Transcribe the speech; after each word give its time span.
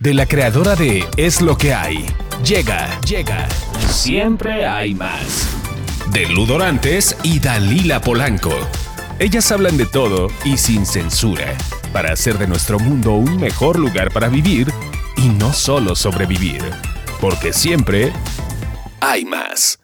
De 0.00 0.14
la 0.14 0.24
creadora 0.24 0.76
de 0.76 1.06
Es 1.18 1.42
lo 1.42 1.58
que 1.58 1.74
hay. 1.74 2.06
Llega, 2.42 2.98
llega. 3.02 3.46
Siempre 3.90 4.64
hay 4.66 4.94
más. 4.94 5.46
De 6.10 6.26
Ludorantes 6.26 7.14
y 7.22 7.38
Dalila 7.38 8.00
Polanco. 8.00 8.50
Ellas 9.18 9.52
hablan 9.52 9.76
de 9.76 9.84
todo 9.84 10.28
y 10.42 10.56
sin 10.56 10.86
censura, 10.86 11.54
para 11.92 12.14
hacer 12.14 12.38
de 12.38 12.46
nuestro 12.46 12.78
mundo 12.78 13.12
un 13.12 13.36
mejor 13.36 13.78
lugar 13.78 14.10
para 14.10 14.28
vivir 14.28 14.72
y 15.18 15.28
no 15.28 15.52
solo 15.52 15.94
sobrevivir. 15.94 16.62
Porque 17.20 17.52
siempre 17.52 18.10
hay 19.02 19.26
más. 19.26 19.80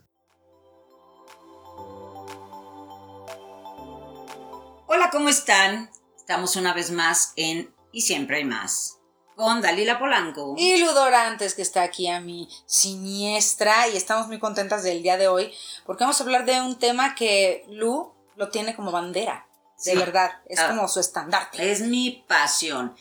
Hola, 4.86 5.10
¿cómo 5.12 5.28
están? 5.28 5.90
Estamos 6.16 6.56
una 6.56 6.72
vez 6.72 6.90
más 6.90 7.34
en 7.36 7.68
Y 7.92 8.00
siempre 8.00 8.38
hay 8.38 8.46
más. 8.46 8.95
Con 9.36 9.60
Dalila 9.60 9.98
Polanco. 9.98 10.54
Y 10.56 10.78
Ludorantes, 10.78 11.54
que 11.54 11.60
está 11.62 11.82
aquí 11.82 12.08
a 12.08 12.20
mi 12.20 12.48
siniestra. 12.64 13.86
Y 13.88 13.96
estamos 13.96 14.26
muy 14.28 14.38
contentas 14.38 14.82
del 14.82 15.02
día 15.02 15.16
de 15.18 15.28
hoy. 15.28 15.52
Porque 15.84 16.04
vamos 16.04 16.18
a 16.20 16.24
hablar 16.24 16.46
de 16.46 16.60
un 16.62 16.78
tema 16.78 17.14
que 17.14 17.64
Lu 17.68 18.12
lo 18.36 18.48
tiene 18.48 18.74
como 18.74 18.90
bandera. 18.90 19.46
De 19.84 19.94
verdad. 19.94 20.30
Es 20.46 20.58
Ah. 20.58 20.68
como 20.68 20.88
su 20.88 21.00
estandarte. 21.00 21.70
Es 21.70 21.82
mi 21.82 22.24
pasión. 22.26 22.96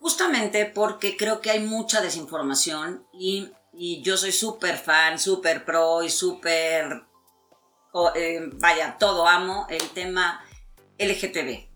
Justamente 0.00 0.64
porque 0.64 1.14
creo 1.16 1.42
que 1.42 1.50
hay 1.50 1.60
mucha 1.60 2.00
desinformación 2.00 3.06
y, 3.12 3.52
y 3.74 4.00
yo 4.02 4.16
soy 4.16 4.32
súper 4.32 4.78
fan, 4.78 5.18
súper 5.18 5.66
pro 5.66 6.02
y 6.02 6.08
súper... 6.08 7.04
eh, 8.14 8.40
vaya, 8.54 8.96
todo 8.98 9.28
amo 9.28 9.66
el 9.68 9.90
tema 9.90 10.42
LGTB. 10.98 11.69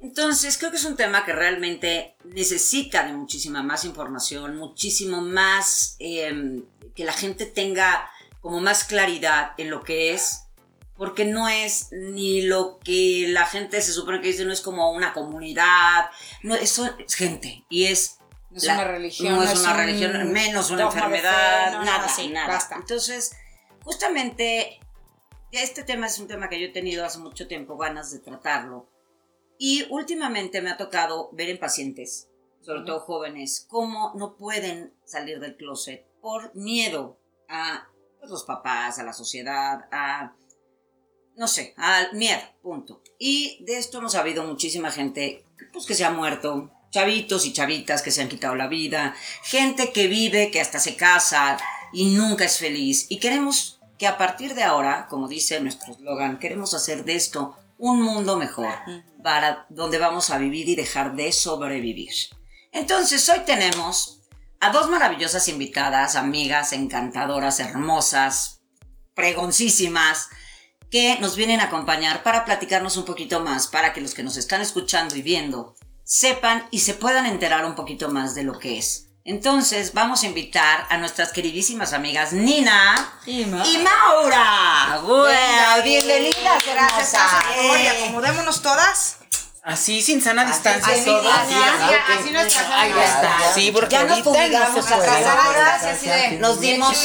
Entonces 0.00 0.56
creo 0.56 0.70
que 0.70 0.78
es 0.78 0.84
un 0.84 0.96
tema 0.96 1.24
que 1.24 1.32
realmente 1.32 2.16
necesita 2.24 3.04
de 3.06 3.12
muchísima 3.12 3.62
más 3.62 3.84
información, 3.84 4.56
muchísimo 4.56 5.20
más 5.20 5.96
eh, 5.98 6.62
que 6.94 7.04
la 7.04 7.12
gente 7.12 7.44
tenga 7.46 8.10
como 8.40 8.60
más 8.60 8.84
claridad 8.84 9.52
en 9.58 9.68
lo 9.70 9.82
que 9.84 10.12
es 10.14 10.44
porque 10.96 11.24
no 11.24 11.48
es 11.48 11.88
ni 11.92 12.42
lo 12.42 12.78
que 12.78 13.26
la 13.28 13.46
gente 13.46 13.80
se 13.80 13.92
supone 13.92 14.20
que 14.20 14.28
dice, 14.28 14.44
no 14.44 14.52
es 14.52 14.60
como 14.60 14.92
una 14.92 15.14
comunidad, 15.14 16.10
no, 16.42 16.54
eso 16.54 16.90
es 16.98 17.14
gente 17.14 17.64
y 17.70 17.86
es... 17.86 18.18
No 18.50 18.56
es 18.58 18.64
la- 18.64 18.74
una 18.74 18.84
religión. 18.84 19.34
No 19.34 19.42
es 19.42 19.58
una 19.60 19.70
un 19.72 19.76
religión, 19.78 20.32
menos 20.32 20.70
una 20.70 20.90
fe, 20.90 20.98
enfermedad, 20.98 21.72
no, 21.72 21.84
nada, 21.84 22.08
sí, 22.08 22.28
nada. 22.28 22.48
basta. 22.48 22.74
Entonces, 22.76 23.32
justamente, 23.82 24.78
este 25.52 25.84
tema 25.84 26.06
es 26.06 26.18
un 26.18 26.26
tema 26.28 26.48
que 26.48 26.60
yo 26.60 26.66
he 26.66 26.70
tenido 26.72 27.04
hace 27.06 27.18
mucho 27.18 27.46
tiempo 27.48 27.76
ganas 27.78 28.10
de 28.10 28.18
tratarlo. 28.18 28.86
Y 29.62 29.86
últimamente 29.90 30.62
me 30.62 30.70
ha 30.70 30.78
tocado 30.78 31.28
ver 31.32 31.50
en 31.50 31.58
pacientes, 31.58 32.30
sobre 32.62 32.80
todo 32.80 33.00
jóvenes, 33.00 33.66
cómo 33.68 34.14
no 34.16 34.34
pueden 34.34 34.94
salir 35.04 35.38
del 35.38 35.54
closet 35.54 36.06
por 36.22 36.56
miedo 36.56 37.18
a 37.46 37.86
pues, 38.18 38.30
los 38.30 38.44
papás, 38.44 38.98
a 38.98 39.04
la 39.04 39.12
sociedad, 39.12 39.86
a 39.92 40.34
no 41.36 41.46
sé, 41.46 41.74
al 41.76 42.14
miedo, 42.14 42.40
punto. 42.62 43.02
Y 43.18 43.62
de 43.66 43.76
esto 43.76 43.98
hemos 43.98 44.14
habido 44.14 44.44
muchísima 44.44 44.90
gente 44.90 45.44
pues, 45.74 45.84
que 45.84 45.94
se 45.94 46.06
ha 46.06 46.10
muerto, 46.10 46.70
chavitos 46.90 47.44
y 47.44 47.52
chavitas 47.52 48.00
que 48.00 48.12
se 48.12 48.22
han 48.22 48.30
quitado 48.30 48.54
la 48.54 48.66
vida, 48.66 49.14
gente 49.42 49.92
que 49.92 50.06
vive, 50.06 50.50
que 50.50 50.62
hasta 50.62 50.78
se 50.78 50.96
casa 50.96 51.58
y 51.92 52.14
nunca 52.14 52.46
es 52.46 52.56
feliz. 52.56 53.04
Y 53.10 53.18
queremos 53.18 53.78
que 53.98 54.06
a 54.06 54.16
partir 54.16 54.54
de 54.54 54.62
ahora, 54.62 55.06
como 55.10 55.28
dice 55.28 55.60
nuestro 55.60 55.92
eslogan, 55.92 56.38
queremos 56.38 56.72
hacer 56.72 57.04
de 57.04 57.16
esto 57.16 57.58
un 57.80 58.02
mundo 58.02 58.36
mejor, 58.36 58.74
para 59.24 59.66
donde 59.70 59.98
vamos 59.98 60.30
a 60.30 60.38
vivir 60.38 60.68
y 60.68 60.76
dejar 60.76 61.16
de 61.16 61.32
sobrevivir. 61.32 62.12
Entonces, 62.72 63.26
hoy 63.28 63.40
tenemos 63.46 64.20
a 64.60 64.70
dos 64.70 64.90
maravillosas 64.90 65.48
invitadas, 65.48 66.14
amigas, 66.14 66.72
encantadoras, 66.72 67.58
hermosas, 67.58 68.60
pregoncísimas, 69.14 70.28
que 70.90 71.18
nos 71.20 71.36
vienen 71.36 71.60
a 71.60 71.64
acompañar 71.64 72.22
para 72.22 72.44
platicarnos 72.44 72.96
un 72.96 73.04
poquito 73.04 73.40
más, 73.40 73.66
para 73.66 73.92
que 73.92 74.00
los 74.00 74.12
que 74.12 74.22
nos 74.22 74.36
están 74.36 74.60
escuchando 74.60 75.16
y 75.16 75.22
viendo 75.22 75.74
sepan 76.04 76.66
y 76.70 76.80
se 76.80 76.94
puedan 76.94 77.24
enterar 77.24 77.64
un 77.64 77.76
poquito 77.76 78.10
más 78.10 78.34
de 78.34 78.42
lo 78.42 78.58
que 78.58 78.78
es. 78.78 79.09
Entonces 79.24 79.92
vamos 79.92 80.22
a 80.22 80.26
invitar 80.26 80.86
a 80.88 80.96
nuestras 80.96 81.30
queridísimas 81.32 81.92
amigas 81.92 82.32
Nina 82.32 83.12
Y 83.26 83.42
y, 83.42 83.44
Ma- 83.44 83.62
Maura. 83.82 84.98
Bueno, 85.02 85.82
bienvenidas, 85.84 86.64
Gracias. 86.64 87.14
Eh, 87.58 87.88
acomodémonos 88.04 88.62
todas. 88.62 89.16
Así, 89.62 90.00
sin 90.00 90.22
sana 90.22 90.46
distancia. 90.46 90.94
así, 90.94 91.04
todas. 91.04 91.38
así, 91.38 91.52
Ah, 91.54 91.74
así, 91.84 91.94
ok. 91.94 92.20
así 92.20 92.30
nuestra 92.30 92.80
Ahí 92.80 92.92
está. 92.98 93.52
Sí, 93.54 93.70
porque 93.72 93.92
Ya 93.92 94.04
nos 94.04 94.16
se 94.16 94.22
a 94.22 94.24
nos 96.38 96.60
dimos, 96.60 96.96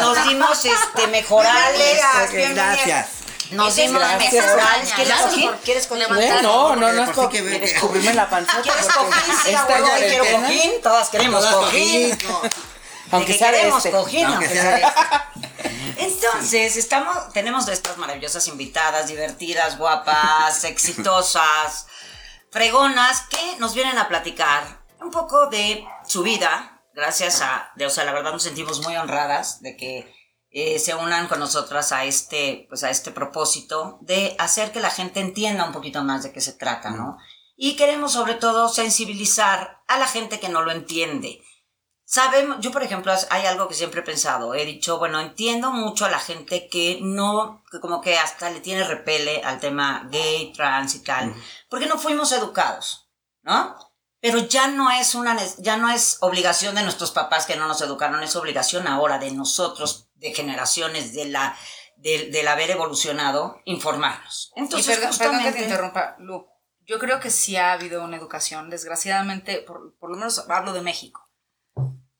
nos 0.00 0.24
dimos 0.26 0.64
este 0.64 1.06
mejorales. 1.08 2.00
Gracias. 2.54 3.06
Nos 3.52 3.74
dimos 3.76 3.98
Gracias. 4.00 4.32
mejorales. 4.32 4.92
¿Quieres 4.92 5.08
Gracias 5.08 5.30
cojín? 5.30 5.46
por- 5.48 5.58
¿Quieres 5.60 5.86
cojín? 5.86 6.04
Bueno, 6.08 6.42
no, 6.42 6.76
no, 6.76 6.92
no 6.92 7.02
es 7.04 7.10
Porque 7.10 7.40
co- 7.40 7.44
sí 7.46 7.50
que 7.58 7.60
que- 7.60 7.80
cubrirme 7.80 8.14
la 8.14 8.28
panza. 8.30 8.60
¿Quieres 8.62 8.86
cojín? 8.86 9.34
Sí, 9.44 9.56
quiero 10.08 10.24
cojín. 10.40 10.72
Todas 10.82 11.08
queremos 11.10 11.40
Todas 11.40 11.54
cojín. 11.66 12.10
cojín. 12.16 12.50
Aunque 13.10 13.34
sea 13.38 13.50
queremos 13.50 13.84
este. 13.84 13.96
cojín, 13.98 14.24
Aunque 14.26 14.46
aunque 14.46 14.60
sea 14.60 14.76
de 14.76 14.82
este. 14.82 15.72
Entonces, 15.98 16.76
estamos, 16.76 17.32
tenemos 17.32 17.66
de 17.66 17.74
estas 17.74 17.98
maravillosas 17.98 18.46
invitadas, 18.48 19.06
divertidas, 19.08 19.76
guapas, 19.78 20.64
exitosas, 20.64 21.86
fregonas, 22.50 23.22
que 23.28 23.56
nos 23.58 23.74
vienen 23.74 23.98
a 23.98 24.08
platicar 24.08 24.82
un 25.00 25.10
poco 25.10 25.46
de 25.48 25.84
su 26.06 26.22
vida. 26.22 26.80
Gracias 26.94 27.40
a, 27.42 27.70
de, 27.76 27.86
o 27.86 27.90
sea, 27.90 28.04
la 28.04 28.12
verdad 28.12 28.32
nos 28.32 28.42
sentimos 28.42 28.80
muy 28.82 28.96
honradas 28.96 29.62
de 29.62 29.76
que 29.76 30.14
eh, 30.52 30.78
se 30.78 30.94
unan 30.94 31.28
con 31.28 31.40
nosotras 31.40 31.92
a 31.92 32.04
este, 32.04 32.66
pues 32.68 32.84
a 32.84 32.90
este 32.90 33.10
propósito 33.10 33.98
de 34.02 34.36
hacer 34.38 34.70
que 34.70 34.80
la 34.80 34.90
gente 34.90 35.20
entienda 35.20 35.64
un 35.64 35.72
poquito 35.72 36.04
más 36.04 36.22
de 36.22 36.32
qué 36.32 36.42
se 36.42 36.52
trata, 36.52 36.90
¿no? 36.90 37.16
Y 37.56 37.76
queremos 37.76 38.12
sobre 38.12 38.34
todo 38.34 38.68
sensibilizar 38.68 39.82
a 39.88 39.98
la 39.98 40.06
gente 40.06 40.40
que 40.40 40.50
no 40.50 40.62
lo 40.62 40.70
entiende. 40.70 41.40
Sabemos, 42.04 42.58
yo 42.60 42.70
por 42.70 42.82
ejemplo, 42.82 43.14
hay 43.30 43.46
algo 43.46 43.66
que 43.68 43.74
siempre 43.74 44.00
he 44.00 44.04
pensado, 44.04 44.54
he 44.54 44.66
dicho, 44.66 44.98
bueno, 44.98 45.18
entiendo 45.20 45.70
mucho 45.70 46.04
a 46.04 46.10
la 46.10 46.18
gente 46.18 46.68
que 46.68 46.98
no, 47.00 47.64
que 47.70 47.80
como 47.80 48.02
que 48.02 48.18
hasta 48.18 48.50
le 48.50 48.60
tiene 48.60 48.84
repele 48.84 49.40
al 49.42 49.58
tema 49.58 50.06
gay, 50.10 50.52
trans 50.52 50.94
y 50.96 51.02
tal, 51.02 51.34
porque 51.70 51.86
no 51.86 51.96
fuimos 51.96 52.30
educados, 52.32 53.08
¿no? 53.40 53.74
Pero 54.20 54.38
ya 54.38 54.68
no 54.68 54.90
es 54.90 55.14
una, 55.14 55.36
ya 55.58 55.78
no 55.78 55.88
es 55.88 56.18
obligación 56.20 56.74
de 56.74 56.82
nuestros 56.82 57.12
papás 57.12 57.46
que 57.46 57.56
no 57.56 57.66
nos 57.66 57.80
educaron, 57.80 58.22
es 58.22 58.36
obligación 58.36 58.86
ahora 58.86 59.18
de 59.18 59.30
nosotros, 59.30 60.10
de 60.22 60.32
generaciones, 60.32 61.12
de 61.12 61.26
la, 61.26 61.56
del 61.96 62.32
del 62.32 62.48
haber 62.48 62.70
evolucionado, 62.70 63.60
informarnos. 63.66 64.52
Y 64.56 64.60
Entonces, 64.60 64.96
perdón, 64.98 65.18
perdón 65.18 65.42
que 65.42 65.52
te 65.52 65.64
interrumpa, 65.64 66.16
Lu. 66.18 66.46
Yo 66.84 66.98
creo 66.98 67.20
que 67.20 67.30
sí 67.30 67.56
ha 67.56 67.72
habido 67.72 68.02
una 68.02 68.16
educación, 68.16 68.70
desgraciadamente, 68.70 69.58
por, 69.58 69.96
por 69.98 70.10
lo 70.10 70.16
menos 70.16 70.46
hablo 70.48 70.72
de 70.72 70.82
México. 70.82 71.28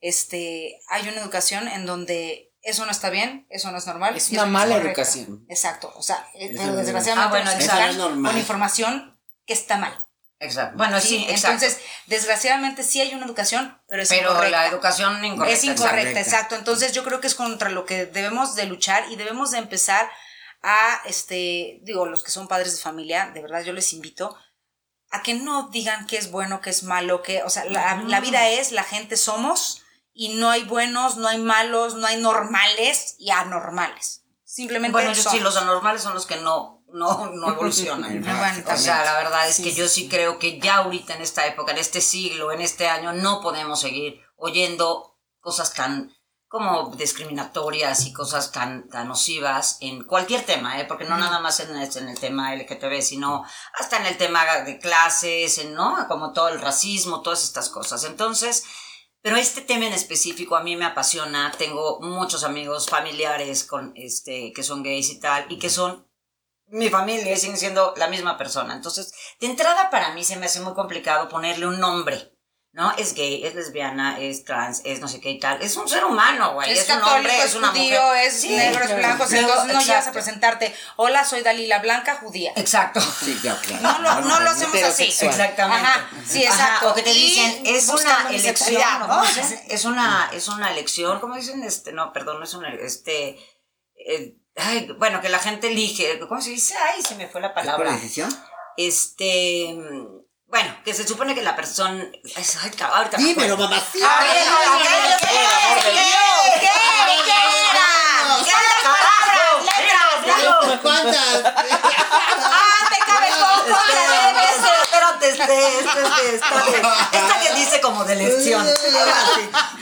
Este, 0.00 0.80
hay 0.88 1.08
una 1.08 1.20
educación 1.20 1.68
en 1.68 1.86
donde 1.86 2.52
eso 2.62 2.84
no 2.84 2.92
está 2.92 3.10
bien, 3.10 3.46
eso 3.50 3.70
no 3.72 3.78
es 3.78 3.86
normal. 3.86 4.16
Es 4.16 4.30
y 4.30 4.36
una 4.36 4.46
mala 4.46 4.76
educación. 4.76 5.44
Exacto, 5.48 5.92
o 5.96 6.02
sea, 6.02 6.28
eh, 6.34 6.54
pero 6.56 6.70
es 6.70 6.76
desgraciadamente 6.86 7.36
Ah, 7.36 7.44
bueno, 7.44 7.52
nos 7.52 7.96
educan 7.96 8.22
con 8.22 8.38
información 8.38 9.20
que 9.46 9.52
está 9.52 9.78
mal. 9.78 9.92
Exacto. 10.42 10.76
Bueno, 10.76 11.00
sí, 11.00 11.08
¿sí? 11.08 11.26
exacto. 11.28 11.64
Entonces, 11.64 11.80
desgraciadamente 12.06 12.82
sí 12.82 13.00
hay 13.00 13.14
una 13.14 13.26
educación, 13.26 13.80
pero 13.86 14.02
es 14.02 14.08
pero 14.08 14.30
incorrecta. 14.30 14.56
la 14.62 14.66
educación 14.66 15.24
incorrecta. 15.24 15.54
es 15.54 15.64
incorrecta, 15.64 15.90
correcta. 15.90 16.20
exacto. 16.20 16.54
Entonces 16.56 16.92
yo 16.92 17.04
creo 17.04 17.20
que 17.20 17.28
es 17.28 17.34
contra 17.34 17.70
lo 17.70 17.86
que 17.86 18.06
debemos 18.06 18.56
de 18.56 18.66
luchar 18.66 19.04
y 19.10 19.16
debemos 19.16 19.52
de 19.52 19.58
empezar 19.58 20.10
a, 20.62 21.00
este, 21.06 21.80
digo, 21.82 22.06
los 22.06 22.24
que 22.24 22.30
son 22.30 22.48
padres 22.48 22.76
de 22.76 22.82
familia, 22.82 23.30
de 23.32 23.40
verdad 23.40 23.62
yo 23.62 23.72
les 23.72 23.92
invito 23.92 24.36
a 25.10 25.22
que 25.22 25.34
no 25.34 25.68
digan 25.68 26.06
qué 26.06 26.16
es 26.16 26.30
bueno, 26.30 26.60
qué 26.60 26.70
es 26.70 26.82
malo, 26.82 27.22
que, 27.22 27.42
o 27.42 27.50
sea, 27.50 27.64
la, 27.66 28.20
vida 28.20 28.48
es, 28.48 28.72
la 28.72 28.82
gente 28.82 29.16
somos 29.16 29.82
y 30.12 30.34
no 30.34 30.50
hay 30.50 30.64
buenos, 30.64 31.16
no 31.18 31.28
hay 31.28 31.38
malos, 31.38 31.94
no 31.94 32.06
hay 32.06 32.20
normales 32.20 33.14
y 33.18 33.30
anormales. 33.30 34.24
Simplemente 34.44 34.92
Bueno, 34.92 35.12
yo 35.12 35.22
sí, 35.22 35.38
los 35.40 35.56
anormales 35.56 36.02
son 36.02 36.14
los 36.14 36.26
que 36.26 36.36
no, 36.36 36.81
no, 36.92 37.30
no 37.30 37.48
evolucionan. 37.52 38.20
Bueno, 38.22 38.64
O 38.72 38.76
sea, 38.76 39.04
la 39.04 39.14
verdad 39.18 39.48
es 39.48 39.56
Sí, 39.56 39.62
que 39.64 39.72
yo 39.74 39.88
sí. 39.88 40.02
sí 40.02 40.08
creo 40.08 40.38
que 40.38 40.58
ya 40.60 40.76
ahorita 40.78 41.14
en 41.14 41.22
esta 41.22 41.46
época, 41.46 41.72
en 41.72 41.78
este 41.78 42.00
siglo, 42.00 42.52
en 42.52 42.60
este 42.60 42.88
año, 42.88 43.12
no 43.12 43.40
podemos 43.40 43.80
seguir 43.80 44.20
oyendo 44.36 45.18
cosas 45.40 45.74
tan 45.74 46.12
como 46.48 46.94
discriminatorias 46.96 48.04
y 48.06 48.12
cosas 48.12 48.52
tan, 48.52 48.86
tan 48.90 49.08
nocivas 49.08 49.78
en 49.80 50.04
cualquier 50.04 50.44
tema, 50.44 50.78
¿eh? 50.78 50.84
porque 50.84 51.04
no 51.06 51.16
nada 51.16 51.40
más 51.40 51.60
en, 51.60 51.74
el- 51.74 51.96
en 51.96 52.08
el 52.10 52.20
tema 52.20 52.54
LGTB, 52.54 53.00
sino 53.00 53.42
hasta 53.78 53.96
en 53.96 54.04
el 54.06 54.18
tema 54.18 54.44
de 54.58 54.78
clases, 54.78 55.56
en, 55.56 55.72
¿no? 55.72 56.06
como 56.08 56.32
todo 56.34 56.48
el 56.50 56.60
racismo, 56.60 57.22
todas 57.22 57.42
estas 57.42 57.70
cosas. 57.70 58.04
Entonces, 58.04 58.64
pero 59.22 59.36
este 59.36 59.62
tema 59.62 59.86
en 59.86 59.94
específico 59.94 60.54
a 60.56 60.62
mí 60.62 60.76
me 60.76 60.84
apasiona. 60.84 61.52
Tengo 61.56 62.00
muchos 62.02 62.44
amigos 62.44 62.86
familiares 62.86 63.64
con 63.64 63.92
este 63.96 64.52
que 64.52 64.62
son 64.62 64.82
gays 64.82 65.08
y 65.10 65.20
tal 65.20 65.46
y 65.50 65.58
que 65.58 65.70
son 65.70 66.06
mi 66.72 66.88
familia 66.88 67.32
y 67.32 67.36
siguen 67.36 67.56
siendo 67.58 67.94
la 67.96 68.08
misma 68.08 68.36
persona. 68.36 68.74
Entonces, 68.74 69.12
de 69.40 69.46
entrada 69.46 69.90
para 69.90 70.12
mí 70.14 70.24
se 70.24 70.36
me 70.36 70.46
hace 70.46 70.60
muy 70.60 70.74
complicado 70.74 71.28
ponerle 71.28 71.66
un 71.66 71.78
nombre. 71.78 72.32
¿no? 72.74 72.90
Es 72.96 73.12
gay, 73.12 73.44
es 73.44 73.54
lesbiana, 73.54 74.18
es 74.18 74.44
trans, 74.44 74.80
es 74.84 75.00
no 75.00 75.06
sé 75.06 75.20
qué 75.20 75.32
y 75.32 75.38
tal. 75.38 75.60
Es 75.60 75.76
un 75.76 75.86
ser 75.86 76.06
humano, 76.06 76.54
güey. 76.54 76.72
Es, 76.72 76.88
Es, 76.88 76.96
un 76.96 77.02
hombre, 77.02 77.36
es 77.36 77.44
es 77.44 77.54
una 77.54 77.68
judío, 77.68 78.02
mujer. 78.02 78.26
es 78.26 78.40
Sí, 78.40 78.48
negro, 78.48 78.82
es 78.82 78.96
blanco. 78.96 79.26
Luego, 79.30 79.48
entonces 79.48 79.74
no 79.74 79.82
llegas 79.82 80.06
a 80.06 80.12
presentarte, 80.12 80.74
hola, 80.96 81.22
soy 81.26 81.42
Dalila 81.42 81.80
Blanca, 81.80 82.16
judía. 82.16 82.52
Exacto. 82.56 82.98
Sí, 83.00 83.38
claro, 83.42 83.60
claro. 83.60 83.82
No 83.82 83.98
lo, 83.98 84.20
no 84.22 84.40
lo 84.40 84.50
hacemos 84.50 84.82
así. 84.82 85.04
Exactamente. 85.04 85.86
Ajá, 85.86 86.08
sí, 86.26 86.46
Ajá, 86.46 86.64
exacto. 86.64 86.90
o 86.90 86.94
que 86.94 87.02
te 87.02 87.12
Y 87.12 87.14
dicen, 87.14 87.66
es 87.66 87.88
una 87.90 88.30
elección, 88.30 88.82
¿no? 89.00 89.06
¿no? 89.06 89.22
Es 89.68 89.84
una, 89.84 90.30
es 90.32 90.48
una 90.48 90.70
elección, 90.72 91.20
¿cómo 91.20 91.36
dicen? 91.36 91.62
Este, 91.64 91.92
no, 91.92 92.10
perdón, 92.14 92.38
no 92.38 92.44
es 92.44 92.54
una, 92.54 92.70
este, 92.72 93.38
eh, 94.06 94.38
ay, 94.56 94.88
bueno, 94.98 95.20
que 95.20 95.28
la 95.28 95.38
gente 95.38 95.68
elige, 95.68 96.18
¿cómo 96.20 96.40
se 96.40 96.50
dice? 96.50 96.74
Ay, 96.76 97.02
se 97.02 97.14
me 97.14 97.28
fue 97.28 97.40
la 97.40 97.48
¿Es 97.48 97.52
por 97.54 97.62
palabra. 97.64 97.92
decisión? 97.92 98.30
Este, 98.76 99.74
mm, 99.74 100.22
bueno, 100.46 100.76
que 100.84 100.94
se 100.94 101.06
supone 101.06 101.34
que 101.34 101.42
la 101.42 101.56
persona, 101.56 102.04
ay, 102.36 102.44
ahorita 102.80 103.18
me 103.18 103.24
Dímelo, 103.24 103.56
mamacita. 103.56 104.18
A 104.18 104.24
ver, 104.24 104.32
¿qué, 104.82 104.88
qué, 105.20 106.00
qué, 106.60 106.68
qué, 107.24 107.42
¿Cuántas? 110.82 111.44
¡Ah, 111.44 112.88
te 112.90 112.98
cabe 113.06 113.28
poco! 113.38 113.78
Espérate, 115.28 115.68
este, 115.68 115.78
este, 115.80 116.34
esta, 116.36 116.64
de- 116.64 117.18
esta 117.18 117.40
que 117.40 117.54
dice 117.60 117.80
como 117.80 118.04
de 118.04 118.12
elección. 118.14 118.66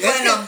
Bueno, 0.01 0.47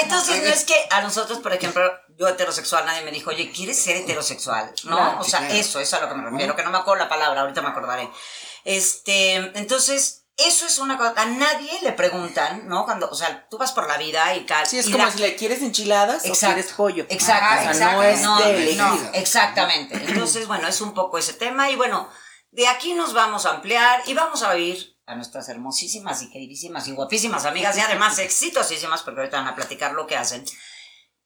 entonces 0.00 0.42
no 0.42 0.48
es 0.48 0.64
que 0.64 0.74
a 0.90 1.00
nosotros, 1.00 1.38
por 1.40 1.52
ejemplo, 1.52 1.82
yo 2.16 2.28
heterosexual, 2.28 2.84
nadie 2.86 3.02
me 3.02 3.10
dijo, 3.10 3.30
oye, 3.30 3.50
¿quieres 3.50 3.80
ser 3.82 3.96
heterosexual? 3.96 4.72
¿No? 4.84 4.96
Claro, 4.96 5.16
o 5.20 5.24
sea, 5.24 5.40
claro. 5.40 5.54
eso, 5.54 5.80
eso 5.80 5.96
es 5.96 6.02
a 6.02 6.06
lo 6.06 6.08
que 6.08 6.14
me 6.20 6.30
refiero, 6.30 6.54
que 6.56 6.62
no 6.62 6.70
me 6.70 6.78
acuerdo 6.78 7.02
la 7.02 7.08
palabra, 7.08 7.40
ahorita 7.42 7.62
me 7.62 7.68
acordaré. 7.68 8.08
Este, 8.64 9.34
entonces, 9.58 10.24
eso 10.36 10.66
es 10.66 10.78
una 10.78 10.96
cosa, 10.96 11.14
a 11.16 11.24
nadie 11.26 11.70
le 11.82 11.92
preguntan, 11.92 12.68
¿no? 12.68 12.84
Cuando, 12.84 13.08
o 13.08 13.14
sea, 13.14 13.46
tú 13.50 13.58
vas 13.58 13.72
por 13.72 13.86
la 13.88 13.96
vida 13.98 14.34
y 14.34 14.46
tal. 14.46 14.66
Sí, 14.66 14.78
es 14.78 14.86
como 14.88 15.04
la- 15.04 15.10
si 15.10 15.18
le 15.18 15.36
quieres 15.36 15.62
enchiladas 15.62 16.22
o 16.28 16.32
quieres 16.34 16.72
pollo. 16.72 17.04
Exacto, 17.08 17.44
Ajá, 17.44 17.54
O 17.58 17.62
sea, 17.62 17.72
exacto. 17.72 17.96
no 17.96 18.02
es 18.02 18.20
No, 18.22 18.38
de 18.38 18.74
no. 18.76 19.10
Exactamente. 19.14 19.96
Entonces, 20.08 20.46
bueno, 20.46 20.68
es 20.68 20.80
un 20.80 20.94
poco 20.94 21.18
ese 21.18 21.34
tema 21.34 21.70
y 21.70 21.76
bueno, 21.76 22.08
de 22.52 22.68
aquí 22.68 22.92
nos 22.92 23.14
vamos 23.14 23.46
a 23.46 23.50
ampliar 23.50 24.02
y 24.06 24.12
vamos 24.12 24.42
a 24.42 24.50
oír 24.50 24.96
a 25.06 25.14
nuestras 25.14 25.48
hermosísimas 25.48 26.22
y 26.22 26.30
queridísimas 26.30 26.86
y 26.86 26.92
guapísimas 26.92 27.46
amigas 27.46 27.76
y 27.76 27.80
además 27.80 28.18
exitosísimas, 28.18 29.02
porque 29.02 29.20
ahorita 29.20 29.38
van 29.38 29.48
a 29.48 29.56
platicar 29.56 29.94
lo 29.94 30.06
que 30.06 30.16
hacen. 30.16 30.44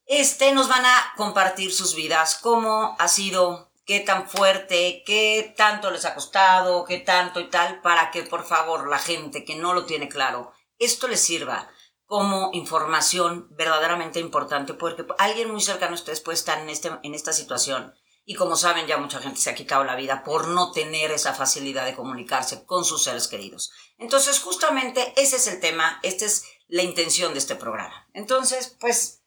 Este, 0.06 0.52
nos 0.52 0.69
van 0.69 0.87
a 0.87 1.12
compartir 1.17 1.73
sus 1.73 1.96
vidas, 1.96 2.38
cómo 2.40 2.94
ha 3.00 3.08
sido, 3.08 3.73
qué 3.84 3.99
tan 4.00 4.28
fuerte, 4.28 5.02
qué 5.05 5.52
tanto 5.56 5.90
les 5.90 6.05
ha 6.05 6.14
costado, 6.14 6.84
qué 6.84 6.99
tanto 6.99 7.40
y 7.40 7.50
tal, 7.50 7.81
para 7.82 8.12
que 8.12 8.23
por 8.23 8.44
favor 8.44 8.88
la 8.88 9.00
gente 9.00 9.44
que 9.44 9.56
no 9.56 9.75
lo 9.75 9.84
tiene 9.84 10.08
claro, 10.08 10.52
esto 10.78 11.08
les 11.08 11.20
sirva 11.20 11.69
como 12.05 12.50
información 12.52 13.49
verdaderamente 13.50 14.20
importante, 14.20 14.75
porque 14.75 15.05
alguien 15.19 15.50
muy 15.50 15.61
cercano 15.61 15.93
a 15.93 15.96
ustedes 15.96 16.20
puede 16.20 16.38
estar 16.38 16.61
en, 16.61 16.70
este, 16.70 16.93
en 17.02 17.14
esta 17.17 17.32
situación. 17.32 17.94
Y 18.28 18.34
como 18.34 18.56
saben, 18.56 18.88
ya 18.88 18.99
mucha 18.99 19.20
gente 19.20 19.40
se 19.40 19.50
ha 19.50 19.55
quitado 19.55 19.84
la 19.84 19.94
vida 19.94 20.25
por 20.25 20.49
no 20.49 20.73
tener 20.73 21.12
esa 21.12 21.32
facilidad 21.32 21.84
de 21.84 21.94
comunicarse 21.94 22.67
con 22.67 22.84
sus 22.84 23.05
seres 23.05 23.28
queridos. 23.28 23.70
Entonces, 23.99 24.40
justamente 24.40 25.14
ese 25.17 25.37
es 25.37 25.46
el 25.46 25.61
tema, 25.61 26.00
esta 26.02 26.25
es 26.25 26.44
la 26.67 26.82
intención 26.82 27.32
de 27.32 27.38
este 27.38 27.55
programa. 27.55 28.08
Entonces, 28.14 28.76
pues, 28.81 29.23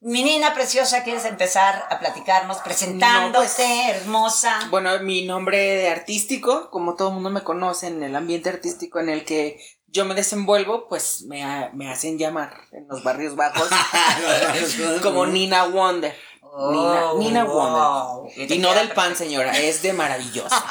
mi 0.00 0.22
nina 0.22 0.54
preciosa, 0.54 1.04
¿quieres 1.04 1.26
empezar 1.26 1.86
a 1.90 1.98
platicarnos 1.98 2.56
presentándote, 2.58 3.90
hermosa? 3.90 4.68
Bueno, 4.70 4.98
mi 5.00 5.26
nombre 5.26 5.90
artístico, 5.90 6.70
como 6.70 6.96
todo 6.96 7.08
el 7.08 7.14
mundo 7.14 7.28
me 7.28 7.44
conoce 7.44 7.88
en 7.88 8.02
el 8.02 8.16
ambiente 8.16 8.48
artístico 8.48 8.98
en 9.00 9.10
el 9.10 9.26
que 9.26 9.60
yo 9.86 10.06
me 10.06 10.14
desenvuelvo, 10.14 10.88
pues 10.88 11.24
me, 11.24 11.70
me 11.74 11.90
hacen 11.90 12.16
llamar 12.16 12.54
en 12.72 12.88
los 12.88 13.02
barrios 13.04 13.36
bajos 13.36 13.68
como 15.02 15.26
Nina 15.26 15.66
Wonder. 15.66 16.16
Nina, 16.56 17.12
Oh, 17.12 17.18
Nina 17.18 17.44
wow. 17.44 18.22
Wonder. 18.24 18.52
Y 18.52 18.58
no 18.58 18.74
del 18.74 18.90
pan, 18.90 19.14
señora, 19.16 19.52
es 19.58 19.82
de 19.82 19.92
maravillosa. 19.92 20.64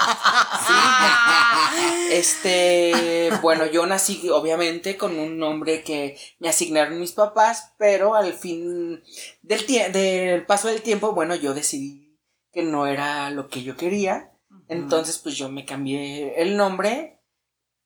Sí. 0.67 2.11
Este, 2.11 3.31
bueno, 3.41 3.65
yo 3.65 3.85
nací 3.85 4.29
obviamente 4.29 4.97
con 4.97 5.17
un 5.17 5.37
nombre 5.37 5.83
que 5.83 6.17
me 6.39 6.49
asignaron 6.49 6.99
mis 6.99 7.11
papás, 7.13 7.73
pero 7.77 8.15
al 8.15 8.33
fin 8.33 9.03
del, 9.41 9.65
del 9.93 10.45
paso 10.45 10.67
del 10.67 10.81
tiempo, 10.81 11.13
bueno, 11.13 11.35
yo 11.35 11.53
decidí 11.53 12.17
que 12.51 12.63
no 12.63 12.87
era 12.87 13.29
lo 13.29 13.47
que 13.47 13.63
yo 13.63 13.77
quería. 13.77 14.31
Entonces, 14.67 15.17
pues 15.19 15.35
yo 15.35 15.49
me 15.49 15.65
cambié 15.65 16.41
el 16.41 16.57
nombre. 16.57 17.19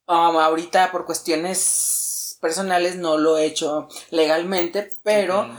Um, 0.07 0.37
ahorita 0.37 0.91
por 0.91 1.05
cuestiones 1.05 2.37
personales 2.41 2.95
no 2.95 3.17
lo 3.17 3.37
he 3.37 3.45
hecho 3.45 3.87
legalmente, 4.09 4.89
pero 5.03 5.49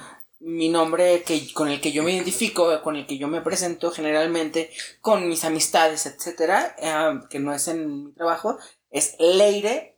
mi 0.46 0.69
nombre 0.69 1.23
que, 1.23 1.52
con 1.55 1.69
el 1.69 1.81
que 1.81 1.91
yo 1.93 2.02
me 2.02 2.12
identifico, 2.12 2.82
con 2.82 2.96
el 2.96 3.06
que 3.06 3.17
yo 3.19 3.29
me 3.29 3.41
presento 3.41 3.91
generalmente 3.91 4.70
con 5.00 5.26
mis 5.29 5.44
amistades, 5.44 6.05
etcétera, 6.06 6.76
eh, 6.79 7.20
que 7.31 7.38
no 7.38 7.55
es 7.55 7.67
en 7.69 8.05
mi 8.05 8.12
trabajo, 8.12 8.58
es 8.91 9.17
Leire, 9.19 9.96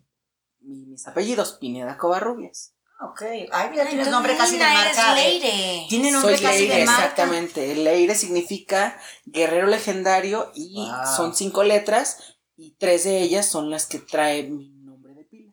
mi- 0.60 0.86
mis 0.86 1.06
apellidos, 1.08 1.54
Pineda 1.60 1.98
Covarrubias. 1.98 2.74
Ok. 3.00 3.22
Ay, 3.52 3.70
mira, 3.70 3.86
tienes 3.88 4.08
nombre 4.08 4.36
casi 4.36 4.56
de 4.56 4.64
marca. 4.64 5.14
Leire. 5.14 5.86
Tiene 5.88 6.10
nombre 6.12 6.36
Soy 6.36 6.46
casi 6.46 6.60
Leire, 6.60 6.76
de 6.78 6.84
marca. 6.86 7.02
exactamente. 7.02 7.74
Leire 7.74 8.14
significa 8.14 8.98
guerrero 9.26 9.66
legendario 9.66 10.50
y 10.54 10.76
Wow. 10.76 11.16
son 11.16 11.34
cinco 11.34 11.62
letras 11.62 12.38
y 12.56 12.70
tres 12.78 13.04
de 13.04 13.20
ellas 13.20 13.46
son 13.46 13.68
las 13.68 13.84
que 13.86 13.98
trae 13.98 14.44
mi 14.44 14.70
nombre 14.70 15.12
de 15.12 15.24
pila. 15.24 15.52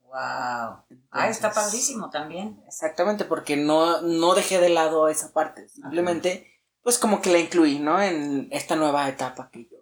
Wow. 0.00 0.81
Ah, 1.14 1.28
está 1.28 1.52
padrísimo 1.52 2.08
también. 2.08 2.62
Exactamente, 2.66 3.26
porque 3.26 3.56
no, 3.56 4.00
no 4.00 4.34
dejé 4.34 4.58
de 4.58 4.70
lado 4.70 5.08
esa 5.08 5.32
parte. 5.32 5.68
Simplemente, 5.68 6.58
pues 6.82 6.98
como 6.98 7.20
que 7.20 7.30
la 7.30 7.38
incluí, 7.38 7.78
¿no? 7.78 8.00
En 8.00 8.48
esta 8.50 8.76
nueva 8.76 9.06
etapa 9.08 9.50
que 9.50 9.66
yo 9.66 9.76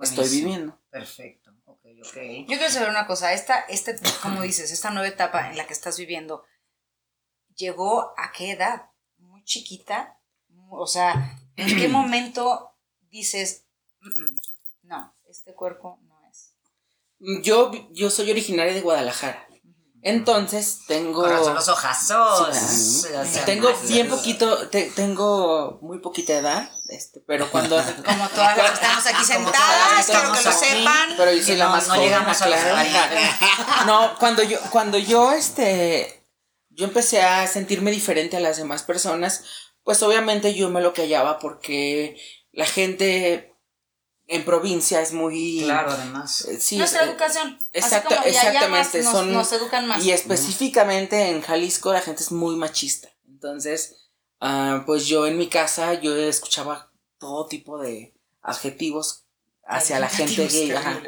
estoy 0.00 0.28
viviendo. 0.30 0.80
Perfecto. 0.90 1.50
Ok, 1.66 1.84
ok. 1.84 2.16
Yo 2.48 2.56
quiero 2.56 2.70
saber 2.70 2.88
una 2.88 3.06
cosa, 3.06 3.34
esta, 3.34 3.60
este, 3.60 3.96
como 4.22 4.40
dices, 4.42 4.72
esta 4.72 4.90
nueva 4.90 5.08
etapa 5.08 5.50
en 5.50 5.58
la 5.58 5.66
que 5.66 5.74
estás 5.74 5.98
viviendo, 5.98 6.44
¿llegó 7.54 8.14
a 8.18 8.32
qué 8.32 8.52
edad? 8.52 8.90
¿Muy 9.18 9.44
chiquita? 9.44 10.18
O 10.70 10.86
sea, 10.86 11.38
¿en 11.56 11.78
qué 11.78 11.88
momento 11.90 12.74
dices, 13.10 13.66
"Mm, 14.00 14.08
mm, 14.22 14.40
no, 14.84 15.14
este 15.28 15.54
cuerpo 15.54 15.98
no 16.08 16.22
es? 16.30 16.54
Yo, 17.44 17.70
yo 17.90 18.08
soy 18.08 18.30
originaria 18.30 18.72
de 18.72 18.80
Guadalajara. 18.80 19.46
Entonces 20.02 20.80
tengo. 20.86 21.26
Los 21.26 21.68
ojazos. 21.68 22.56
Sí, 22.56 23.08
O 23.14 23.24
sea, 23.24 23.44
Tengo 23.44 23.70
bien 23.86 24.08
poquito, 24.08 24.68
te- 24.68 24.90
tengo 24.90 25.78
muy 25.82 25.98
poquita 25.98 26.32
edad, 26.34 26.70
este, 26.88 27.20
pero 27.26 27.50
cuando. 27.50 27.76
Como 28.06 28.28
todas 28.30 28.56
las 28.56 28.70
que 28.70 28.74
estamos 28.86 29.06
aquí 29.06 29.24
sentadas, 29.26 30.06
quiero 30.06 30.32
que 30.32 30.42
lo 30.42 30.52
sepan. 30.52 31.14
Pero 31.16 31.32
yo 31.32 31.42
soy 31.44 31.56
la 31.56 31.64
no- 31.66 31.70
más 31.72 31.88
no 31.88 31.94
joven, 31.94 32.08
llegamos 32.08 32.40
a. 32.42 32.46
40. 32.46 33.10
No, 33.86 34.14
cuando 34.18 34.42
yo, 34.42 34.58
cuando 34.70 34.96
yo, 34.98 35.32
este, 35.32 36.24
yo 36.70 36.86
empecé 36.86 37.20
a 37.22 37.46
sentirme 37.46 37.90
diferente 37.90 38.38
a 38.38 38.40
las 38.40 38.56
demás 38.56 38.82
personas, 38.82 39.44
pues 39.82 40.02
obviamente 40.02 40.54
yo 40.54 40.70
me 40.70 40.80
lo 40.80 40.94
callaba 40.94 41.38
porque 41.38 42.16
la 42.52 42.64
gente 42.66 43.49
en 44.30 44.44
provincia 44.44 45.00
es 45.02 45.12
muy... 45.12 45.60
Claro, 45.64 45.90
además. 45.90 46.46
eh, 46.46 46.58
Sí, 46.60 46.78
Nuestra 46.78 47.02
eh, 47.04 47.08
educación. 47.10 47.58
exacta- 47.72 48.08
así 48.08 48.16
como 48.16 48.26
ya- 48.26 48.32
ya 48.32 48.48
exactamente, 48.50 48.98
más 48.98 49.04
nos, 49.04 49.12
son- 49.12 49.32
nos 49.32 49.52
educan 49.52 49.86
más. 49.86 50.04
Y 50.04 50.12
específicamente 50.12 51.30
en 51.30 51.42
Jalisco 51.42 51.92
la 51.92 52.00
gente 52.00 52.22
es 52.22 52.30
muy 52.32 52.56
machista. 52.56 53.08
Entonces, 53.28 54.08
ah, 54.40 54.84
pues 54.86 55.06
yo 55.06 55.26
en 55.26 55.36
mi 55.38 55.48
casa 55.48 55.94
yo 55.94 56.16
escuchaba 56.16 56.90
todo 57.18 57.46
tipo 57.46 57.78
de 57.78 58.14
adjetivos 58.42 59.24
hacia 59.66 60.00
la 60.00 60.08
gente 60.08 60.46
gay. 60.48 60.70
ajá. 60.72 61.00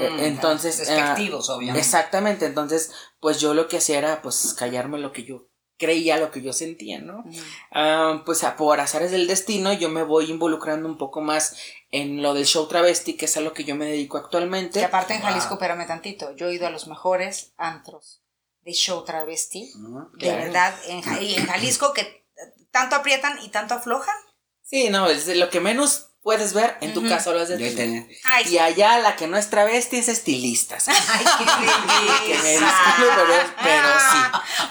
eh, 0.00 0.16
entonces, 0.20 0.78
Despectivos, 0.78 1.48
obviamente. 1.50 1.80
Exactamente, 1.80 2.44
entonces, 2.46 2.90
pues 3.20 3.40
yo 3.40 3.54
lo 3.54 3.68
que 3.68 3.78
hacía 3.78 3.98
era 3.98 4.22
pues 4.22 4.54
callarme 4.54 4.98
lo 4.98 5.12
que 5.12 5.24
yo 5.24 5.48
creía, 5.78 6.16
lo 6.18 6.30
que 6.30 6.40
yo 6.42 6.52
sentía, 6.52 7.00
¿no? 7.00 7.24
Ah, 7.70 8.22
pues 8.26 8.44
a, 8.44 8.56
por 8.56 8.80
azares 8.80 9.10
del 9.10 9.26
destino 9.26 9.72
yo 9.72 9.88
me 9.90 10.02
voy 10.02 10.30
involucrando 10.30 10.88
un 10.88 10.96
poco 10.98 11.20
más 11.20 11.56
en 12.02 12.22
lo 12.22 12.34
del 12.34 12.44
show 12.44 12.66
travesti, 12.68 13.14
que 13.16 13.24
es 13.24 13.36
a 13.36 13.40
lo 13.40 13.52
que 13.52 13.64
yo 13.64 13.74
me 13.74 13.86
dedico 13.86 14.18
actualmente. 14.18 14.78
Que 14.80 14.84
aparte 14.84 15.14
en 15.14 15.20
Wow. 15.20 15.30
Jalisco, 15.30 15.54
espérame 15.54 15.86
tantito, 15.86 16.34
yo 16.36 16.48
he 16.48 16.54
ido 16.54 16.66
a 16.66 16.70
los 16.70 16.86
mejores 16.86 17.52
antros 17.56 18.22
de 18.62 18.72
show 18.72 19.04
travesti. 19.04 19.72
¿no? 19.76 20.10
De 20.14 20.34
verdad, 20.34 20.74
en, 20.88 21.02
y 21.22 21.34
en 21.34 21.46
Jalisco 21.46 21.92
que 21.92 22.26
tanto 22.70 22.96
aprietan 22.96 23.38
y 23.42 23.48
tanto 23.48 23.74
aflojan. 23.74 24.16
Sí, 24.62 24.90
no, 24.90 25.08
es 25.08 25.26
de 25.26 25.36
lo 25.36 25.48
que 25.48 25.60
menos 25.60 26.10
puedes 26.26 26.54
ver, 26.54 26.76
en 26.80 26.92
tu 26.92 26.98
Ujú. 27.02 27.08
caso 27.08 27.32
lo 27.32 27.38
has 27.40 27.48
de 27.48 27.54
Yo 27.56 27.76
tener. 27.76 28.02
tenía. 28.04 28.18
Ay, 28.24 28.48
Y 28.48 28.58
allá 28.58 28.98
la 28.98 29.14
que 29.14 29.28
no 29.28 29.36
es 29.36 29.48
travesti 29.48 29.98
es 29.98 30.08
estilista. 30.08 30.76
Ay, 30.88 31.24
qué 31.38 31.44
Que 32.32 32.38
me 32.42 32.50
disculpe, 32.50 33.22
pero, 33.28 33.54
pero 33.62 33.88
sí. 34.00 34.18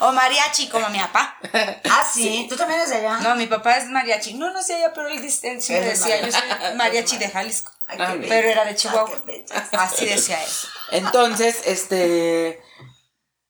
O 0.02 0.12
mariachi, 0.12 0.68
como 0.68 0.90
mi 0.90 1.00
papá. 1.00 1.38
Ah, 1.90 2.04
sí. 2.14 2.46
¿Tú 2.50 2.58
también 2.58 2.82
eres 2.82 2.90
de 2.92 2.98
allá? 2.98 3.20
No, 3.20 3.36
mi 3.38 3.48
papá 3.48 3.78
es 3.78 3.86
mariachi. 3.88 4.34
No, 4.34 4.52
no 4.52 4.62
sé 4.62 4.76
allá, 4.76 4.92
pero 4.94 5.08
él, 5.08 5.22
dice- 5.22 5.48
él 5.48 5.54
Él 5.54 5.84
es 5.86 6.00
decía, 6.02 6.18
yo 6.20 6.28
mariachi. 6.28 6.66
soy 6.68 6.76
mariachi 6.76 7.18
de 7.20 7.30
Jalisco. 7.30 7.72
Ay, 7.88 7.98
Ah. 8.02 8.16
Pero 8.20 8.50
era 8.50 8.64
de 8.66 8.72
Ay, 8.72 8.76
Chihuahua. 8.76 9.24
Así 9.80 10.06
decía 10.08 10.44
él. 10.44 10.50
Entonces, 10.92 11.62
este. 11.68 12.62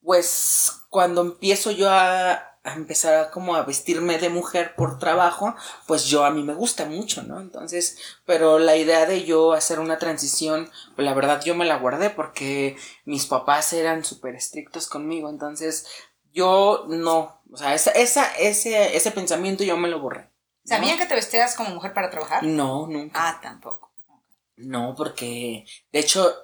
pues 0.00 0.72
cuando 0.90 1.22
empiezo 1.22 1.70
yo 1.72 1.90
a, 1.90 2.55
a 2.66 2.74
empezar 2.74 3.30
como 3.30 3.54
a 3.54 3.62
vestirme 3.62 4.18
de 4.18 4.28
mujer 4.28 4.74
por 4.74 4.98
trabajo, 4.98 5.54
pues 5.86 6.06
yo 6.06 6.24
a 6.24 6.30
mí 6.32 6.42
me 6.42 6.52
gusta 6.52 6.84
mucho, 6.84 7.22
¿no? 7.22 7.40
Entonces, 7.40 7.96
pero 8.24 8.58
la 8.58 8.76
idea 8.76 9.06
de 9.06 9.24
yo 9.24 9.52
hacer 9.52 9.78
una 9.78 9.98
transición, 9.98 10.68
pues 10.96 11.06
la 11.06 11.14
verdad 11.14 11.40
yo 11.44 11.54
me 11.54 11.64
la 11.64 11.78
guardé 11.78 12.10
porque 12.10 12.76
mis 13.04 13.26
papás 13.26 13.72
eran 13.72 14.04
súper 14.04 14.34
estrictos 14.34 14.88
conmigo, 14.88 15.30
entonces 15.30 15.86
yo 16.32 16.86
no, 16.88 17.40
o 17.52 17.56
sea, 17.56 17.72
esa, 17.72 17.92
esa, 17.92 18.34
ese, 18.36 18.96
ese 18.96 19.10
pensamiento 19.12 19.62
yo 19.62 19.76
me 19.76 19.88
lo 19.88 20.00
borré. 20.00 20.22
¿no? 20.22 20.30
¿Sabían 20.64 20.98
que 20.98 21.06
te 21.06 21.14
vestías 21.14 21.54
como 21.54 21.70
mujer 21.70 21.94
para 21.94 22.10
trabajar? 22.10 22.42
No, 22.42 22.88
nunca. 22.88 23.12
Ah, 23.14 23.38
tampoco. 23.40 23.92
No, 24.56 24.94
porque 24.96 25.64
de 25.92 26.00
hecho 26.00 26.34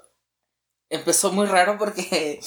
empezó 0.89 1.33
muy 1.33 1.47
raro 1.47 1.79
porque 1.79 2.41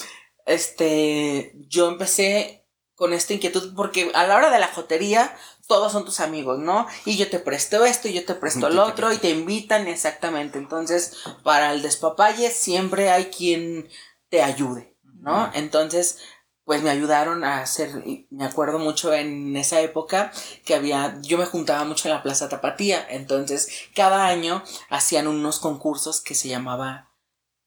este 0.46 1.52
yo 1.68 1.88
empecé 1.88 2.65
con 2.96 3.12
esta 3.12 3.34
inquietud 3.34 3.74
porque 3.76 4.10
a 4.14 4.26
la 4.26 4.36
hora 4.36 4.50
de 4.50 4.58
la 4.58 4.68
jotería 4.68 5.36
todos 5.68 5.92
son 5.92 6.04
tus 6.04 6.20
amigos, 6.20 6.58
¿no? 6.58 6.86
Y 7.04 7.16
yo 7.16 7.28
te 7.28 7.38
presto 7.38 7.84
esto 7.84 8.08
y 8.08 8.14
yo 8.14 8.24
te 8.24 8.34
presto 8.34 8.70
lo 8.70 8.84
otro 8.84 9.12
y 9.12 9.18
te 9.18 9.30
invitan 9.30 9.86
exactamente. 9.86 10.58
Entonces, 10.58 11.18
para 11.42 11.72
el 11.72 11.82
despapalle 11.82 12.50
siempre 12.50 13.10
hay 13.10 13.26
quien 13.26 13.88
te 14.28 14.42
ayude, 14.42 14.96
¿no? 15.20 15.50
Entonces, 15.54 16.18
pues 16.64 16.82
me 16.82 16.90
ayudaron 16.90 17.44
a 17.44 17.60
hacer, 17.60 18.02
y 18.04 18.26
me 18.30 18.44
acuerdo 18.44 18.80
mucho 18.80 19.14
en 19.14 19.56
esa 19.56 19.80
época 19.80 20.32
que 20.64 20.74
había, 20.74 21.16
yo 21.22 21.38
me 21.38 21.46
juntaba 21.46 21.84
mucho 21.84 22.08
en 22.08 22.14
la 22.14 22.24
Plaza 22.24 22.48
Tapatía, 22.48 23.06
entonces 23.08 23.68
cada 23.94 24.26
año 24.26 24.64
hacían 24.90 25.28
unos 25.28 25.60
concursos 25.60 26.20
que 26.20 26.34
se 26.34 26.48
llamaba 26.48 27.12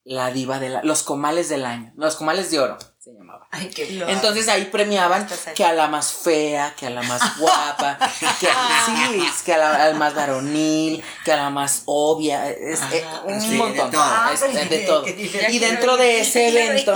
la 0.04 0.32
diva 0.32 0.60
de 0.60 0.70
la, 0.70 0.84
los 0.84 1.04
comales 1.04 1.48
del 1.48 1.66
año, 1.66 1.94
los 1.96 2.18
comales 2.18 2.52
de 2.52 2.60
oro 2.60 2.78
se 3.12 3.18
llamaba. 3.18 3.48
Ay, 3.52 3.70
qué 3.70 4.04
Entonces 4.08 4.48
ahí 4.48 4.66
premiaban 4.66 5.28
que 5.56 5.64
a 5.66 5.74
la 5.74 5.88
más 5.88 6.12
fea, 6.14 6.74
que 6.78 6.88
a 6.88 6.90
la 6.90 7.02
más 7.04 7.38
guapa, 7.40 7.98
que, 8.20 8.26
sí, 8.86 9.28
que 9.46 9.54
a 9.54 9.58
la, 9.58 9.84
al 9.84 9.96
más 9.96 10.14
varonil, 10.16 11.04
que 11.26 11.32
a 11.32 11.38
la 11.38 11.50
más 11.50 11.84
obvia, 11.86 12.50
es, 12.50 12.80
eh, 12.92 13.06
un 13.26 13.42
sí, 13.42 13.52
de 13.52 13.58
montón, 13.58 13.92
todo. 13.92 14.32
es- 14.34 14.42
es 14.44 14.70
de 14.70 14.78
todo. 14.80 15.06
Y 15.08 15.60
dentro 15.60 15.98
de 15.98 16.20
ese 16.22 16.50
evento, 16.50 16.94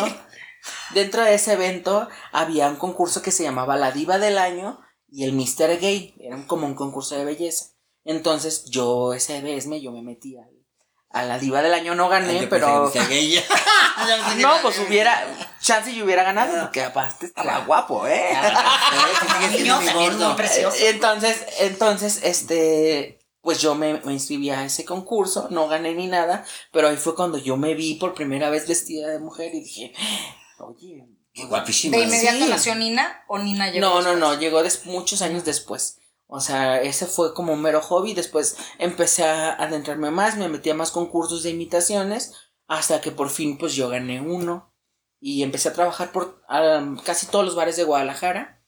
dentro 0.94 1.24
de 1.24 1.34
ese 1.36 1.54
evento 1.54 2.08
había 2.32 2.70
un 2.70 2.76
concurso 2.78 3.22
que 3.22 3.32
se 3.32 3.44
llamaba 3.44 3.76
La 3.76 3.92
Diva 3.92 4.18
del 4.20 4.38
Año 4.38 4.80
y 5.10 5.24
el 5.26 5.34
Mr. 5.34 5.80
Gay, 5.80 6.16
era 6.20 6.46
como 6.48 6.66
un 6.68 6.76
concurso 6.76 7.16
de 7.16 7.26
belleza. 7.26 7.66
Entonces 8.06 8.66
yo 8.66 9.14
ese 9.14 9.42
vez 9.42 9.66
me, 9.68 9.80
yo 9.82 9.92
me 9.92 10.02
metí 10.02 10.36
al- 10.38 10.50
a 11.14 11.24
la 11.24 11.40
Diva 11.40 11.62
del 11.62 11.74
Año, 11.74 11.96
no 11.96 12.10
gané, 12.10 12.42
Yo 12.42 12.50
pero... 12.50 12.92
pensé 12.92 13.00
que 13.00 13.00
sea 13.00 13.08
gay. 13.08 13.44
No, 14.42 14.56
pues 14.62 14.80
hubiera, 14.80 15.24
chance 15.62 15.94
yo 15.96 16.04
hubiera 16.04 16.24
ganado, 16.24 16.60
porque 16.64 16.84
aparte 16.84 17.28
estaba 17.28 17.60
guapo, 17.60 18.06
¿eh? 18.08 18.34
Entonces, 20.82 21.46
entonces, 21.60 22.20
este, 22.24 23.20
pues 23.42 23.60
yo 23.60 23.76
me, 23.76 24.00
me 24.02 24.14
inscribí 24.14 24.50
a 24.50 24.66
ese 24.66 24.86
concurso, 24.86 25.48
no 25.52 25.68
gané 25.68 25.94
ni 25.94 26.08
nada, 26.08 26.44
pero 26.72 26.90
ahí 26.90 26.98
fue 26.98 27.16
cuando 27.16 27.38
yo 27.38 27.58
me 27.58 27.74
vi 27.76 27.96
por 27.96 28.14
primera 28.14 28.50
vez 28.50 28.68
vestida 28.68 29.10
de 29.10 29.20
mujer 29.20 29.54
y 29.54 29.62
dije, 29.62 29.94
oye, 30.60 31.06
Qué 31.34 31.46
guapísima. 31.46 31.98
¿De 31.98 32.04
inmediato 32.04 32.38
Sí. 32.44 32.50
nació 32.50 32.76
Nina 32.76 33.24
o 33.28 33.40
Nina 33.40 33.72
llegó? 33.72 33.88
no, 33.88 33.94
no, 33.96 33.98
después? 34.02 34.20
no, 34.20 34.40
llegó 34.40 34.62
des- 34.62 34.86
muchos 34.86 35.24
años 35.24 35.44
después. 35.44 35.98
O 36.36 36.40
sea, 36.40 36.82
ese 36.82 37.06
fue 37.06 37.36
como 37.36 37.54
un 37.54 37.62
mero 37.62 37.80
hobby. 37.80 38.16
Después 38.16 38.58
empecé 38.80 39.24
a 39.24 39.54
adentrarme 39.54 40.10
más, 40.10 40.36
me 40.36 40.50
metí 40.50 40.72
a 40.72 40.74
más 40.74 40.90
concursos 40.90 41.44
de 41.44 41.52
imitaciones, 41.52 42.34
hasta 42.66 43.02
que 43.02 43.12
por 43.12 43.30
fin 43.30 43.60
pues 43.60 43.76
yo 43.76 43.88
gané 43.88 44.20
uno. 44.20 44.74
Y 45.20 45.44
empecé 45.44 45.70
a 45.70 45.74
trabajar 45.74 46.12
por 46.12 46.42
casi 47.06 47.28
todos 47.28 47.46
los 47.46 47.54
bares 47.54 47.76
de 47.76 47.84
Guadalajara. 47.84 48.66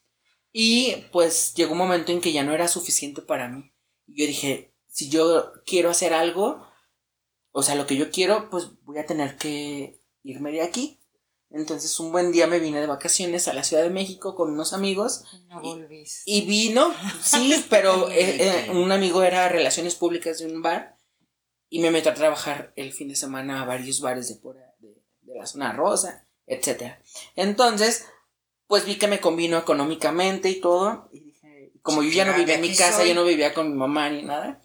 Y 0.52 1.08
pues 1.10 1.54
llegó 1.54 1.72
un 1.72 1.78
momento 1.78 2.12
en 2.12 2.20
que 2.20 2.32
ya 2.32 2.44
no 2.44 2.54
era 2.54 2.68
suficiente 2.68 3.20
para 3.20 3.48
mí. 3.48 3.74
Yo 4.06 4.26
dije, 4.26 4.72
si 4.86 5.10
yo 5.10 5.50
quiero 5.66 5.90
hacer 5.90 6.14
algo, 6.14 6.64
o 7.50 7.64
sea, 7.64 7.74
lo 7.74 7.88
que 7.88 7.96
yo 7.96 8.12
quiero, 8.12 8.48
pues 8.48 8.80
voy 8.84 8.98
a 8.98 9.06
tener 9.06 9.38
que 9.38 10.00
irme 10.22 10.52
de 10.52 10.62
aquí. 10.62 11.00
Entonces 11.50 11.98
un 12.00 12.10
buen 12.12 12.32
día 12.32 12.46
me 12.46 12.58
vine 12.58 12.80
de 12.80 12.86
vacaciones 12.86 13.46
a 13.48 13.52
la 13.52 13.62
Ciudad 13.62 13.82
de 13.82 13.90
México 13.90 14.34
con 14.34 14.50
unos 14.50 14.72
amigos 14.72 15.24
No 15.48 15.60
volviste. 15.60 16.22
y 16.26 16.44
vino, 16.44 16.92
sí, 17.22 17.64
pero 17.70 18.10
eh, 18.10 18.66
eh, 18.66 18.70
un 18.72 18.90
amigo 18.90 19.22
era 19.22 19.48
relaciones 19.48 19.94
públicas 19.94 20.38
de 20.38 20.46
un 20.46 20.60
bar 20.60 20.96
y 21.68 21.78
me 21.80 21.90
metió 21.90 22.10
a 22.10 22.14
trabajar 22.14 22.72
el 22.76 22.92
fin 22.92 23.08
de 23.08 23.16
semana 23.16 23.62
a 23.62 23.64
varios 23.64 24.00
bares 24.00 24.28
de, 24.28 24.36
por, 24.36 24.56
de, 24.56 25.02
de 25.22 25.34
la 25.34 25.46
zona 25.46 25.72
rosa, 25.72 26.26
etcétera. 26.46 27.00
Entonces, 27.36 28.06
pues 28.66 28.84
vi 28.84 28.96
que 28.96 29.08
me 29.08 29.20
convino 29.20 29.56
económicamente 29.56 30.48
y 30.48 30.60
todo. 30.60 31.08
Y 31.12 31.20
dije, 31.20 31.72
como 31.82 32.02
yo 32.02 32.10
ya 32.10 32.24
no 32.24 32.34
vivía 32.36 32.56
en 32.56 32.60
mi 32.60 32.74
casa, 32.74 32.98
soy. 32.98 33.08
yo 33.08 33.14
no 33.14 33.24
vivía 33.24 33.54
con 33.54 33.70
mi 33.70 33.76
mamá 33.76 34.10
ni 34.10 34.22
nada. 34.22 34.60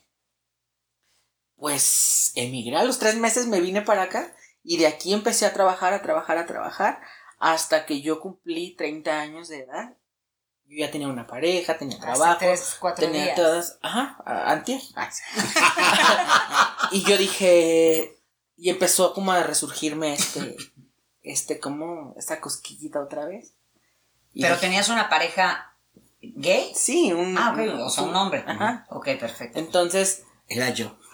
Pues 1.56 2.32
emigré 2.36 2.78
a 2.78 2.84
los 2.84 2.98
tres 2.98 3.18
meses, 3.18 3.48
me 3.48 3.62
vine 3.62 3.82
para 3.84 4.04
acá 4.04 4.36
y 4.64 4.78
de 4.78 4.88
aquí 4.88 5.14
empecé 5.14 5.46
a 5.46 5.54
trabajar, 5.54 5.94
a 5.94 6.02
trabajar, 6.02 6.38
a 6.38 6.46
trabajar 6.46 7.02
hasta 7.40 7.86
que 7.86 8.02
yo 8.02 8.20
cumplí 8.20 8.76
30 8.76 9.20
años 9.20 9.48
de 9.50 9.62
edad. 9.62 9.94
Yo 10.68 10.78
ya 10.86 10.92
tenía 10.92 11.08
una 11.10 11.28
pareja, 11.28 11.78
tenía 11.78 11.98
Hace 11.98 12.06
trabajo, 12.06 12.38
tres, 12.40 12.78
cuatro 12.80 13.06
tenía 13.06 13.24
días. 13.26 13.36
todas, 13.36 13.80
ajá, 13.82 14.18
a- 14.26 14.52
antier. 14.52 14.80
Ay, 14.96 15.08
sí. 15.12 15.24
y 16.92 17.04
yo 17.04 17.18
dije, 17.18 18.18
y 18.56 18.70
empezó 18.70 19.14
como 19.14 19.32
a 19.34 19.44
resurgirme 19.44 20.14
este, 20.14 20.56
este, 21.24 21.60
como, 21.60 22.14
esta 22.18 22.40
cosquillita 22.40 23.02
otra 23.02 23.26
vez. 23.26 23.54
Y 24.34 24.42
Pero 24.44 24.54
dije, 24.56 24.68
tenías 24.68 24.88
una 24.90 25.10
pareja 25.10 25.76
gay. 26.22 26.72
Sí, 26.76 27.12
un, 27.12 27.38
Ah, 27.38 27.52
ok, 27.54 27.60
o 27.84 27.90
sea, 27.90 28.04
un 28.04 28.16
hombre. 28.16 28.44
Ajá. 28.48 28.86
Ok, 28.92 29.10
perfecto. 29.20 29.60
Entonces, 29.60 30.24
Era 30.48 30.70
yo. 30.70 30.96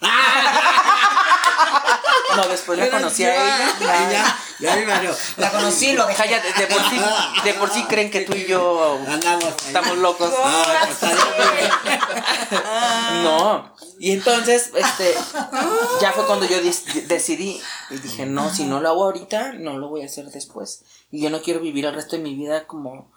no, 2.38 2.48
después 2.48 2.78
la 2.78 2.90
conocí 2.90 3.24
a 3.24 3.34
ella. 3.34 3.74
Ya, 3.80 4.10
ya, 4.10 4.38
ya 4.58 4.76
me 4.76 4.82
imagino. 4.82 5.12
La 5.36 5.50
conocí, 5.50 5.92
lo 5.92 6.06
dejé. 6.06 6.22
Cállate, 6.22 6.52
de 6.52 6.66
por 6.66 6.82
sí, 6.90 7.00
de 7.44 7.54
por 7.54 7.70
sí 7.70 7.84
creen 7.84 8.10
que 8.10 8.22
tú 8.22 8.34
y 8.34 8.46
yo 8.46 8.98
Andamos. 9.06 9.54
estamos 9.66 9.98
locos. 9.98 10.32
Ah, 10.36 10.80
pues, 10.84 11.12
está 11.12 11.52
bien. 11.54 11.70
No. 13.22 13.74
Y 13.98 14.12
entonces, 14.12 14.70
este, 14.74 15.14
ya 16.00 16.12
fue 16.12 16.24
cuando 16.26 16.46
yo 16.46 16.58
decidí 16.60 17.60
y 17.90 17.96
dije, 17.98 18.26
no, 18.26 18.52
si 18.52 18.64
no 18.64 18.80
lo 18.80 18.88
hago 18.88 19.04
ahorita, 19.04 19.54
no 19.54 19.78
lo 19.78 19.88
voy 19.88 20.02
a 20.02 20.06
hacer 20.06 20.26
después. 20.26 20.84
Y 21.10 21.20
yo 21.20 21.30
no 21.30 21.42
quiero 21.42 21.60
vivir 21.60 21.84
el 21.86 21.94
resto 21.94 22.16
de 22.16 22.22
mi 22.22 22.34
vida 22.34 22.66
como 22.66 23.10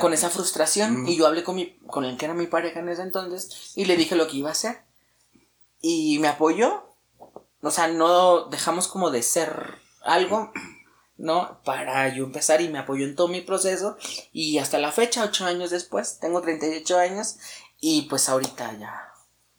con 0.00 0.12
esa 0.12 0.30
frustración. 0.30 1.06
Y 1.08 1.16
yo 1.16 1.26
hablé 1.26 1.42
con 1.42 1.56
mi, 1.56 1.78
con 1.86 2.04
el 2.04 2.16
que 2.16 2.26
era 2.26 2.34
mi 2.34 2.46
pareja 2.46 2.80
en 2.80 2.88
ese 2.88 3.02
entonces 3.02 3.72
y 3.74 3.84
le 3.84 3.96
dije 3.96 4.16
lo 4.16 4.28
que 4.28 4.36
iba 4.36 4.48
a 4.50 4.52
hacer. 4.52 4.82
Y 5.80 6.18
me 6.18 6.28
apoyó. 6.28 6.87
O 7.62 7.70
sea, 7.70 7.88
no 7.88 8.44
dejamos 8.46 8.88
como 8.88 9.10
de 9.10 9.22
ser 9.22 9.78
algo, 10.02 10.52
¿no? 11.16 11.60
Para 11.64 12.08
yo 12.14 12.24
empezar 12.24 12.60
y 12.60 12.68
me 12.68 12.78
apoyó 12.78 13.04
en 13.04 13.16
todo 13.16 13.28
mi 13.28 13.40
proceso. 13.40 13.96
Y 14.32 14.58
hasta 14.58 14.78
la 14.78 14.92
fecha, 14.92 15.24
ocho 15.24 15.44
años 15.44 15.70
después, 15.70 16.18
tengo 16.20 16.40
38 16.40 16.98
años 16.98 17.36
y 17.80 18.02
pues 18.02 18.28
ahorita 18.28 18.76
ya 18.78 19.04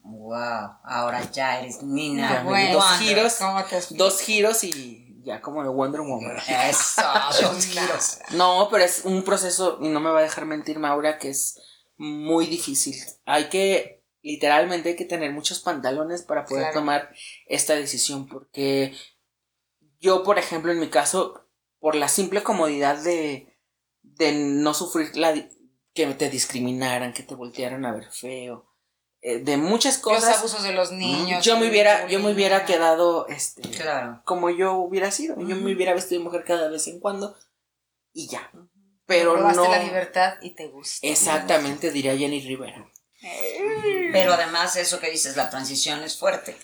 Wow, 0.02 0.78
ahora 0.84 1.30
ya 1.30 1.60
eres 1.60 1.80
Ya 1.80 1.86
Nina. 1.86 2.42
me 2.44 2.68
di 2.68 2.72
dos 2.72 2.84
Wonder. 2.84 3.06
giros, 3.06 3.38
dos 3.90 4.20
giros 4.20 4.64
y 4.64 5.20
ya 5.22 5.40
como 5.42 5.62
de 5.62 5.68
Wonder 5.68 6.00
Woman. 6.00 6.36
Eso, 6.48 7.02
dos 7.42 7.66
giros. 7.66 8.18
No, 8.30 8.68
pero 8.70 8.84
es 8.84 9.02
un 9.04 9.22
proceso, 9.22 9.78
y 9.80 9.88
no 9.88 10.00
me 10.00 10.10
va 10.10 10.20
a 10.20 10.22
dejar 10.22 10.46
mentir 10.46 10.78
Maura, 10.78 11.18
que 11.18 11.28
es 11.28 11.60
muy 11.98 12.46
difícil. 12.46 12.96
Hay 13.26 13.50
que, 13.50 13.99
literalmente 14.22 14.90
hay 14.90 14.96
que 14.96 15.04
tener 15.04 15.32
muchos 15.32 15.60
pantalones 15.60 16.22
para 16.22 16.44
poder 16.44 16.64
Claro. 16.64 16.80
tomar 16.80 17.14
esta 17.46 17.74
decisión, 17.74 18.26
porque 18.28 18.94
yo, 20.00 20.22
por 20.22 20.38
ejemplo, 20.38 20.72
en 20.72 20.80
mi 20.80 20.88
caso, 20.88 21.46
por 21.78 21.94
la 21.94 22.08
simple 22.08 22.42
comodidad 22.42 22.98
de, 23.02 23.56
de 24.02 24.32
no 24.32 24.74
sufrir 24.74 25.16
la, 25.16 25.34
que 25.94 26.06
te 26.14 26.30
discriminaran, 26.30 27.12
que 27.12 27.22
te 27.22 27.34
voltearan 27.34 27.84
a 27.84 27.92
ver 27.92 28.10
feo, 28.10 28.66
eh, 29.22 29.38
de 29.38 29.56
muchas 29.58 29.96
Los 29.96 30.02
cosas, 30.02 30.38
abusos 30.38 30.62
de 30.62 30.72
los 30.72 30.92
niños. 30.92 31.44
yo 31.44 31.58
me 31.58 31.68
hubiera, 31.68 32.06
yo 32.08 32.20
me 32.20 32.32
hubiera 32.32 32.64
quedado, 32.64 33.26
este, 33.28 33.62
Claro. 33.70 34.22
como 34.24 34.48
yo 34.50 34.74
hubiera 34.76 35.10
sido. 35.10 35.36
Yo 35.40 35.56
me 35.56 35.74
hubiera 35.74 35.92
vestido 35.94 36.20
de 36.20 36.24
mujer 36.24 36.44
cada 36.44 36.68
vez 36.70 36.86
en 36.86 37.00
cuando 37.00 37.36
y 38.12 38.28
ya. 38.28 38.50
Pero 39.06 39.36
no. 39.36 39.68
la 39.68 39.82
libertad 39.82 40.34
y 40.40 40.50
te 40.54 40.68
gusta. 40.68 41.06
Exactamente, 41.06 41.90
diría 41.90 42.16
Jenny 42.16 42.40
Rivera. 42.40 42.89
Pero 44.12 44.34
además 44.34 44.76
eso 44.76 44.98
que 45.00 45.10
dices, 45.10 45.36
la 45.36 45.50
transición 45.50 46.02
es 46.02 46.16
fuerte. 46.16 46.56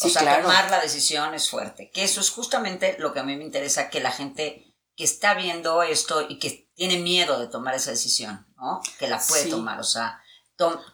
o 0.00 0.08
sea, 0.08 0.22
claro. 0.22 0.42
tomar 0.42 0.70
la 0.70 0.80
decisión 0.80 1.34
es 1.34 1.48
fuerte. 1.48 1.90
Que 1.90 2.04
eso 2.04 2.20
es 2.20 2.30
justamente 2.30 2.96
lo 2.98 3.12
que 3.12 3.20
a 3.20 3.24
mí 3.24 3.36
me 3.36 3.44
interesa, 3.44 3.88
que 3.90 4.00
la 4.00 4.12
gente 4.12 4.74
que 4.96 5.04
está 5.04 5.34
viendo 5.34 5.82
esto 5.82 6.26
y 6.28 6.38
que 6.38 6.70
tiene 6.74 6.98
miedo 6.98 7.40
de 7.40 7.48
tomar 7.48 7.74
esa 7.74 7.90
decisión, 7.90 8.46
¿no? 8.56 8.80
Que 8.98 9.08
la 9.08 9.18
puede 9.20 9.44
Sí. 9.44 9.50
tomar, 9.50 9.80
o 9.80 9.84
sea, 9.84 10.20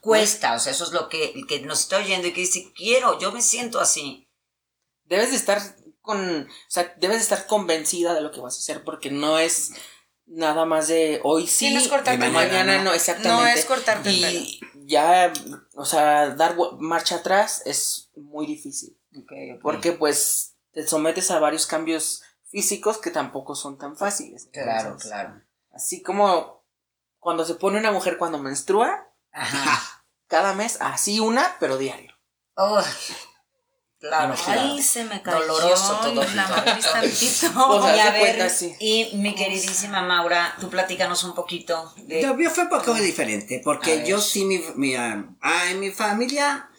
cuesta, 0.00 0.54
o 0.54 0.58
sea, 0.58 0.72
eso 0.72 0.84
es 0.84 0.92
lo 0.92 1.08
que, 1.08 1.32
el 1.34 1.46
que 1.46 1.60
nos 1.60 1.80
está 1.80 1.98
oyendo 1.98 2.26
y 2.28 2.32
que 2.32 2.40
dice, 2.42 2.72
quiero, 2.74 3.18
yo 3.18 3.30
me 3.32 3.42
siento 3.42 3.78
así. 3.80 4.26
Debes 5.04 5.30
de 5.30 5.36
estar 5.36 5.60
con. 6.00 6.44
O 6.48 6.70
sea, 6.70 6.94
debes 6.98 7.18
de 7.18 7.22
estar 7.24 7.46
convencida 7.46 8.14
de 8.14 8.20
lo 8.22 8.30
que 8.30 8.40
vas 8.40 8.56
a 8.56 8.60
hacer 8.60 8.84
porque 8.84 9.10
no 9.10 9.38
es. 9.38 9.72
nada 10.24 10.64
más 10.64 10.86
de 10.88 11.20
hoy 11.24 11.46
sí, 11.46 11.66
Sí, 11.68 11.74
no 11.74 11.80
es 11.80 11.88
cortarte 11.88 12.24
y 12.24 12.28
el 12.28 12.32
mañana 12.32 12.78
no, 12.78 12.84
¿no? 12.84 12.92
exactamente. 12.94 13.42
No 13.42 13.46
es 13.48 13.64
cortarte 13.66 14.08
el 14.08 14.16
Y 14.34 14.60
ya, 14.90 15.32
o 15.74 15.84
sea, 15.84 16.34
dar 16.34 16.56
marcha 16.78 17.16
atrás 17.16 17.62
es 17.64 18.10
muy 18.16 18.46
difícil. 18.46 18.98
Porque 19.62 19.92
pues 19.92 20.56
te 20.72 20.86
sometes 20.86 21.30
a 21.30 21.38
varios 21.38 21.66
cambios 21.66 22.22
físicos 22.48 22.98
que 22.98 23.10
tampoco 23.10 23.54
son 23.54 23.78
tan 23.78 23.96
fáciles. 23.96 24.48
Claro, 24.52 24.80
Entonces, 24.90 25.10
claro. 25.10 25.40
Así 25.72 26.02
como 26.02 26.64
cuando 27.18 27.44
se 27.44 27.54
pone 27.54 27.78
una 27.78 27.92
mujer 27.92 28.18
cuando 28.18 28.38
menstrua, 28.38 29.08
Ajá. 29.32 30.04
cada 30.26 30.54
mes, 30.54 30.78
así 30.80 31.20
una, 31.20 31.56
pero 31.60 31.78
diario. 31.78 32.12
Uy, 32.56 32.82
claro, 34.00 34.34
claro. 34.34 34.78
se 34.82 35.04
me 35.04 35.22
cayó. 35.22 35.46
Doloroso 35.46 36.00
todo. 36.02 36.24
La 36.34 36.48
matriz 36.48 36.84
tantito. 36.92 37.68
Pues, 37.68 37.84
haz 37.84 37.96
Y 37.96 38.00
a 38.00 38.10
ver, 38.10 38.52
y 38.80 39.10
mi 39.16 39.34
queridísima 39.34 40.02
Maura, 40.02 40.56
tú 40.60 40.68
platícanos 40.70 41.22
un 41.24 41.34
poquito 41.34 41.92
de... 41.96 42.26
Mío 42.34 42.50
fue 42.50 42.64
un 42.64 42.70
poco 42.70 42.94
diferente, 42.94 43.60
porque 43.62 44.04
yo 44.06 44.20
sí, 44.20 44.44
mi, 44.44 44.60
mi, 44.76 44.94
ah, 44.96 45.70
en 45.70 45.80
mi 45.80 45.90
familia 45.90 46.70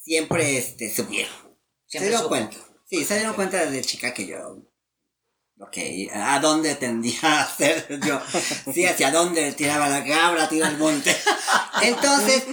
siempre 0.00 0.56
este, 0.58 0.94
supieron. 0.94 1.34
se 1.86 2.00
dieron 2.00 2.28
cuenta. 2.28 2.56
Sí, 2.88 3.04
se 3.04 3.16
dieron 3.16 3.34
cuenta 3.34 3.64
desde 3.64 3.82
chica 3.82 4.14
que 4.14 4.26
yo, 4.26 4.62
ok, 5.58 5.76
a 6.12 6.38
dónde 6.38 6.74
tendía 6.74 7.40
a 7.42 7.56
ser 7.56 7.98
yo, 8.06 8.20
sí, 8.72 8.84
hacia 8.84 9.10
dónde 9.10 9.52
tiraba 9.52 9.88
la 9.88 10.04
cabra, 10.04 10.48
tira 10.48 10.68
el 10.68 10.78
monte. 10.78 11.16
Entonces, 11.82 12.44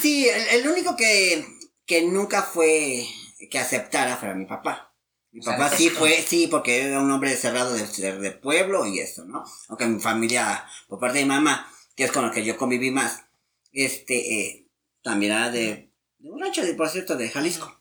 sí, 0.00 0.28
el, 0.28 0.60
el 0.60 0.68
único 0.68 0.96
que, 0.96 1.46
que 1.86 2.02
nunca 2.02 2.42
fue 2.42 3.06
que 3.48 3.58
aceptara 3.58 4.16
fue 4.16 4.34
mi 4.34 4.46
papá. 4.46 4.92
Mi 5.32 5.40
O 5.40 5.44
papá 5.44 5.70
¿te 5.70 5.76
sí 5.76 5.90
fue, 5.90 6.22
sí, 6.22 6.46
porque 6.46 6.82
era 6.82 7.00
un 7.00 7.10
hombre 7.10 7.34
cerrado 7.36 7.72
de, 7.74 7.86
de, 7.86 8.18
de 8.18 8.30
pueblo 8.30 8.86
y 8.86 9.00
eso, 9.00 9.24
¿no? 9.24 9.44
Aunque 9.68 9.86
mi 9.86 10.00
familia, 10.00 10.64
por 10.88 11.00
parte 11.00 11.18
de 11.18 11.24
mi 11.24 11.30
mamá, 11.30 11.68
que 11.96 12.04
es 12.04 12.12
con 12.12 12.24
la 12.24 12.30
que 12.30 12.44
yo 12.44 12.56
conviví 12.56 12.90
más, 12.90 13.24
este, 13.72 14.40
eh, 14.40 14.68
también 15.02 15.32
era 15.32 15.50
de, 15.50 15.90
de 16.18 16.30
un 16.30 16.40
rancho, 16.40 16.62
de, 16.62 16.74
por 16.74 16.88
cierto, 16.88 17.16
de 17.16 17.28
Jalisco. 17.28 17.80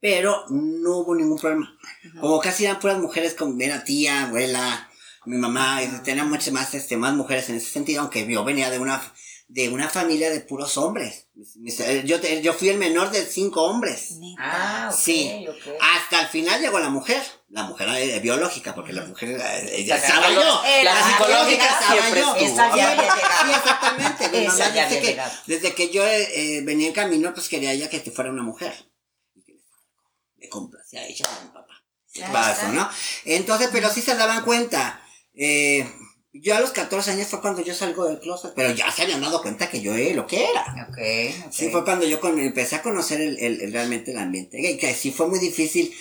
Pero 0.00 0.44
no 0.50 0.98
hubo 0.98 1.14
ningún 1.14 1.38
problema. 1.38 1.76
Como 2.20 2.38
casi 2.40 2.64
eran 2.64 2.78
puras 2.78 2.98
mujeres, 2.98 3.34
como 3.34 3.60
era 3.60 3.82
tía, 3.82 4.24
abuela, 4.24 4.88
mi 5.24 5.36
mamá, 5.36 5.82
y 5.82 5.88
tenía 6.04 6.24
muchas 6.24 6.52
más, 6.52 6.72
este, 6.74 6.96
más 6.96 7.14
mujeres 7.14 7.48
en 7.48 7.56
ese 7.56 7.70
sentido, 7.70 8.02
aunque 8.02 8.26
yo 8.26 8.44
venía 8.44 8.70
de 8.70 8.78
una, 8.78 9.00
de 9.50 9.70
una 9.70 9.88
familia 9.88 10.28
de 10.30 10.40
puros 10.40 10.76
hombres. 10.76 11.26
Eh, 11.80 12.02
Yo, 12.04 12.20
te- 12.20 12.42
yo 12.42 12.52
fui 12.52 12.68
el 12.68 12.76
menor 12.76 13.10
de 13.10 13.24
cinco 13.24 13.62
hombres. 13.64 14.14
Ah, 14.38 14.90
ok, 14.92 14.98
Sí. 14.98 15.46
Hasta 15.80 16.20
el 16.20 16.28
final 16.28 16.60
llegó 16.60 16.78
la 16.78 16.90
mujer, 16.90 17.22
la 17.48 17.62
mujer 17.62 17.88
eh, 17.96 18.20
biológica, 18.20 18.74
porque 18.74 18.92
la 18.92 19.06
mujer 19.06 19.40
eh, 19.40 19.84
ya 19.86 19.96
La 19.96 20.02
estaba 20.06 20.30
yo. 20.30 20.40
psicológica- 20.40 20.80
Eh, 20.80 20.84
la 20.84 20.94
la 20.94 21.02
psicológica 21.08 21.80
siempre 21.92 22.20
yo. 22.20 22.36
estuvo. 22.36 22.52
Esa 22.52 22.76
ya 22.76 22.90
había 22.92 23.12
Sí, 23.14 23.50
exactamente. 23.50 24.28
Mi 24.28 24.36
Esa 24.38 24.48
mamá 24.52 24.58
ya 24.58 24.68
dice 24.68 24.82
había 24.84 25.00
que 25.00 25.06
llegado. 25.06 25.32
desde 25.46 25.74
que 25.74 25.90
yo 25.90 26.06
eh, 26.06 26.60
venía 26.64 26.88
en 26.88 26.92
camino, 26.94 27.32
pues 27.32 27.48
quería 27.48 27.72
ella 27.72 27.88
que 27.88 28.00
fuera 28.10 28.30
una 28.30 28.42
mujer. 28.42 28.74
Y 29.34 29.42
que 29.44 29.54
Le 30.36 30.48
complacía 30.50 31.00
a 31.00 31.06
ella 31.06 31.24
a 31.26 31.44
mi 31.44 31.48
papá. 31.50 31.82
¿Qué 32.12 32.22
Ahí 32.24 32.32
pasa, 32.32 32.52
está. 32.52 32.68
no? 32.72 32.90
Entonces, 33.24 33.68
pero 33.72 33.88
sí 33.90 34.02
se 34.02 34.14
daban 34.14 34.44
cuenta. 34.44 35.00
Eh, 35.34 35.90
yo 36.32 36.54
a 36.54 36.60
los 36.60 36.70
14 36.72 37.10
años 37.12 37.26
fue 37.28 37.40
cuando 37.40 37.62
yo 37.62 37.74
salgo 37.74 38.06
del 38.06 38.20
closet, 38.20 38.52
pero 38.54 38.70
ya 38.72 38.90
se 38.92 39.02
habían 39.02 39.20
dado 39.20 39.42
cuenta 39.42 39.68
que 39.70 39.80
yo 39.80 39.94
era 39.94 40.14
lo 40.14 40.26
que 40.26 40.44
era. 40.44 40.86
Ok, 40.88 40.98
ok. 41.46 41.52
Sí, 41.52 41.68
fue 41.70 41.84
cuando 41.84 42.06
yo 42.06 42.20
con- 42.20 42.38
empecé 42.38 42.76
a 42.76 42.82
conocer 42.82 43.20
el, 43.20 43.38
el- 43.38 43.60
el- 43.62 43.72
realmente 43.72 44.10
el 44.12 44.18
ambiente 44.18 44.58
gay, 44.58 44.76
que 44.76 44.94
sí 44.94 45.10
fue 45.10 45.26
muy 45.28 45.38
difícil 45.38 45.92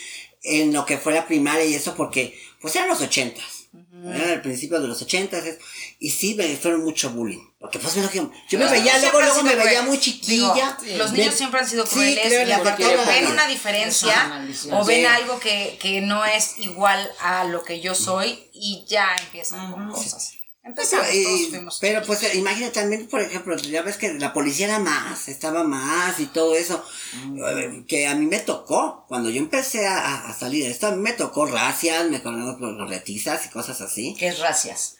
en 0.43 0.73
lo 0.73 0.85
que 0.85 0.97
fue 0.97 1.13
la 1.13 1.25
primaria 1.27 1.65
y 1.65 1.73
eso 1.73 1.95
porque, 1.95 2.37
pues 2.61 2.75
eran 2.75 2.89
los 2.89 3.01
ochentas, 3.01 3.56
era 4.05 4.33
el 4.33 4.41
principio 4.41 4.79
de 4.79 4.87
los 4.87 5.01
ochentas, 5.01 5.45
es- 5.45 5.57
y 5.99 6.09
sí 6.11 6.35
me 6.35 6.55
fueron 6.55 6.83
mucho 6.83 7.09
bullying, 7.09 7.39
porque 7.59 7.79
pues 7.79 7.93
yo 7.95 8.59
me 8.59 8.65
veía, 8.69 8.97
luego, 8.99 9.19
luego 9.21 9.43
me 9.43 9.55
veía 9.55 9.81
muy 9.81 9.99
chiquilla. 9.99 10.77
Digo, 10.81 10.97
los 10.97 11.11
Me- 11.11 11.17
niños 11.19 11.35
siempre 11.35 11.59
han 11.59 11.67
sido 11.67 11.85
Sí, 11.85 11.93
crueles 11.93 12.57
porque 12.63 12.95
la 12.95 13.03
ven 13.05 13.27
una 13.27 13.47
diferencia 13.47 14.45
o 14.71 14.85
ven 14.85 15.01
Sí. 15.01 15.05
algo 15.05 15.39
que, 15.39 15.77
que 15.81 16.01
no 16.01 16.23
es 16.25 16.57
igual 16.59 17.09
a 17.21 17.43
lo 17.45 17.63
que 17.63 17.79
yo 17.81 17.95
soy 17.95 18.39
y 18.53 18.85
ya 18.87 19.15
empiezan 19.19 19.71
con 19.71 19.91
cosas. 19.91 20.33
Empezamos, 20.67 21.07
todos 21.07 21.49
fuimos. 21.49 21.77
pero 21.79 22.01
pues 22.03 22.21
eh, 22.23 22.31
imagina 22.37 22.71
también, 22.71 23.07
por 23.07 23.21
ejemplo, 23.21 23.55
ya 23.57 23.81
ves 23.81 23.97
que 23.97 24.13
la 24.15 24.33
policía 24.33 24.65
era 24.67 24.79
más, 24.79 25.27
estaba 25.29 25.63
más 25.63 26.19
y 26.19 26.25
todo 26.27 26.55
eso, 26.55 26.83
eh, 27.49 27.83
que 27.87 28.05
a 28.05 28.15
mí 28.15 28.25
me 28.25 28.39
tocó, 28.39 29.05
cuando 29.07 29.29
yo 29.29 29.39
empecé 29.39 29.87
a, 29.87 30.27
a 30.27 30.33
salir 30.37 30.63
de 30.65 30.71
esto, 30.71 30.87
a 30.87 30.91
mí 30.91 31.01
me 31.01 31.13
tocó 31.13 31.45
racias, 31.45 32.09
me 32.09 32.19
tocó 32.19 32.85
retizas 32.85 33.45
y 33.45 33.49
cosas 33.49 33.79
así. 33.81 34.15
¿Qué 34.19 34.27
es 34.27 34.39
racias? 34.39 34.97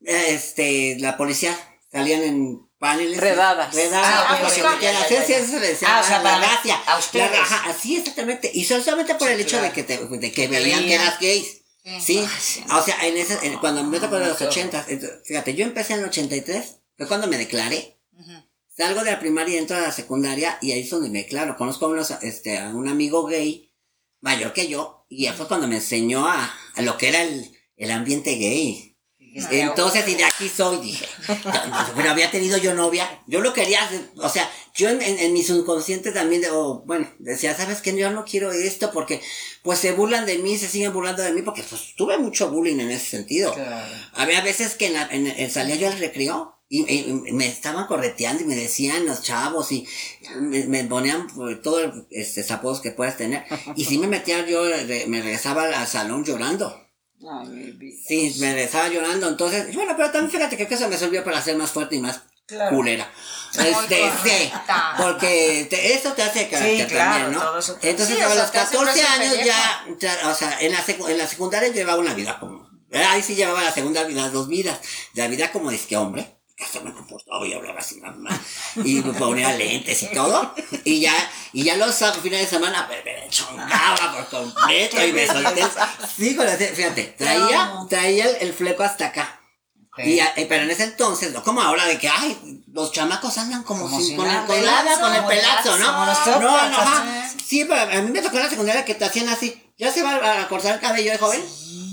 Este, 0.00 0.96
la 1.00 1.16
policía 1.16 1.56
salían 1.90 2.22
en 2.22 2.68
paneles. 2.78 3.18
Redadas. 3.20 3.74
Redadas. 3.74 4.06
Ah, 4.08 4.26
porque 4.28 4.42
pues, 4.42 4.52
se 4.54 4.60
ya, 4.62 4.70
metían 4.70 4.92
ya, 4.92 4.98
a 4.98 5.00
ya, 5.00 5.04
hacer, 5.06 5.18
ya. 5.20 5.26
sí, 5.26 5.32
eso 5.32 5.50
se 5.52 5.60
decía, 5.60 5.88
Ah, 5.90 6.00
o 6.00 6.06
sea, 6.06 6.22
la 6.22 6.38
racia. 6.38 6.76
a 6.86 6.98
ustedes. 6.98 7.30
La 7.30 7.38
raja, 7.38 7.70
así 7.70 7.96
exactamente. 7.96 8.50
Y 8.52 8.64
solamente 8.64 9.14
por 9.14 9.28
el 9.30 9.40
hecho 9.40 9.60
de 9.60 9.72
que 9.72 9.82
te, 9.82 9.98
de 9.98 10.32
que 10.32 10.48
veían 10.48 10.84
que 10.84 10.94
eras 10.94 11.18
gays. 11.18 11.62
Sí, 12.00 12.18
o 12.72 12.82
sea, 12.82 13.06
en 13.06 13.16
ese, 13.16 13.38
en- 13.46 13.58
cuando 13.58 13.84
me 13.84 14.00
tocó 14.00 14.18
de 14.18 14.26
los 14.26 14.36
qué 14.38 14.44
horror. 14.44 14.58
80, 14.58 14.86
entonces, 14.88 15.18
fíjate, 15.24 15.54
yo 15.54 15.64
empecé 15.64 15.94
en 15.94 16.00
el 16.00 16.06
83, 16.06 16.78
fue 16.96 17.06
cuando 17.08 17.26
me 17.28 17.38
declaré. 17.38 17.96
Salgo 18.76 19.02
de 19.04 19.10
la 19.12 19.20
primaria 19.20 19.54
y 19.54 19.58
entro 19.58 19.76
a 19.76 19.80
la 19.80 19.92
secundaria 19.92 20.58
y 20.60 20.72
ahí 20.72 20.80
es 20.80 20.90
donde 20.90 21.08
me 21.08 21.22
declaro. 21.22 21.56
Conozco 21.56 21.86
a, 21.86 21.88
unos, 21.90 22.10
este, 22.22 22.58
a 22.58 22.68
un 22.70 22.88
amigo 22.88 23.24
gay, 23.24 23.72
mayor 24.20 24.52
que 24.52 24.68
yo, 24.68 25.06
y 25.08 25.22
ya 25.24 25.32
fue 25.32 25.48
cuando 25.48 25.66
me 25.68 25.76
enseñó 25.76 26.26
a, 26.26 26.52
a 26.74 26.82
lo 26.82 26.98
que 26.98 27.08
era 27.08 27.22
el, 27.22 27.56
el 27.76 27.90
ambiente 27.90 28.34
gay. 28.34 28.85
Entonces, 29.60 30.08
y 30.08 30.14
de 30.14 30.24
aquí 30.24 30.48
soy, 30.48 30.78
dije. 30.78 31.06
Pero 31.96 32.10
había 32.10 32.30
tenido 32.30 32.56
yo 32.58 32.74
novia. 32.74 33.20
Yo 33.26 33.40
lo 33.40 33.52
quería, 33.52 33.80
o 34.16 34.28
sea, 34.28 34.50
yo 34.74 34.88
en, 34.88 35.02
en, 35.02 35.18
en 35.18 35.32
mi 35.32 35.42
subconsciente 35.42 36.12
también, 36.12 36.42
de, 36.42 36.50
oh, 36.50 36.82
bueno, 36.86 37.08
decía, 37.18 37.54
¿sabes 37.56 37.80
qué? 37.82 37.96
Yo 37.96 38.10
no 38.10 38.24
quiero 38.24 38.52
esto 38.52 38.90
porque, 38.92 39.20
pues 39.62 39.78
se 39.78 39.92
burlan 39.92 40.26
de 40.26 40.38
mí, 40.38 40.56
se 40.58 40.68
siguen 40.68 40.92
burlando 40.92 41.22
de 41.22 41.32
mí 41.32 41.42
porque, 41.42 41.62
pues, 41.62 41.94
tuve 41.96 42.18
mucho 42.18 42.50
bullying 42.50 42.80
en 42.80 42.90
ese 42.90 43.06
sentido. 43.06 43.54
Había 44.14 44.40
veces 44.42 44.74
que 44.74 44.86
en 44.86 44.92
la- 44.94 45.08
en- 45.10 45.50
salía 45.50 45.76
yo 45.76 45.88
al 45.88 45.98
recreo 45.98 46.54
y, 46.68 46.82
y- 46.92 47.08
y 47.28 47.32
me 47.32 47.46
estaban 47.46 47.86
correteando 47.86 48.42
y 48.42 48.46
me 48.46 48.56
decían 48.56 49.06
los 49.06 49.22
chavos 49.22 49.70
y 49.72 49.86
me, 50.40 50.64
me 50.66 50.84
ponían 50.84 51.26
por 51.28 51.60
todo 51.62 51.80
el 51.80 52.06
este, 52.10 52.44
apodos 52.52 52.80
que 52.80 52.90
puedas 52.90 53.16
tener. 53.16 53.44
Y 53.76 53.84
si 53.84 53.98
me 53.98 54.06
metía 54.08 54.44
yo, 54.46 54.62
me 55.06 55.22
regresaba 55.22 55.64
al 55.64 55.86
salón 55.86 56.24
llorando. 56.24 56.85
Sí, 58.06 58.36
me 58.40 58.52
regresaba 58.54 58.88
llorando. 58.88 59.28
Entonces, 59.28 59.74
bueno, 59.74 59.94
pero 59.96 60.10
también 60.10 60.30
fíjate 60.30 60.56
que 60.56 60.74
eso 60.74 60.88
me 60.88 60.96
sirvió 60.98 61.24
para 61.24 61.40
ser 61.42 61.56
más 61.56 61.70
fuerte 61.70 61.96
y 61.96 62.00
más 62.00 62.20
culera. 62.70 63.10
Este, 63.58 64.10
sí, 64.24 64.52
porque 65.02 65.66
te- 65.70 65.94
eso 65.94 66.12
te 66.12 66.22
hace 66.22 66.48
carácter 66.48 66.86
claro, 66.88 67.10
también, 67.24 67.32
¿no? 67.42 67.58
eso 67.58 67.78
Entonces, 67.82 68.16
Sí, 68.16 68.22
a 68.22 68.28
los 68.34 68.52
te 68.52 68.58
hace 68.58 68.76
14 68.76 68.92
preso 69.00 69.08
años 69.08 69.34
ya, 69.46 69.86
ya, 69.98 70.28
o 70.28 70.34
sea, 70.34 70.58
en 70.60 70.72
la, 70.72 70.84
secu- 70.84 71.08
en 71.08 71.18
la 71.18 71.26
secundaria 71.26 71.70
llevaba 71.70 71.98
una 72.00 72.12
vida 72.14 72.38
como, 72.38 72.68
eh, 72.90 73.02
ahí 73.02 73.22
sí 73.22 73.34
llevaba 73.34 73.62
la 73.64 73.72
segunda 73.72 74.04
vida, 74.04 74.22
las 74.22 74.32
dos 74.32 74.46
vidas, 74.48 74.78
la 75.14 75.26
vida 75.26 75.50
como 75.52 75.70
es 75.70 75.86
que 75.86 75.96
hombre, 75.96 76.35
hasta 76.64 76.80
me 76.80 76.92
comportaba 76.92 77.46
y 77.46 77.52
hablaba 77.52 77.80
así 77.80 78.00
más, 78.00 78.14
y 78.84 78.94
me 78.96 79.12
ponía 79.12 79.52
lentes 79.52 80.02
y 80.04 80.06
todo, 80.12 80.54
y 80.84 81.00
ya, 81.00 81.14
y 81.52 81.64
ya 81.64 81.76
los 81.76 81.94
fines 82.22 82.40
de 82.40 82.46
semana, 82.46 82.88
me, 82.88 83.02
me 83.02 83.28
chongaba 83.28 84.14
por 84.16 84.40
completo 84.40 85.04
y 85.04 85.12
me 85.12 85.26
solté, 85.26 85.64
sí, 86.16 86.34
con 86.34 86.46
la- 86.46 86.56
fíjate, 86.56 87.14
traía, 87.18 87.72
traía 87.88 88.30
el, 88.30 88.36
el 88.48 88.52
fleco 88.54 88.82
hasta 88.82 89.06
acá. 89.06 89.40
Y, 89.98 90.18
eh, 90.18 90.46
pero 90.46 90.64
en 90.64 90.70
ese 90.70 90.84
entonces, 90.84 91.32
no 91.32 91.42
como 91.42 91.62
ahora 91.62 91.86
de 91.86 91.98
que, 91.98 92.06
ay, 92.06 92.62
los 92.70 92.92
chamacos 92.92 93.38
andan 93.38 93.62
como, 93.62 93.84
Como 93.84 93.96
sin, 93.98 94.08
si 94.08 94.14
con, 94.16 94.28
el, 94.30 94.42
Pelazo, 94.44 95.00
con 95.00 95.14
el 95.14 95.24
pelazo, 95.24 95.78
¿no? 95.78 96.04
nosotros, 96.06 96.42
no, 96.42 96.68
no, 96.68 96.76
ajá. 96.76 97.24
así. 97.24 97.36
Sí, 97.46 97.64
pero 97.64 97.80
a 97.80 98.02
mí 98.02 98.10
me 98.10 98.20
tocó 98.20 98.36
en 98.36 98.42
la 98.42 98.50
secundaria 98.50 98.84
que 98.84 98.94
te 98.94 99.06
hacían 99.06 99.30
así. 99.30 99.62
¿Ya 99.78 99.90
se 99.90 100.02
va 100.02 100.40
a 100.42 100.48
cortar 100.48 100.74
el 100.74 100.80
cabello 100.80 101.12
de 101.12 101.16
joven? 101.18 101.42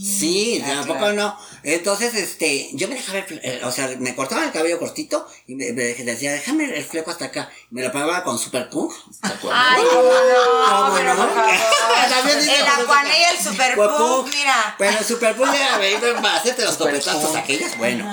Sí, 0.04 0.62
Ah, 0.65 0.67
tampoco 0.76 0.99
claro. 0.99 1.15
no. 1.15 1.39
Entonces, 1.63 2.13
este, 2.15 2.69
yo 2.73 2.88
me 2.88 2.95
dejaba 2.95 3.19
el, 3.19 3.26
fle- 3.26 3.39
eh, 3.43 3.62
o 3.63 3.71
sea, 3.71 3.88
me 3.99 4.15
cortaba 4.15 4.43
el 4.43 4.52
cabello 4.52 4.80
cortito 4.80 5.26
y 5.47 5.56
me, 5.56 5.71
me 5.73 5.84
decía, 5.93 6.32
déjame 6.34 6.65
el 6.78 6.84
fleco 6.84 7.12
hasta 7.12 7.26
acá. 7.26 7.49
Me 7.71 7.82
lo 7.82 7.91
pagaba 7.91 8.23
con 8.23 8.38
super 8.38 8.69
punk. 8.69 8.91
Ay, 9.52 9.84
no, 9.84 9.89
¿Cómo 9.91 10.95
pero 10.95 11.13
no? 11.15 11.26
por 11.26 11.36
favor. 11.36 11.52
El 11.54 12.84
Aquané 12.84 13.19
y 13.19 13.23
el 13.36 13.43
Super 13.43 13.76
Punk, 13.76 14.28
mira. 14.34 14.76
Pero 14.78 14.97
el 14.99 15.06
super 15.06 15.36
punk 15.36 15.54
era 15.54 15.78
venido 15.78 16.13
para 16.15 16.36
hacerte 16.36 16.63
los 16.65 16.76
copetazos 16.76 17.36
aquellos, 17.36 17.78
bueno. 17.78 18.06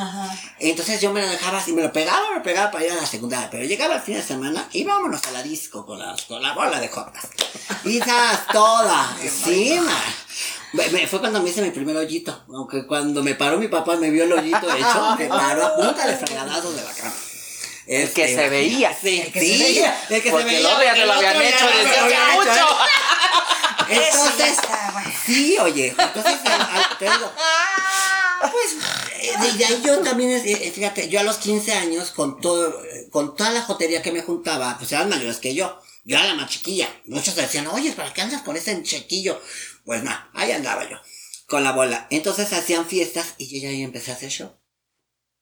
Entonces 0.59 1.01
yo 1.01 1.13
me 1.13 1.21
lo 1.23 1.29
dejaba 1.29 1.59
así, 1.59 1.73
me 1.73 1.83
lo 1.83 1.93
pegaba, 1.93 2.31
me 2.31 2.37
lo 2.37 2.43
pegaba 2.43 2.71
para 2.71 2.85
ir 2.85 2.93
a 2.93 2.97
la 2.97 3.07
secundaria. 3.07 3.49
Pero 3.51 3.65
llegaba 3.65 3.97
el 3.97 4.03
fin 4.03 4.15
de 4.15 4.23
semana 4.23 4.69
y 4.73 4.85
vámonos 4.85 5.23
a 5.27 5.31
la 5.33 5.43
disco 5.43 5.85
con 5.87 5.99
la, 5.99 6.15
con 6.29 6.43
la 6.43 6.53
bola 6.55 6.79
de 6.81 6.89
jotas. 6.89 7.25
Y 7.85 7.99
esas 7.99 8.47
toda, 8.49 9.17
encima. 9.23 9.97
Me- 10.73 11.07
Fue 11.07 11.21
cuando 11.21 11.41
me 11.43 11.51
hice 11.51 11.63
mi 11.63 11.71
primer 11.71 11.97
hoyito. 11.97 12.45
Aunque 12.55 12.87
cuando 12.87 13.23
me 13.23 13.35
paró 13.35 13.59
mi 13.59 13.69
papá 13.69 13.97
me 13.97 14.11
vio 14.11 14.25
el 14.25 14.33
hoyito 14.33 14.75
hecho, 14.75 15.17
me 15.19 15.27
paró 15.27 15.67
a 15.67 15.77
punta 15.77 16.07
de 16.07 16.17
fregadazos 16.17 16.77
de 16.77 16.83
la 16.83 16.93
cama. 16.93 17.15
El 17.87 18.09
que 18.13 18.29
se 18.35 18.49
veía. 18.49 18.97
Sí, 19.01 19.21
El 19.21 19.33
que 19.33 19.41
sí, 19.41 19.57
se 19.59 19.65
veía. 19.65 20.01
El 20.11 20.23
que 20.23 20.29
se 20.29 20.31
Porque 20.31 20.45
veía. 20.45 20.59
el 20.61 20.67
otro 20.67 20.85
ya 20.85 20.95
te 20.95 21.07
lo 21.07 21.13
habían 21.13 21.43
hecho 21.43 21.67
desde 21.67 21.97
hace 21.99 22.15
hecho. 22.15 22.35
mucho. 22.37 22.51
Ya 23.91 23.97
Entonces, 24.07 24.57
sí, 25.27 25.59
oye, 25.59 25.89
entonces, 25.99 26.35
te 27.01 27.05
digo, 27.07 27.33
pues, 28.53 28.77
eh, 29.21 29.33
de, 29.41 29.53
de 29.59 29.65
ahí 29.65 29.83
yo 29.85 29.99
también, 29.99 30.31
eh, 30.31 30.43
eh, 30.47 30.71
fíjate, 30.73 31.09
yo 31.09 31.19
a 31.19 31.25
los 31.25 31.39
15 31.39 31.73
años, 31.73 32.13
con 32.13 32.41
todo, 32.41 32.85
eh, 32.85 33.09
con 33.11 33.35
toda 33.35 33.51
la 33.51 33.63
jotería 33.63 34.01
que 34.01 34.13
me 34.13 34.23
juntaba, 34.23 34.77
pues 34.79 34.93
eran 34.93 35.09
mayores 35.09 35.39
que 35.39 35.55
yo. 35.57 35.77
Yo 36.05 36.17
era 36.17 36.27
la 36.29 36.35
más 36.35 36.49
chiquilla. 36.49 36.89
Muchos 37.07 37.35
decían, 37.35 37.67
oye, 37.67 37.91
¿para 37.93 38.13
qué 38.15 38.23
andas 38.23 38.43
con 38.43 38.57
ese 38.57 38.81
chiquillo? 38.85 39.41
Pues 39.91 40.05
nada, 40.05 40.31
ahí 40.35 40.53
andaba 40.53 40.89
yo, 40.89 40.99
con 41.49 41.65
la 41.65 41.73
bola. 41.73 42.07
Entonces 42.11 42.53
hacían 42.53 42.87
fiestas 42.87 43.35
y 43.39 43.49
yo 43.49 43.61
ya 43.61 43.71
ahí 43.71 43.83
empecé 43.83 44.13
a 44.13 44.15
hacer 44.15 44.31
show. 44.31 44.57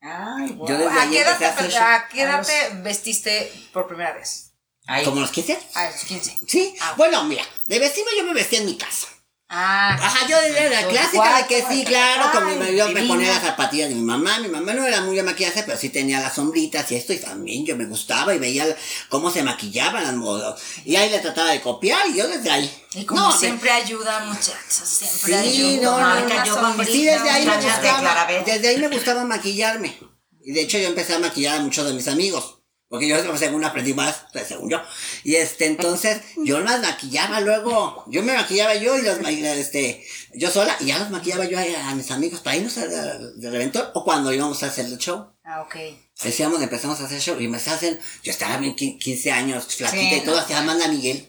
Ay, 0.00 0.48
guau. 0.54 0.66
Yo 0.66 0.78
desde 0.78 0.98
¿A 0.98 1.02
ahí 1.02 1.10
qué 1.10 1.20
edad 1.20 1.32
empecé 1.34 1.44
a 1.44 1.50
hacer 1.50 1.66
te, 1.66 1.72
show. 1.74 1.82
a 1.82 2.08
qué 2.08 2.22
edad 2.22 2.46
te 2.46 2.76
vestiste 2.76 3.52
por 3.74 3.86
primera 3.86 4.14
vez? 4.14 4.54
Ay, 4.86 5.04
¿Como 5.04 5.20
los 5.20 5.30
15? 5.32 5.58
A 5.74 5.90
los 5.90 6.02
15. 6.02 6.38
Sí. 6.46 6.74
Ah. 6.80 6.94
Bueno, 6.96 7.24
mira, 7.24 7.44
de 7.66 7.78
vestirme 7.78 8.10
yo 8.16 8.24
me 8.24 8.32
vestía 8.32 8.60
en 8.60 8.64
mi 8.64 8.78
casa. 8.78 9.08
Ah, 9.50 9.94
Ajá, 9.94 10.26
yo 10.28 10.36
era 10.38 10.68
la 10.82 10.88
clásica 10.88 11.38
de 11.38 11.46
que 11.46 11.64
sí, 11.66 11.82
claro, 11.82 12.30
con 12.32 12.46
mi 12.46 12.54
marido 12.56 12.86
me 12.90 13.02
ponía 13.04 13.32
las 13.32 13.42
zapatillas 13.42 13.88
de 13.88 13.94
mi 13.94 14.02
mamá. 14.02 14.38
Mi 14.40 14.48
mamá 14.48 14.74
no 14.74 14.84
era 14.84 15.00
muy 15.00 15.16
de 15.16 15.22
maquillaje, 15.22 15.62
pero 15.62 15.78
sí 15.78 15.88
tenía 15.88 16.20
las 16.20 16.34
sombritas 16.34 16.90
y 16.92 16.96
esto, 16.96 17.14
y 17.14 17.18
también 17.18 17.64
yo 17.64 17.74
me 17.74 17.86
gustaba 17.86 18.34
y 18.34 18.38
veía 18.38 18.66
cómo 19.08 19.30
se 19.30 19.42
maquillaban 19.42 20.04
las 20.04 20.12
modas. 20.14 20.60
Y 20.84 20.96
ahí 20.96 21.08
le 21.08 21.18
trataba 21.20 21.50
de 21.50 21.62
copiar 21.62 22.06
y 22.08 22.16
yo 22.18 22.28
desde 22.28 22.50
ahí. 22.50 22.84
y 22.92 23.06
como 23.06 23.22
No, 23.22 23.32
de- 23.32 23.38
siempre 23.38 23.70
ayuda, 23.70 24.20
muchachos, 24.26 24.54
siempre 24.68 25.42
Sí, 25.50 25.76
ayuda. 25.76 25.82
no, 25.82 25.92
no, 25.92 25.98
Marca, 26.06 26.44
no, 26.44 26.76
yo 26.76 26.84
Sí, 26.84 27.04
desde 27.06 27.30
ahí 27.30 27.46
me 27.46 27.56
de 27.56 27.62
gustaba, 27.64 28.00
Clarabel. 28.00 28.44
desde 28.44 28.68
ahí 28.68 28.76
me 28.76 28.88
gustaba 28.88 29.24
maquillarme. 29.24 29.98
Y 30.44 30.52
de 30.52 30.60
hecho 30.60 30.76
yo 30.78 30.88
empecé 30.88 31.14
a 31.14 31.18
maquillar 31.20 31.56
a 31.56 31.60
muchos 31.60 31.86
de 31.86 31.94
mis 31.94 32.06
amigos. 32.08 32.57
Porque 32.90 33.06
yo 33.06 33.36
según 33.36 33.64
aprendí 33.64 33.92
más, 33.92 34.24
pues, 34.32 34.48
según 34.48 34.70
yo. 34.70 34.80
Y 35.22 35.34
este, 35.36 35.66
entonces, 35.66 36.22
yo 36.44 36.60
las 36.60 36.80
maquillaba 36.80 37.40
luego. 37.40 38.04
Yo 38.08 38.22
me 38.22 38.32
maquillaba 38.34 38.74
yo 38.76 38.96
y 38.98 39.02
los 39.02 39.20
ma- 39.20 39.30
este, 39.30 40.06
yo 40.34 40.50
sola, 40.50 40.74
y 40.80 40.86
ya 40.86 40.98
los 40.98 41.10
maquillaba 41.10 41.44
yo 41.44 41.58
a, 41.58 41.90
a 41.90 41.94
mis 41.94 42.10
amigos 42.10 42.40
para 42.40 42.56
irnos 42.56 42.74
de, 42.76 42.86
de 42.88 43.50
reventón 43.50 43.88
o 43.92 44.04
cuando 44.04 44.32
íbamos 44.32 44.62
a 44.62 44.66
hacer 44.68 44.86
el 44.86 44.96
show. 44.96 45.30
Ah, 45.44 45.60
ok. 45.62 45.76
Decíamos, 46.22 46.62
empezamos 46.62 46.98
a 47.00 47.04
hacer 47.04 47.20
show 47.20 47.38
y 47.38 47.46
me 47.48 47.58
hacen, 47.58 48.00
yo 48.22 48.30
estaba 48.32 48.56
bien 48.56 48.74
qui- 48.74 48.98
15 48.98 49.32
años, 49.32 49.66
flaquita 49.66 50.14
Sí, 50.14 50.16
y 50.16 50.20
todo, 50.24 50.36
no. 50.36 50.40
hacía 50.40 50.58
Amanda 50.58 50.88
Miguel. 50.88 51.28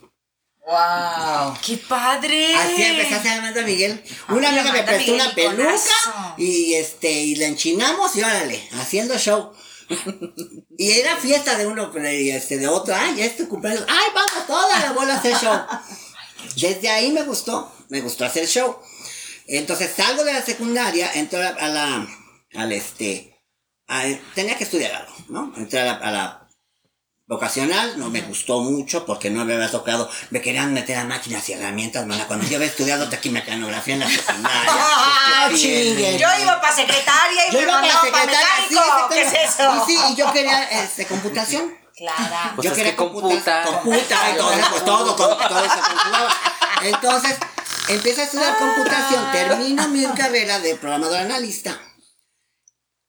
wow. 0.66 1.54
¡Qué 1.66 1.78
padre! 1.78 2.56
Así 2.56 2.82
empecé 2.84 3.16
a 3.16 3.18
hacer 3.18 3.32
Amanda 3.40 3.62
Miguel. 3.64 4.02
Una 4.30 4.50
Ay, 4.50 4.60
amiga 4.60 4.74
me 4.74 4.84
prestó 4.84 5.14
una 5.14 5.34
peluca 5.36 6.36
y 6.38 6.74
este 6.76 7.12
y 7.12 7.36
la 7.36 7.48
enchinamos 7.48 8.16
y 8.16 8.22
órale, 8.24 8.70
haciendo 8.80 9.18
show. 9.18 9.52
Y 10.78 10.92
era 10.92 11.18
fiesta 11.18 11.58
de 11.58 11.68
uno 11.68 11.92
y 12.12 12.30
este 12.30 12.58
de 12.58 12.68
otro, 12.68 12.96
ay, 12.96 13.16
ya 13.18 13.26
es 13.26 13.38
tu 13.38 13.48
cumpleaños, 13.48 13.86
ay, 13.88 14.06
vamos 14.14 14.48
toda 14.48 14.80
la 14.80 14.92
bola 14.94 15.16
a 15.16 15.18
hacer 15.18 15.36
show. 15.36 15.60
Desde 16.56 16.90
ahí 16.90 17.12
me 17.12 17.24
gustó, 17.24 17.72
me 17.90 18.02
gustó 18.02 18.26
hacer 18.26 18.48
show. 18.48 18.78
Entonces 19.48 19.92
salgo 19.96 20.24
de 20.24 20.34
la 20.34 20.42
secundaria, 20.44 21.12
entro 21.14 21.40
a 21.40 21.68
la, 21.68 22.08
al 22.56 22.72
este, 22.72 23.36
a- 23.88 24.04
tenía 24.36 24.58
que 24.58 24.64
estudiar 24.64 24.94
algo, 24.94 25.14
¿no? 25.30 25.54
Entré 25.58 25.80
a 25.82 25.86
la, 25.86 25.94
a 25.94 26.12
la 26.12 26.50
vocacional, 27.26 28.00
no 28.00 28.10
me 28.10 28.22
gustó 28.22 28.62
mucho 28.62 29.06
porque 29.06 29.30
no 29.30 29.46
me 29.46 29.54
había 29.54 29.70
tocado, 29.70 30.10
me 30.32 30.42
querían 30.42 30.74
meter 30.74 30.98
a 30.98 31.04
máquinas 31.04 31.48
y 31.50 31.54
herramientas, 31.54 32.04
cuando 32.28 32.48
yo 32.48 32.56
había 32.56 32.68
estudiado 32.68 33.08
taquimecanografía 33.08 33.94
en 33.96 34.00
la 34.00 34.10
secundaria. 34.10 34.62
¡Ah. 34.68 35.50
Yo 35.52 36.28
iba 36.42 36.49
para 36.70 36.88
secretaria 36.88 37.48
y 37.48 37.52
Yo 37.52 37.58
me 37.60 37.64
iba 37.64 37.72
para 37.74 37.82
mandaban 37.82 38.12
para 38.12 38.24
secretaria, 38.24 38.68
sí, 38.68 38.74
mecánico. 38.76 39.10
¿Qué 39.10 39.22
es 39.22 39.34
exactamente. 39.34 39.84
eso? 39.84 39.92
Y 39.92 39.98
sí, 39.98 40.04
y 40.12 40.16
yo 40.16 40.32
quería 40.34 40.64
este, 40.84 41.06
computación. 41.06 41.78
Clara. 41.96 42.54
Pues 42.56 42.68
yo 42.68 42.74
quería 42.74 42.92
que 42.92 42.96
computa. 42.98 43.64
Computa, 43.66 44.30
entonces 44.30 44.66
pues 44.72 44.86
todo, 44.86 45.16
con- 45.18 45.38
todo 45.38 45.62
se 45.64 45.80
computaba. 45.80 46.30
Entonces, 46.82 47.38
empiezo 47.90 48.22
a 48.22 48.24
estudiar 48.24 48.58
computación, 48.58 49.32
termino 49.34 49.88
mi 49.90 50.06
carrera 50.06 50.60
de 50.60 50.76
programador 50.76 51.18
analista. 51.18 51.78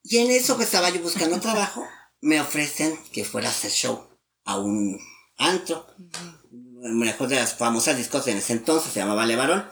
Y 0.03 0.19
en 0.19 0.31
eso 0.33 0.57
que 0.59 0.65
estaba 0.65 0.91
yo 0.91 1.01
buscando 1.03 1.39
trabajo, 1.39 1.87
me 2.21 2.41
ofrecen 2.41 3.01
que 3.13 3.25
fuera 3.25 3.49
a 3.49 3.53
hacer 3.53 3.71
show 3.71 4.09
a 4.45 4.59
un 4.59 4.99
antro. 5.39 5.87
Mejor 6.83 7.29
de 7.29 7.37
las 7.37 7.55
famosas 7.55 7.97
discos 7.97 8.27
en 8.27 8.39
ese 8.39 8.55
entonces, 8.55 8.93
se 8.93 8.99
llamaba 9.01 9.25
Levarón. 9.25 9.71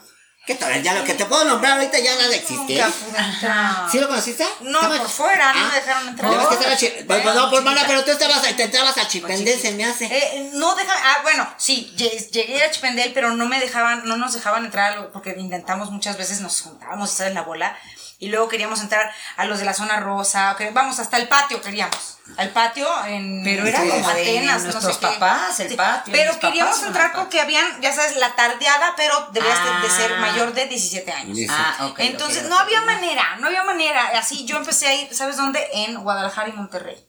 Que 0.48 0.54
todavía 0.54 0.80
ya 0.80 0.94
lo 0.94 1.04
que 1.04 1.12
te 1.12 1.26
puedo 1.26 1.44
nombrar 1.44 1.74
ahorita 1.74 1.98
ya 1.98 2.16
nada 2.16 2.34
existe. 2.34 2.80
¿eh? 2.80 2.82
Nunca 3.06 3.86
¿Sí 3.92 3.98
lo 4.00 4.08
conociste? 4.08 4.46
No, 4.60 4.80
por 4.80 5.06
fuera, 5.10 5.52
no 5.52 5.60
Ah, 5.60 5.68
me 5.68 5.74
dejaron 5.78 6.08
entrar. 6.08 6.30
ves 6.38 6.48
que 6.48 6.54
estaba 6.54 6.76
chi- 6.76 6.92
no, 7.00 7.06
pues, 7.06 7.22
chiquita. 7.22 7.60
mana, 7.60 7.82
pero 7.86 8.02
tú 8.02 8.10
estabas, 8.12 8.40
te 8.56 8.62
entrabas 8.62 8.96
a 8.96 9.06
Chipendel, 9.06 9.60
se 9.60 9.72
me 9.72 9.84
hace. 9.84 10.06
Eh, 10.06 10.50
no 10.54 10.74
dejan, 10.74 10.96
ah, 11.04 11.18
bueno, 11.22 11.46
sí, 11.58 11.92
lle- 11.98 12.30
llegué 12.30 12.62
a 12.64 12.70
Chipendel, 12.70 13.12
pero 13.12 13.34
no 13.34 13.44
me 13.44 13.60
dejaban, 13.60 14.06
no 14.08 14.16
nos 14.16 14.32
dejaban 14.32 14.64
entrar 14.64 15.10
porque 15.12 15.34
intentamos 15.36 15.90
muchas 15.90 16.16
veces, 16.16 16.40
nos 16.40 16.62
juntábamos 16.62 17.10
a 17.10 17.12
estar 17.12 17.26
en 17.26 17.34
la 17.34 17.42
bola 17.42 17.76
y 18.18 18.28
luego 18.28 18.48
queríamos 18.48 18.80
entrar 18.80 19.12
a 19.36 19.44
los 19.46 19.58
de 19.60 19.64
la 19.64 19.74
zona 19.74 20.00
rosa, 20.00 20.54
que 20.58 20.70
vamos, 20.70 20.98
hasta 20.98 21.16
el 21.18 21.28
patio 21.28 21.60
queríamos, 21.62 22.18
al 22.36 22.50
patio 22.50 22.86
en 23.06 23.42
Pero 23.44 23.64
era 23.66 23.78
como 23.78 24.08
Atenas, 24.08 24.64
no 24.64 24.72
nuestros 24.72 24.94
sé 24.96 25.00
qué. 25.00 25.06
papás, 25.06 25.60
el 25.60 25.76
patio, 25.76 26.12
Pero 26.12 26.38
queríamos 26.40 26.82
entrar 26.82 27.12
porque 27.14 27.40
habían, 27.40 27.80
ya 27.80 27.92
sabes, 27.92 28.16
la 28.16 28.34
tardeada, 28.34 28.94
pero 28.96 29.28
debías 29.32 29.58
de- 29.64 29.88
de 29.88 29.94
ser 29.94 30.12
Ah. 30.14 30.20
mayor 30.20 30.52
de 30.52 30.66
17 30.66 31.12
años. 31.12 31.38
Ah, 31.48 31.86
ok. 31.90 32.00
Entonces, 32.00 32.48
no 32.48 32.58
había 32.58 32.80
manera, 32.82 33.36
no 33.40 33.46
había 33.46 33.62
manera. 33.62 34.08
Así 34.18 34.44
yo 34.44 34.56
empecé 34.56 34.88
a 34.88 34.94
ir, 34.94 35.14
¿sabes 35.14 35.36
dónde? 35.36 35.64
En 35.72 36.02
Guadalajara 36.02 36.48
y 36.48 36.52
Monterrey. 36.52 37.04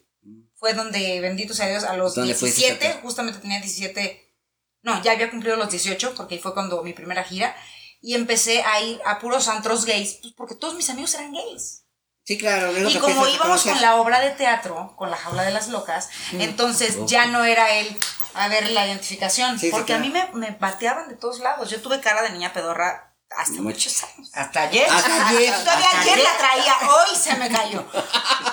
Fue 0.56 0.74
donde, 0.74 1.22
bendito 1.22 1.54
sea 1.54 1.68
Dios, 1.68 1.86
a 1.86 1.96
los 1.98 2.16
¿Dónde 2.16 2.36
fuiste, 2.36 2.60
17, 2.62 2.88
Tati? 2.90 3.00
justamente 3.02 3.40
tenía 3.40 3.60
17, 3.60 4.36
no, 4.84 5.02
ya 5.02 5.14
había 5.14 5.30
cumplido 5.32 5.56
los 5.56 5.72
18, 5.72 6.14
porque 6.16 6.36
ahí 6.36 6.42
fue 6.42 6.54
cuando 6.54 6.84
mi 6.84 6.94
primera 6.94 7.24
gira. 7.24 7.56
Y 8.02 8.16
empecé 8.16 8.64
a 8.64 8.82
ir 8.82 9.02
a 9.06 9.20
puros 9.20 9.48
antros 9.48 9.86
gays, 9.86 10.20
pues 10.22 10.34
porque 10.36 10.56
todos 10.56 10.76
mis 10.76 10.90
amigos 10.90 11.14
eran 11.16 11.34
gays. 11.34 11.84
Sí, 12.24 12.38
claro. 12.38 12.72
Y 12.78 12.98
como 13.00 13.28
íbamos 13.28 13.64
con 13.64 13.82
la 13.82 13.96
obra 13.96 14.20
de 14.20 14.30
teatro, 14.32 14.94
con 14.98 15.10
la 15.10 15.18
jaula 15.18 15.44
de 15.44 15.52
las 15.52 15.68
locas, 15.70 16.10
Mm. 16.32 16.42
entonces 16.42 16.98
ya 17.08 17.26
no 17.26 17.44
era 17.44 17.72
el 17.74 17.98
a 18.36 18.48
ver 18.48 18.70
la 18.70 18.86
identificación, 18.86 19.58
Sí, 19.60 19.66
sí, 19.68 19.72
porque 19.72 19.94
a 19.96 19.98
mí 19.98 20.10
me, 20.10 20.30
me 20.34 20.52
bateaban 20.52 21.10
de 21.10 21.16
todos 21.16 21.40
lados. 21.40 21.70
Yo 21.70 21.82
tuve 21.82 22.00
cara 22.00 22.22
de 22.22 22.30
niña 22.30 22.54
pedorra 22.54 23.16
hasta 23.36 23.54
Mucho. 23.54 23.64
muchos 23.64 24.04
años. 24.04 24.30
Hasta 24.34 24.62
ayer. 24.62 24.88
Hasta 24.90 25.28
ayer. 25.30 25.54
Todavía 25.56 25.86
Hasta 25.88 26.02
ayer 26.02 26.18
la 26.24 26.38
traía, 26.38 26.74
hoy 26.90 27.16
se 27.18 27.36
me 27.36 27.50
cayó. 27.52 27.86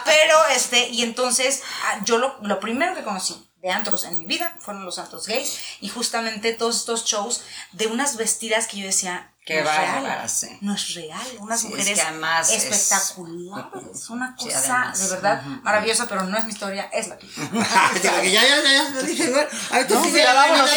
Pero, 0.04 0.46
este, 0.54 0.88
y 0.88 1.02
entonces, 1.02 1.62
ah, 1.84 2.00
yo 2.04 2.18
lo, 2.18 2.38
lo 2.42 2.58
primero 2.60 2.94
que 2.94 3.04
conocí 3.04 3.45
de 3.62 3.70
antros 3.70 4.04
en 4.04 4.18
mi 4.18 4.26
vida 4.26 4.54
fueron 4.60 4.84
los 4.84 4.98
antros 4.98 5.26
gays 5.26 5.58
y 5.80 5.88
justamente 5.88 6.52
todos 6.52 6.76
estos 6.76 7.04
shows 7.04 7.42
de 7.72 7.86
unas 7.86 8.16
vestidas 8.16 8.66
que 8.66 8.78
yo 8.78 8.86
decía, 8.86 9.32
Qué 9.44 9.62
no 9.62 9.70
es 9.70 9.76
real, 9.76 10.28
sí. 10.28 10.58
no 10.60 10.74
es 10.74 10.94
real, 10.94 11.26
unas 11.38 11.60
Sí, 11.60 11.66
es 11.68 11.70
mujeres 11.72 11.94
que 12.00 12.06
además 12.06 12.50
es- 12.50 12.64
espectaculares, 12.64 14.10
una 14.10 14.36
Sí, 14.38 14.44
cosa 14.46 14.58
además. 14.58 14.98
de 15.00 15.08
verdad 15.14 15.42
maravillosa, 15.62 16.06
pero 16.08 16.24
no 16.24 16.36
es 16.36 16.44
mi 16.44 16.52
historia, 16.52 16.90
es 16.92 17.08
la 17.08 17.16
tuya. 17.16 17.32
Sí, 17.36 18.00
ya, 18.02 18.22
ya, 18.22 18.42
ya, 18.44 18.62
ya, 18.62 19.02
dije, 19.02 19.30
bueno, 19.30 19.48
No, 19.88 20.04
sí 20.04 20.10
sí, 20.10 20.16
la 20.22 20.32
vámonos, 20.34 20.70
sí, 20.70 20.76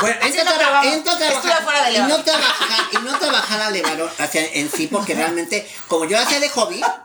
Bueno, 0.00 0.16
no, 0.20 0.28
y 0.28 0.32
no 0.38 2.22
trabajar 2.22 2.78
y 2.92 2.96
no 3.04 3.18
trabajar 3.18 3.60
a 3.62 3.70
Levarón, 3.70 4.08
o 4.18 4.26
sea, 4.30 4.44
en 4.52 4.70
sí 4.70 4.86
porque 4.86 5.14
realmente 5.14 5.68
como 5.88 6.04
yo 6.06 6.18
hacía 6.18 6.40
de 6.40 6.48
hobby, 6.50 6.80
ah, 6.82 7.04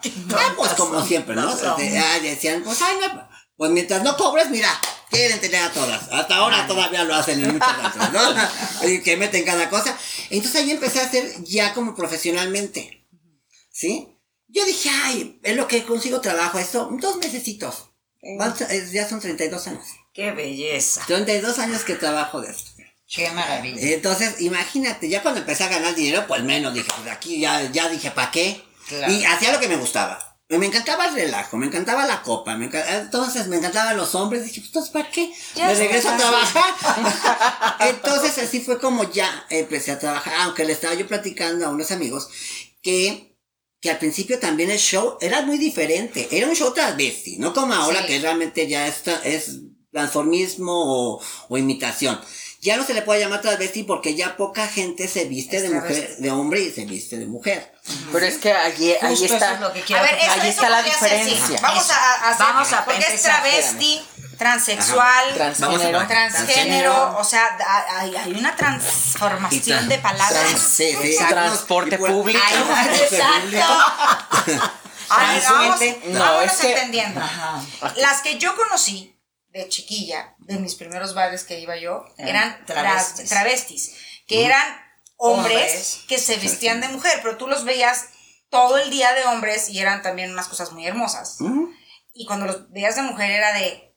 pues 0.56 0.74
como 0.74 1.04
siempre, 1.06 1.36
¿no? 1.36 1.50
Este, 1.50 1.98
ah, 2.00 2.20
decían, 2.22 2.62
pues 2.64 2.82
ay, 2.82 2.96
no, 3.02 3.28
pues 3.58 3.72
mientras 3.72 4.04
no 4.04 4.16
cobres, 4.18 4.50
mira, 4.50 4.70
quieren 5.10 5.40
tener 5.40 5.62
a 5.64 5.72
todas. 5.72 6.08
Hasta 6.12 6.36
ahora 6.38 6.68
todavía 6.68 7.04
lo 7.04 7.16
hacen 7.16 7.44
en 7.44 7.54
muchos 7.54 7.68
¿no? 8.14 8.36
Y 8.90 9.02
que 9.02 9.18
meten 9.18 9.44
cada 9.46 9.70
cosa. 9.70 9.98
Entonces 10.30 10.62
ahí 10.62 10.72
empecé 10.72 11.00
a 11.02 11.06
hacer 11.06 11.44
ya 11.44 11.74
como 11.74 11.96
profesionalmente. 11.96 13.06
¿Sí? 13.72 14.08
Yo 14.48 14.66
dije, 14.66 14.90
ay, 14.90 15.40
es 15.44 15.56
lo 15.56 15.68
que 15.68 15.84
consigo 15.84 16.22
trabajo, 16.22 16.58
esto, 16.60 16.90
dos 17.02 17.18
mesecitos. 17.18 17.90
Es- 18.70 18.92
Ya 18.92 19.08
son 19.08 19.20
32 19.20 19.68
años. 19.68 19.86
Qué 20.14 20.32
belleza. 20.32 21.04
32 21.08 21.60
años 21.60 21.84
que 21.84 21.96
trabajo 21.96 22.42
de 22.42 22.52
esto. 22.52 22.72
Qué 23.08 23.30
maravilla. 23.32 23.80
Entonces, 23.94 24.42
imagínate, 24.42 25.10
ya 25.10 25.22
cuando 25.22 25.42
empecé 25.42 25.64
a 25.66 25.68
ganar 25.68 25.94
dinero, 25.94 26.26
pues 26.28 26.42
menos 26.44 26.74
dije, 26.74 26.88
pues 26.96 27.12
aquí 27.14 27.40
ya, 27.40 27.70
ya 27.72 27.88
dije, 27.90 28.12
¿para 28.12 28.32
qué? 28.32 28.64
Claro. 28.88 29.12
Y 29.14 29.24
hacía 29.26 29.52
lo 29.52 29.60
que 29.60 29.68
me 29.68 29.76
gustaba. 29.76 30.35
Me 30.48 30.68
encantaba 30.68 31.08
el 31.08 31.16
relajo, 31.16 31.58
me 31.58 31.66
encantaba 31.66 32.06
la 32.06 32.22
copa, 32.22 32.56
me 32.56 32.70
enca- 32.70 32.86
entonces 33.02 33.48
me 33.48 33.58
encantaban 33.58 33.98
los 33.98 34.14
hombres, 34.14 34.44
dije, 34.44 34.62
pues 34.62 34.68
entonces, 34.68 34.92
¿para 34.92 35.10
qué? 35.10 35.32
Ya 35.56 35.68
me 35.68 35.74
regreso 35.74 36.10
a 36.10 36.18
trabajar. 36.18 36.64
entonces 37.90 38.38
así 38.38 38.60
fue 38.62 38.80
como 38.80 39.10
ya 39.12 39.46
empecé 39.50 39.92
a 39.92 40.00
trabajar, 40.00 40.34
aunque 40.42 40.64
le 40.66 40.74
estaba 40.74 40.94
yo 40.94 41.08
platicando 41.08 41.66
a 41.66 41.70
unos 41.70 41.90
amigos 41.92 42.30
que, 42.84 43.36
que 43.82 43.90
al 43.90 43.98
principio 43.98 44.38
también 44.40 44.70
el 44.70 44.78
show 44.78 45.18
era 45.20 45.42
muy 45.42 45.58
diferente, 45.58 46.28
era 46.32 46.48
un 46.48 46.56
show 46.56 46.72
transvesti, 46.74 47.38
no 47.38 47.52
como 47.52 47.74
ahora 47.74 48.02
Sí. 48.02 48.08
que 48.08 48.20
realmente 48.20 48.68
ya 48.68 48.88
está, 48.88 49.20
es 49.24 49.62
transformismo 49.92 50.74
o, 50.76 51.22
o 51.50 51.58
imitación. 51.58 52.20
Ya 52.66 52.78
no 52.78 52.84
se 52.84 52.94
le 52.96 53.02
puede 53.04 53.20
llamar 53.20 53.42
transvesti 53.42 53.84
porque 53.84 54.16
ya 54.16 54.36
poca 54.38 54.68
gente 54.68 55.08
se 55.08 55.26
viste 55.26 55.58
Es 55.58 55.64
de 55.64 55.70
mujer, 55.70 55.88
travesti. 55.94 56.22
de 56.24 56.32
hombre 56.32 56.62
y 56.62 56.72
se 56.72 56.86
viste 56.86 57.18
de 57.18 57.28
mujer. 57.28 57.74
Pero 58.12 58.26
es 58.26 58.38
que 58.40 58.52
allí, 58.52 58.94
ahí 59.02 59.24
está. 59.26 59.54
es 59.54 59.60
lo 59.60 59.72
que 59.72 59.96
A 59.96 60.02
ver, 60.02 60.16
eso, 60.16 60.32
ahí 60.32 60.40
eso 60.40 60.48
está 60.50 60.70
la 60.70 60.78
podría 60.78 60.98
ser, 61.00 61.10
sí. 61.10 61.30
diferencia. 61.30 61.60
Vamos 61.62 61.84
Eso. 61.86 61.94
a, 61.94 61.98
a 61.98 62.30
hacer, 62.32 62.46
Vamos 62.48 62.74
a 62.74 62.86
porque 62.86 63.06
es 63.14 63.22
travesti, 63.22 64.02
transexual, 64.38 65.34
Transgénero. 65.36 66.08
Transgénero, 66.08 67.18
o 67.20 67.24
sea, 67.24 67.56
hay, 68.00 68.16
hay 68.16 68.34
una 68.34 68.56
transformación 68.56 69.88
de 69.88 69.98
palabras. 70.00 70.32
Trans- 70.50 70.60
sí, 70.62 70.98
sí, 71.02 71.08
exacto. 71.12 71.36
Transporte 71.36 71.98
público. 72.00 72.40
Exacto. 73.12 74.58
A 75.10 75.32
ver, 75.34 75.44
vamos. 75.44 75.80
No, 76.06 76.20
vámonos 76.20 76.52
es 76.54 76.58
que- 76.60 76.72
entendiendo. 76.74 77.22
Las 77.98 78.22
que 78.22 78.38
yo 78.40 78.56
conocí 78.56 79.15
de 79.64 79.70
chiquilla, 79.70 80.36
de 80.40 80.58
mis 80.60 80.76
primeros 80.76 81.14
bares 81.14 81.44
que 81.46 81.60
iba 81.60 81.78
yo, 81.78 82.06
Eran 82.18 82.66
travestis, 82.66 83.30
travestis. 83.30 83.96
que 84.28 84.46
eran 84.46 84.64
hombres, 85.18 85.54
Hombres. 85.56 86.00
que 86.10 86.18
se 86.18 86.38
vestían 86.38 86.82
de 86.82 86.90
mujer, 86.90 87.20
pero 87.24 87.38
tú 87.38 87.48
los 87.48 87.64
veías 87.64 88.10
todo 88.50 88.78
el 88.78 88.90
día 88.90 89.14
de 89.14 89.24
hombres 89.24 89.70
y 89.70 89.80
eran 89.80 90.02
también 90.02 90.32
unas 90.32 90.48
cosas 90.50 90.72
muy 90.74 90.86
hermosas. 90.86 91.38
Y 92.14 92.26
cuando 92.26 92.46
los 92.48 92.70
veías 92.72 92.96
de 92.98 93.02
mujer 93.04 93.32
era 93.32 93.54
de, 93.54 93.96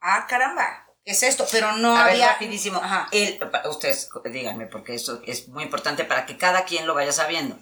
ah, 0.00 0.26
caramba, 0.28 0.86
¿qué 1.04 1.10
es 1.12 1.22
esto? 1.24 1.44
Pero 1.50 1.72
no 1.72 1.96
A 1.96 2.04
ver, 2.04 2.12
había... 2.14 2.28
rapidísimo. 2.28 2.78
Ajá. 2.82 3.08
El- 3.10 3.38
pa- 3.38 3.68
ustedes 3.68 4.08
díganme, 4.32 4.66
porque 4.66 4.94
eso 4.94 5.20
es 5.26 5.48
muy 5.48 5.64
importante 5.64 6.04
para 6.04 6.24
que 6.24 6.36
cada 6.38 6.64
quien 6.64 6.86
lo 6.86 6.94
vaya 6.94 7.12
sabiendo. 7.12 7.58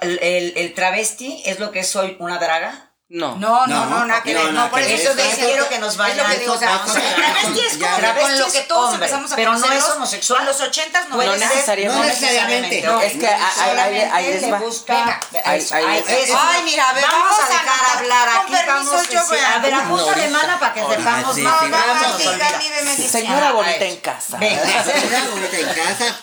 El, 0.00 0.18
el- 0.22 0.52
el 0.56 0.74
travesti 0.74 1.40
es 1.46 1.60
lo 1.60 1.70
que 1.70 1.80
es 1.80 1.94
hoy 1.96 2.16
una 2.20 2.38
draga. 2.38 2.87
No. 3.10 3.36
No, 3.36 3.66
no, 3.66 3.86
no, 3.86 4.00
No, 4.00 4.04
nada 4.04 4.22
que 4.22 4.34
no, 4.34 4.44
ver. 4.44 4.52
No, 4.52 4.68
por 4.70 4.80
eso 4.80 5.14
de- 5.14 5.22
quiero 5.30 5.66
que 5.70 5.78
nos 5.78 5.92
es 5.92 5.96
lo 5.98 6.04
vayan- 6.04 6.30
que 6.30 6.38
digo, 6.40 6.52
o 6.52 6.58
sea, 6.58 6.84
travesti 6.84 7.60
es 7.66 7.78
con 7.78 8.38
lo 8.38 8.52
que 8.52 8.60
todos 8.68 8.90
hombre, 8.90 8.96
empezamos 9.06 9.32
a 9.32 9.36
pero 9.36 9.56
no 9.56 9.72
es 9.72 9.84
homosexual. 9.84 10.40
En 10.42 10.46
los 10.46 10.60
ochentas 10.60 11.08
no 11.08 11.16
ser, 11.16 11.38
necesariamente. 11.38 11.96
No 11.96 12.04
necesariamente. 12.04 12.82
No, 12.82 13.00
Es 13.00 13.12
que 13.14 13.26
ahí- 13.26 14.32
les 14.32 14.42
le 14.42 14.52
va. 14.52 14.60
ay, 16.50 16.62
mira, 16.64 16.90
a 16.90 16.92
ver, 16.92 17.02
vamos, 17.02 17.28
vamos 17.30 17.40
a 17.40 17.44
a 17.44 17.62
dejar 17.62 17.96
hablar 17.96 18.28
aquí. 18.28 18.52
permiso, 18.52 18.92
vamos, 18.92 19.08
yo 19.08 19.20
sí, 19.22 19.26
voy 19.30 19.38
a- 19.38 19.54
a 19.54 19.58
ver, 19.60 19.72
No, 19.72 19.78
apunta 19.80 20.02
ahorita. 20.02 20.22
alemana 20.24 20.58
para 20.60 20.74
que 20.74 20.80
sepamos 20.80 21.36
más. 21.38 21.62
no. 21.62 22.18
Señora 23.08 23.52
bonita 23.52 23.84
en 23.86 23.96
casa. 24.00 24.36
Venga. 24.36 24.84
Señora 24.84 25.24
bonita 25.30 25.56
en 25.56 25.66
casa, 25.68 26.18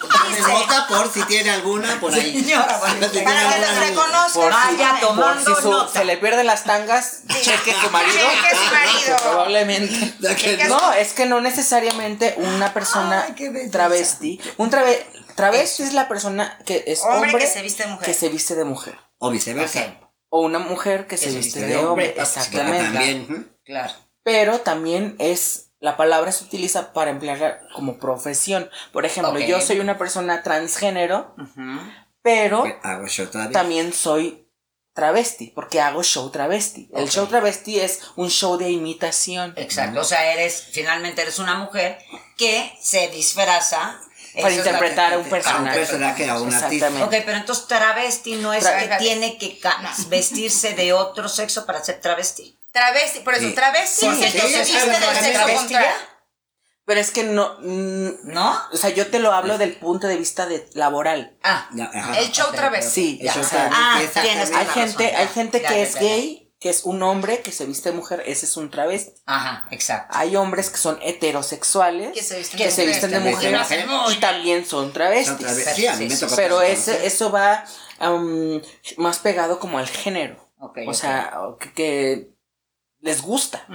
nota 0.47 0.87
por 0.87 1.11
si 1.11 1.23
tiene 1.23 1.49
alguna 1.49 1.99
por 1.99 2.13
ahí. 2.13 2.43
Señora 2.43 2.77
bonita. 2.77 3.07
Para 3.23 3.49
que 3.55 3.59
los 3.59 3.75
reconozcan. 3.77 4.31
Por 4.35 4.53
si, 4.53 4.75
Vaya 4.77 4.99
tomando 4.99 5.61
nota. 5.61 5.91
se 5.99 6.05
le 6.05 6.17
pierden 6.17 6.45
las 6.45 6.63
tangas, 6.77 7.23
cheque 7.41 7.73
su 7.73 7.89
marido. 7.89 8.13
Cheque 8.17 8.55
su 8.55 8.73
marido. 8.73 9.17
Probablemente. 9.23 10.13
Cheque 10.35 10.65
No, 10.67 10.93
es 10.93 11.13
que 11.13 11.25
no 11.25 11.41
necesariamente 11.41 12.35
una 12.37 12.73
persona 12.73 13.25
Ay, 13.27 13.69
travesti. 13.71 14.39
Un 14.57 14.69
trave, 14.69 15.05
travesti 15.35 15.83
es 15.83 15.93
la 15.93 16.07
persona 16.07 16.57
que 16.65 16.83
es 16.87 17.01
Hombre 17.03 17.31
hombre, 17.31 17.45
que 17.45 17.47
se 17.47 17.61
viste 17.61 17.83
de 17.83 17.89
mujer. 17.89 18.05
que 18.05 18.13
se 18.13 18.29
viste 18.29 18.55
de 18.55 18.63
mujer. 18.65 18.95
O 19.19 19.29
viceversa. 19.29 19.97
O 20.29 20.41
una 20.41 20.59
mujer 20.59 21.07
que 21.07 21.17
se 21.17 21.31
viste 21.31 21.61
de 21.65 21.77
hombre. 21.77 22.15
Ah, 22.17 22.21
Exactamente. 22.23 22.83
También. 22.91 23.21
ujú. 23.29 23.45
claro. 23.63 23.93
Pero 24.23 24.59
también 24.59 25.15
es. 25.19 25.61
La 25.79 25.97
palabra 25.97 26.31
se 26.31 26.45
utiliza 26.45 26.93
para 26.93 27.11
emplearla 27.11 27.59
como 27.75 27.99
profesión. 27.99 28.69
Por 28.91 29.05
ejemplo, 29.05 29.37
yo 29.39 29.61
soy 29.61 29.79
una 29.79 29.97
persona 29.99 30.41
transgénero, 30.41 31.35
pero 32.23 32.63
también 33.51 33.93
soy 33.93 34.44
travesti, 34.95 35.51
porque 35.53 35.79
hago 35.81 36.01
show 36.03 36.29
travesti. 36.31 36.89
El 36.95 37.09
show 37.11 37.27
travesti 37.27 37.79
es 37.79 37.99
un 38.15 38.31
show 38.31 38.57
de 38.57 38.71
imitación. 38.71 39.53
Exacto, 39.57 39.99
o 39.99 40.03
sea, 40.03 40.33
eres, 40.33 40.69
finalmente 40.71 41.21
eres 41.21 41.37
una 41.37 41.55
mujer 41.55 41.99
que 42.37 42.73
se 42.81 43.09
disfraza. 43.09 43.99
Para 44.33 44.49
Eso 44.49 44.57
interpretar 44.65 45.13
a 45.13 45.17
un 45.19 45.29
personaje. 45.29 45.59
A 45.69 45.71
un 45.71 45.73
personaje, 45.77 46.29
a 46.29 46.39
un 46.41 46.53
artista. 46.53 46.89
Ok, 47.05 47.11
pero 47.25 47.37
entonces 47.37 47.67
travesti 47.67 48.35
no 48.35 48.53
es 48.53 48.65
Tra- 48.65 48.79
que 48.89 48.95
tiene 48.97 49.37
que 49.37 49.59
vestirse 50.07 50.73
de 50.73 50.91
otro 50.91 51.29
sexo 51.29 51.65
para 51.65 51.81
ser 51.83 52.01
travesti. 52.01 52.57
Travesti, 52.71 53.19
por 53.19 53.33
eso, 53.35 53.47
Sí. 53.47 53.53
travesti 53.53 53.99
Sí, 54.01 54.07
es 54.07 54.21
el 54.21 54.31
sí, 54.31 54.37
que 54.39 54.47
sí, 54.47 54.53
se 54.53 54.65
sí, 54.65 54.71
viste 54.73 54.93
sí, 54.93 54.99
del 54.99 55.15
sí, 55.15 55.23
sexo 55.23 55.55
contrario. 55.55 55.89
Pero 56.85 56.99
es 56.99 57.11
que 57.11 57.23
no. 57.23 57.57
mm, 57.61 58.31
¿No? 58.31 58.57
o 58.71 58.77
sea, 58.77 58.91
yo 58.91 59.07
te 59.07 59.19
lo 59.19 59.31
hablo 59.33 59.57
del 59.57 59.75
punto 59.77 60.07
de 60.07 60.17
vista 60.17 60.45
de 60.45 60.69
laboral. 60.73 61.37
Ah, 61.43 61.67
Ya, 61.73 61.85
ajá. 61.93 62.19
El 62.19 62.31
show 62.31 62.47
Ok, 62.49 62.55
travesti. 62.55 62.91
Sí, 62.91 63.19
El 63.21 63.29
show 63.29 63.41
o 63.41 63.45
sea, 63.45 63.69
travesti, 63.69 64.19
Ah, 64.19 64.21
tienes 64.21 64.51
Hay 64.51 64.65
gente, 64.67 65.03
razón, 65.03 65.19
hay 65.19 65.25
ya. 65.25 65.33
gente 65.33 65.61
Ya, 65.61 65.67
que 65.67 65.73
ya, 65.75 65.81
es 65.81 65.93
ya. 65.95 65.99
gay, 66.01 66.51
que 66.59 66.69
es 66.69 66.83
un 66.83 67.01
hombre 67.03 67.41
que 67.41 67.51
se 67.51 67.65
viste 67.65 67.89
de 67.89 67.95
mujer, 67.95 68.23
ese 68.25 68.45
es 68.45 68.55
un 68.57 68.69
travesti. 68.71 69.13
ajá, 69.25 69.67
exacto. 69.71 70.15
Hay 70.17 70.35
hombres 70.35 70.69
que 70.69 70.77
son 70.77 70.99
heterosexuales, 71.01 72.11
Que 72.13 72.21
se 72.23 72.37
visten 72.37 72.57
que 72.57 72.65
de 72.65 72.71
se 72.71 72.81
mujer. 72.87 72.99
visten 73.51 73.87
de 73.87 74.13
y 74.13 74.19
también 74.19 74.65
son 74.65 74.85
Son 74.85 74.93
travestis. 74.93 75.37
travestis. 75.37 75.73
Sí, 75.75 75.87
a 75.87 75.95
mí 75.95 76.07
me 76.07 76.15
tocó 76.17 76.35
Pero 76.35 76.61
ese, 76.61 77.05
eso 77.05 77.31
va 77.31 77.65
um, 78.01 78.61
más 78.97 79.19
pegado 79.19 79.59
como 79.59 79.77
al 79.79 79.87
género. 79.87 80.43
Ok, 80.59 80.79
o 80.87 80.93
sea, 80.93 81.33
que, 81.59 81.73
que 81.73 82.34
les 83.05 83.21
gusta. 83.21 83.65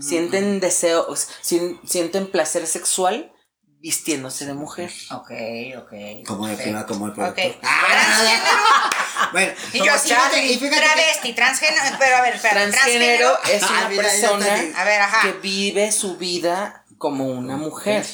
Sienten 0.00 0.60
deseo, 0.60 1.06
sien- 1.42 1.80
sienten 1.86 2.30
placer 2.30 2.66
sexual 2.66 3.32
vistiéndose 3.80 4.46
de 4.46 4.54
mujer. 4.54 4.90
Ok, 5.10 5.30
ok. 5.78 5.92
Como 6.26 6.46
el 6.48 6.56
perfecto. 6.56 6.86
como 6.86 7.06
el 7.06 7.12
producto. 7.12 7.42
Ok. 7.42 7.56
Ah, 7.62 9.28
bueno, 9.32 9.52
Y 9.72 9.78
yo 9.78 9.84
como 9.84 9.96
así, 9.96 10.08
fíjate- 10.10 10.46
y 10.46 10.58
travesti, 10.58 11.32
transgénero, 11.32 11.96
pero 11.98 12.16
a 12.16 12.22
ver, 12.22 12.34
espera, 12.36 12.54
Transgénero 12.54 13.38
es 13.50 13.62
Ah, 13.62 13.68
una 13.70 13.88
mira, 13.88 14.02
ya 14.02 14.08
persona 14.10 14.56
está. 14.62 14.80
A 14.80 14.84
ver, 14.84 15.00
ajá. 15.00 15.22
que 15.22 15.32
vive 15.40 15.92
su 15.92 16.16
vida 16.16 16.84
como 16.98 17.26
una 17.26 17.56
mujer. 17.56 18.06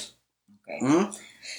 ¿Mm? 0.81 1.05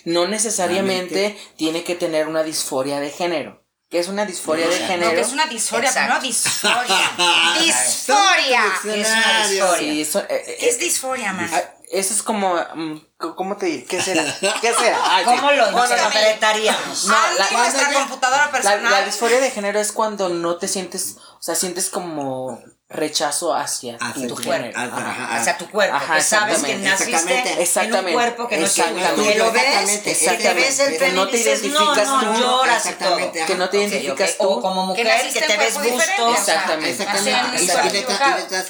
No 0.06 0.28
necesariamente 0.28 1.38
tiene 1.58 1.84
que 1.84 1.95
tener 1.95 2.28
una 2.28 2.43
disforia 2.43 3.00
de 3.02 3.10
género. 3.12 3.61
¿Qué 3.91 3.99
es 3.99 4.08
una 4.08 4.25
disforia 4.25 4.67
de 4.69 4.80
No, 4.80 4.88
género? 4.88 5.12
que 5.15 5.19
es 5.21 5.34
una 5.34 5.45
disforia, 5.47 5.91
pero 5.93 6.08
no 6.08 6.13
Exacto. 6.23 6.27
disforia. 6.27 7.01
disforia. 7.60 8.65
Es 9.04 9.10
una 9.12 9.47
disforia. 9.47 9.77
Sí, 9.77 10.01
eso, 10.01 10.19
eh, 10.21 10.27
eh, 10.47 10.58
¿Qué 10.60 10.69
es 10.69 10.80
disforia, 10.80 11.34
man? 11.34 11.49
ah, 11.54 11.62
eso 11.91 12.13
es 12.13 12.23
como, 12.23 12.56
mm, 12.73 12.97
¿cómo 13.36 13.58
te 13.58 13.65
diré? 13.65 13.84
¿Qué 13.84 14.01
será? 14.01 14.23
¿Qué 14.62 14.73
será? 14.80 14.97
Ay. 15.04 15.25
¿Cómo 15.25 15.51
lo 15.51 15.71
No, 15.71 15.77
no, 15.77 15.88
no. 15.88 16.04
interpretaríamos? 16.06 17.06
No, 17.06 17.15
la- 17.38 17.51
nuestra 17.51 17.93
computadora 17.93 18.45
La, 18.45 18.51
personal. 18.51 18.91
la 18.91 19.01
disforia 19.06 19.41
de 19.41 19.51
género 19.51 19.77
es 19.80 19.91
cuando 19.91 20.30
no 20.30 20.56
te 20.56 20.69
sientes, 20.69 21.17
o 21.38 21.41
sea, 21.41 21.56
sientes 21.56 21.89
como 21.89 22.63
rechazo 22.93 23.54
hacia, 23.54 23.95
Hacia 23.99 24.27
tu 24.27 24.36
cuerpo, 24.36 24.77
Ajá. 24.77 24.97
ajá. 24.97 25.36
Hacia 25.38 25.58
tu 25.58 25.69
cuerpo, 25.69 25.95
Ajá, 25.95 26.15
que 26.15 26.21
sabes 26.21 26.63
que 26.63 26.75
naciste 26.75 27.62
Exactamente. 27.62 27.97
en 27.97 28.06
un 28.06 28.13
cuerpo 28.13 28.47
que 28.47 28.58
no 28.58 28.65
es 28.65 28.73
tuyo. 28.73 28.88
Exactamente. 28.88 29.34
Que 29.34 29.39
lo 29.39 29.51
ves, 29.51 29.63
Exactamente. 29.63 30.13
que 30.13 30.38
te 30.38 30.54
ves 30.54 30.80
el 30.80 30.91
Que 30.91 30.99
pene 30.99 31.13
no 31.13 31.27
te 31.27 31.38
no, 31.38 31.43
identificas 31.43 32.08
no, 32.08 32.34
tú. 32.34 32.39
lloras 32.41 32.86
y 32.86 32.93
todo. 32.93 33.32
Que 33.47 33.56
no 33.56 33.69
te 33.69 33.77
identificas 33.77 34.38
tú. 34.38 34.43
O 34.49 34.62
como 34.62 34.86
mujer, 34.88 35.06
que, 35.08 35.13
naciste 35.13 35.41
te 35.41 35.58
ves 35.58 35.75
gusto. 35.75 36.34
Exactamente. 36.34 36.89
Exactamente. 36.91 37.63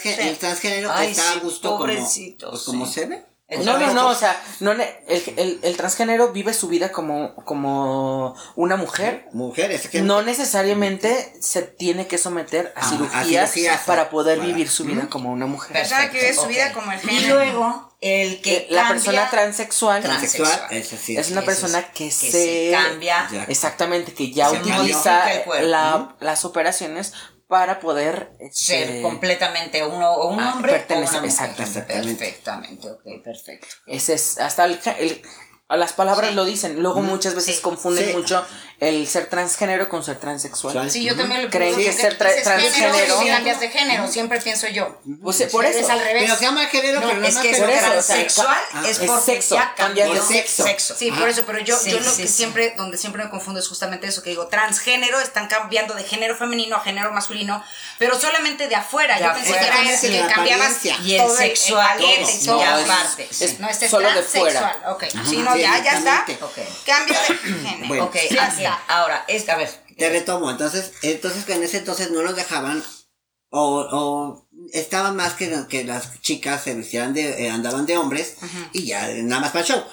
Y, 0.04 0.28
el 0.28 0.38
transgénero 0.38 0.94
está 1.00 1.32
a 1.32 1.36
gusto 1.36 1.78
como, 1.78 1.86
pues, 1.86 2.64
como 2.66 2.86
se 2.86 3.06
ve. 3.06 3.31
No, 3.60 3.78
no, 3.78 3.94
no, 3.94 4.08
o 4.08 4.16
sea, 4.16 4.42
no 4.62 4.72
el, 4.72 4.82
el- 5.08 5.60
el 5.62 5.78
transgénero 5.78 6.32
vive 6.32 6.54
su 6.54 6.68
vida 6.70 6.92
como, 6.92 7.36
como 7.44 8.36
una 8.56 8.78
mujer. 8.78 9.28
Mujeres. 9.34 9.88
que 9.90 10.02
No 10.02 10.22
necesariamente 10.22 11.34
se 11.42 11.62
tiene 11.64 12.08
que 12.08 12.18
someter 12.18 12.74
a 12.76 12.80
Ah, 12.82 12.88
a 13.14 13.26
cirugías, 13.26 13.82
para 13.86 14.10
poder 14.10 14.38
para- 14.38 14.48
vivir 14.48 14.70
su 14.70 14.86
vida 14.86 15.08
como 15.10 15.32
una 15.32 15.46
mujer. 15.48 15.74
Persona 15.74 16.10
que 16.10 16.20
vive 16.20 16.34
su 16.34 16.46
vida 16.48 16.72
como 16.74 16.92
el 16.92 17.00
Y 17.00 17.08
género. 17.08 17.36
luego, 17.36 17.92
el 18.00 18.42
que 18.42 18.56
Eh, 18.58 18.68
la 18.70 18.84
cambia- 18.84 18.96
persona 19.04 19.30
transexual 19.30 20.02
Transexual. 20.02 20.60
Sí. 21.04 21.18
es 21.18 21.30
una 21.32 21.42
persona 21.44 21.84
que, 21.92 22.06
que 22.06 22.12
se, 22.12 22.72
cambia. 22.72 23.28
Exactamente 23.48 24.14
que 24.14 24.32
ya 24.32 24.50
Se 24.50 24.58
utiliza 24.58 25.24
la- 25.62 26.16
las 26.20 26.46
operaciones 26.46 27.14
para 27.52 27.82
poder 27.82 28.32
ser 28.54 28.84
este, 28.90 29.02
completamente 29.02 29.84
uno 29.86 30.10
o 30.14 30.30
un 30.30 30.40
Ah, 30.40 30.54
hombre 30.56 30.72
o 30.72 30.76
pertenece- 30.78 31.18
una 31.20 31.28
mujer. 31.28 31.50
exactamente. 31.50 31.82
Perfectamente, 32.16 32.90
ok, 32.90 33.02
perfecto. 33.22 33.68
ese 33.88 34.14
es 34.14 34.40
hasta 34.40 34.64
el, 34.64 34.80
el- 35.00 35.22
las 35.68 35.92
palabras 35.92 36.34
lo 36.34 36.46
dicen 36.46 36.82
luego 36.82 37.02
muchas 37.02 37.36
veces 37.36 37.58
Sí. 37.58 37.62
confunden 37.62 38.08
Sí. 38.08 38.14
mucho 38.14 38.46
el 38.82 39.08
ser 39.08 39.28
transgénero 39.28 39.88
con 39.90 40.04
ser 40.04 40.18
transexual 40.18 40.74
Sexual. 40.74 40.90
Sí, 40.92 41.04
yo 41.04 41.16
también 41.16 41.44
lo 41.44 41.50
pienso. 41.52 41.78
que 41.78 41.94
ser 41.94 42.18
tra- 42.18 42.34
transgénero- 42.44 43.20
si 43.22 43.28
cambias 43.28 43.60
de 43.60 43.70
género, 43.70 44.08
siempre 44.08 44.42
pienso 44.42 44.68
yo. 44.68 45.00
Pues, 45.22 45.40
eh, 45.42 45.48
por 45.52 45.64
Es 45.66 45.76
eso 45.76 45.92
al 45.92 46.00
revés. 46.04 46.24
Pero 46.24 46.36
se 46.36 46.46
llama 46.46 46.66
género, 46.66 47.00
No, 47.00 47.08
pero 47.08 47.20
no 47.22 47.28
es 47.28 47.38
que 47.38 47.52
es 47.52 47.60
por 47.60 47.70
o 47.70 47.72
transexual, 47.74 48.58
ah, 48.74 48.84
es 48.86 49.00
es 49.00 49.08
porque 49.08 49.22
sexo, 49.34 49.54
ya 49.56 49.76
cambias 49.76 50.10
de 50.30 50.44
sexo. 50.48 50.96
Sí, 50.98 51.12
por 51.12 51.30
eso, 51.30 51.44
pero 51.46 51.60
yo, 51.60 51.78
Sí, 51.78 51.92
yo 51.92 52.00
lo 52.00 52.10
sí, 52.12 52.24
que 52.24 52.28
sí. 52.28 52.34
siempre, 52.34 52.74
donde 52.76 52.98
siempre 52.98 53.24
me 53.24 53.30
confundo 53.30 53.60
es 53.60 53.68
justamente 53.68 54.08
eso, 54.08 54.24
que 54.24 54.32
digo, 54.32 54.48
transgénero, 54.48 55.20
están 55.20 55.48
cambiando 55.48 55.94
de 55.94 56.04
género 56.04 56.36
femenino 56.36 56.76
a 56.76 56.80
género 56.82 57.12
masculino, 57.14 57.64
pero 58.00 58.20
solamente 58.20 58.68
de 58.68 58.76
afuera. 58.76 59.18
De 59.20 59.26
yo 59.26 59.34
pensé 59.34 59.52
que 59.54 59.60
afuera. 59.60 59.82
era 59.84 59.92
ese, 59.94 60.10
que 60.10 60.26
cambiabas. 60.34 60.86
Y 61.04 61.14
el 61.16 61.22
todo 61.22 61.38
sexual, 61.38 61.88
paquete 62.00 62.40
todo. 62.46 62.66
No, 62.66 62.80
es- 63.20 63.42
es- 63.44 63.60
No, 63.60 63.70
este 63.70 63.86
es 63.86 63.92
solo 63.92 64.08
de 64.08 64.14
transexual. 64.24 64.52
fuera. 64.74 64.92
Ok, 64.92 65.04
sí, 65.30 65.38
no, 65.38 65.56
ya, 65.56 65.84
ya 65.84 65.92
está. 66.00 66.26
Cambio 66.86 67.16
de 67.28 67.70
género. 67.70 68.06
Ok, 68.06 68.18
ya 68.32 68.50
ahora, 68.88 69.26
es, 69.28 69.48
a 69.50 69.58
ver, 69.58 69.70
Te 69.98 70.10
retomo, 70.10 70.50
entonces, 70.50 70.94
entonces 71.02 71.48
en 71.50 71.64
ese 71.64 71.78
entonces 71.78 72.12
no 72.12 72.22
los 72.22 72.36
dejaban 72.36 72.84
o, 73.52 73.88
o 73.92 74.48
estaba 74.74 75.12
más 75.12 75.34
que, 75.34 75.54
que 75.70 75.84
las 75.84 76.22
chicas 76.22 76.64
se 76.64 76.74
vestían 76.74 77.14
de, 77.14 77.46
eh, 77.46 77.50
andaban 77.50 77.86
de 77.86 77.98
hombres 77.98 78.38
y 78.74 78.86
ya, 78.86 79.08
nada 79.24 79.42
más 79.42 79.52
para 79.52 79.66
el 79.66 79.72
show. 79.72 79.84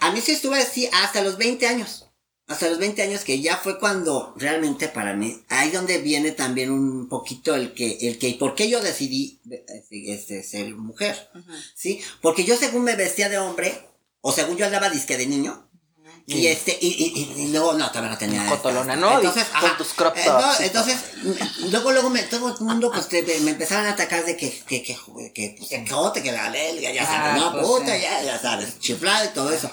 A 0.00 0.10
mí 0.12 0.20
sí 0.20 0.32
estuve 0.32 0.58
así 0.58 0.88
hasta 0.92 1.22
los 1.22 1.36
20 1.36 1.66
años. 1.66 2.06
hasta 2.46 2.68
los 2.68 2.78
20 2.78 3.02
años 3.02 3.22
que 3.22 3.40
ya 3.40 3.58
fue 3.58 3.78
cuando 3.78 4.34
realmente 4.36 4.88
para 4.88 5.14
mí, 5.14 5.40
ahí 5.48 5.70
donde 5.70 5.98
viene 5.98 6.32
también 6.32 6.70
un 6.70 7.08
poquito 7.08 7.54
el 7.54 7.74
que, 7.74 7.98
el 8.00 8.18
que, 8.18 8.34
¿por 8.34 8.54
qué 8.54 8.68
yo 8.68 8.80
decidí 8.82 9.40
este, 9.68 10.12
este, 10.12 10.42
ser 10.42 10.74
mujer? 10.74 11.30
¿Sí? 11.74 12.00
Porque 12.20 12.44
yo 12.44 12.56
según 12.56 12.82
me 12.82 12.96
vestía 12.96 13.28
de 13.28 13.38
hombre, 13.38 13.86
o 14.20 14.32
según 14.32 14.56
yo 14.56 14.66
andaba 14.66 14.90
disque 14.90 15.16
de 15.16 15.26
niño, 15.26 15.69
y 16.38 16.46
este, 16.46 16.78
y, 16.80 16.86
y, 16.88 17.42
y, 17.42 17.48
luego, 17.48 17.72
no, 17.74 17.88
todavía 17.88 18.10
no 18.10 18.18
tenía. 18.18 18.46
Cotolona, 18.46 18.96
¿no? 18.96 19.16
Entonces, 19.16 19.44
con 19.46 19.64
ajá, 19.64 19.76
tus 19.76 19.88
crop 19.94 20.16
eh, 20.16 20.22
tops. 20.24 20.42
no, 20.60 20.64
entonces, 20.64 20.96
luego, 21.70 21.92
luego 21.92 22.10
me, 22.10 22.22
todo 22.24 22.54
el 22.56 22.64
mundo, 22.64 22.90
pues, 22.92 23.08
te- 23.08 23.22
me 23.40 23.50
empezaron 23.50 23.86
a 23.86 23.90
atacar 23.90 24.24
de 24.24 24.36
que, 24.36 24.50
que, 24.66 24.82
que, 24.82 24.96
que, 25.32 25.56
pues, 25.58 25.70
que 26.22 26.32
la 26.32 26.50
belga, 26.50 26.92
ya 26.92 27.04
sabes, 27.04 27.32
Ah, 27.32 27.36
no, 27.36 27.52
pues, 27.52 27.66
puta, 27.66 27.96
sí. 27.96 28.02
ya, 28.02 28.22
ya 28.22 28.38
sabes, 28.40 28.78
chiflado 28.78 29.24
y 29.24 29.28
todo 29.28 29.50
eso. 29.52 29.70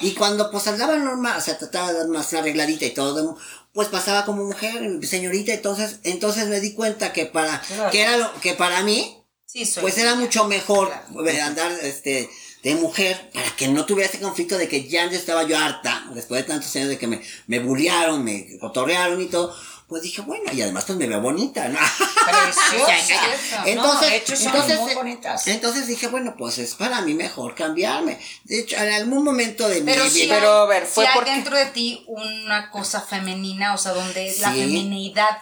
Y 0.00 0.12
cuando, 0.12 0.50
pues, 0.50 0.66
andaba 0.66 0.96
normal, 0.96 1.38
o 1.38 1.40
sea, 1.40 1.58
trataba 1.58 1.92
de 1.92 1.98
dar 2.00 2.08
más 2.08 2.32
arregladita 2.34 2.84
y 2.84 2.90
todo, 2.90 3.38
pues 3.72 3.88
pasaba 3.88 4.24
como 4.24 4.44
mujer, 4.44 5.04
señorita, 5.06 5.52
entonces, 5.52 5.96
entonces 6.04 6.46
me 6.46 6.60
di 6.60 6.74
cuenta 6.74 7.12
que 7.12 7.26
para, 7.26 7.60
Claro. 7.60 7.90
que 7.90 8.02
era 8.02 8.16
lo, 8.16 8.40
que 8.40 8.54
para 8.54 8.82
mí, 8.82 9.20
Sí, 9.46 9.70
pues 9.80 9.96
era 9.98 10.16
mucho 10.16 10.46
mejor 10.46 10.92
eh, 11.28 11.40
andar 11.40 11.70
este 11.82 12.28
de 12.64 12.74
mujer 12.76 13.30
para 13.32 13.48
que 13.56 13.68
no 13.68 13.84
tuviera 13.84 14.10
ese 14.10 14.20
conflicto 14.20 14.56
de 14.58 14.68
que 14.68 14.88
ya 14.88 15.04
yo 15.04 15.16
estaba 15.16 15.44
yo 15.44 15.56
harta 15.58 16.06
después 16.14 16.42
de 16.42 16.48
tantos 16.48 16.74
años 16.74 16.88
de 16.88 16.98
que 16.98 17.06
me, 17.06 17.20
me 17.46 17.58
bullearon, 17.60 18.24
me 18.24 18.58
cotorrearon 18.58 19.20
y 19.20 19.26
todo. 19.26 19.54
Pues 19.86 20.02
dije, 20.02 20.22
bueno, 20.22 20.50
y 20.50 20.62
además 20.62 20.84
pues 20.86 20.98
me 20.98 21.06
veo 21.06 21.20
bonita, 21.20 21.68
¿no? 21.68 21.78
Preciosa. 21.78 23.62
Entonces, 23.66 23.76
no, 23.76 24.00
de 24.00 24.16
hecho, 24.16 24.34
son 24.34 24.46
entonces, 24.46 24.80
muy 24.80 24.94
bonitas. 24.94 25.46
Entonces 25.46 25.86
dije, 25.86 26.06
bueno, 26.06 26.34
pues 26.38 26.56
es 26.56 26.74
para 26.74 27.02
mí 27.02 27.12
mejor 27.12 27.54
cambiarme. 27.54 28.18
De 28.44 28.60
hecho, 28.60 28.76
en 28.76 28.92
algún 28.94 29.22
momento 29.22 29.68
de 29.68 29.82
Pero 29.82 30.04
mi 30.04 30.10
vida. 30.10 30.36
Pero, 30.36 30.50
a 30.52 30.66
ver, 30.66 30.86
fue 30.86 31.06
hay 31.06 31.14
porque- 31.14 31.32
dentro 31.32 31.56
de 31.56 31.66
ti 31.66 32.02
una 32.06 32.70
cosa 32.70 33.02
femenina, 33.02 33.74
o 33.74 33.78
sea, 33.78 33.92
donde 33.92 34.34
la 34.40 34.52
feminidad 34.52 35.38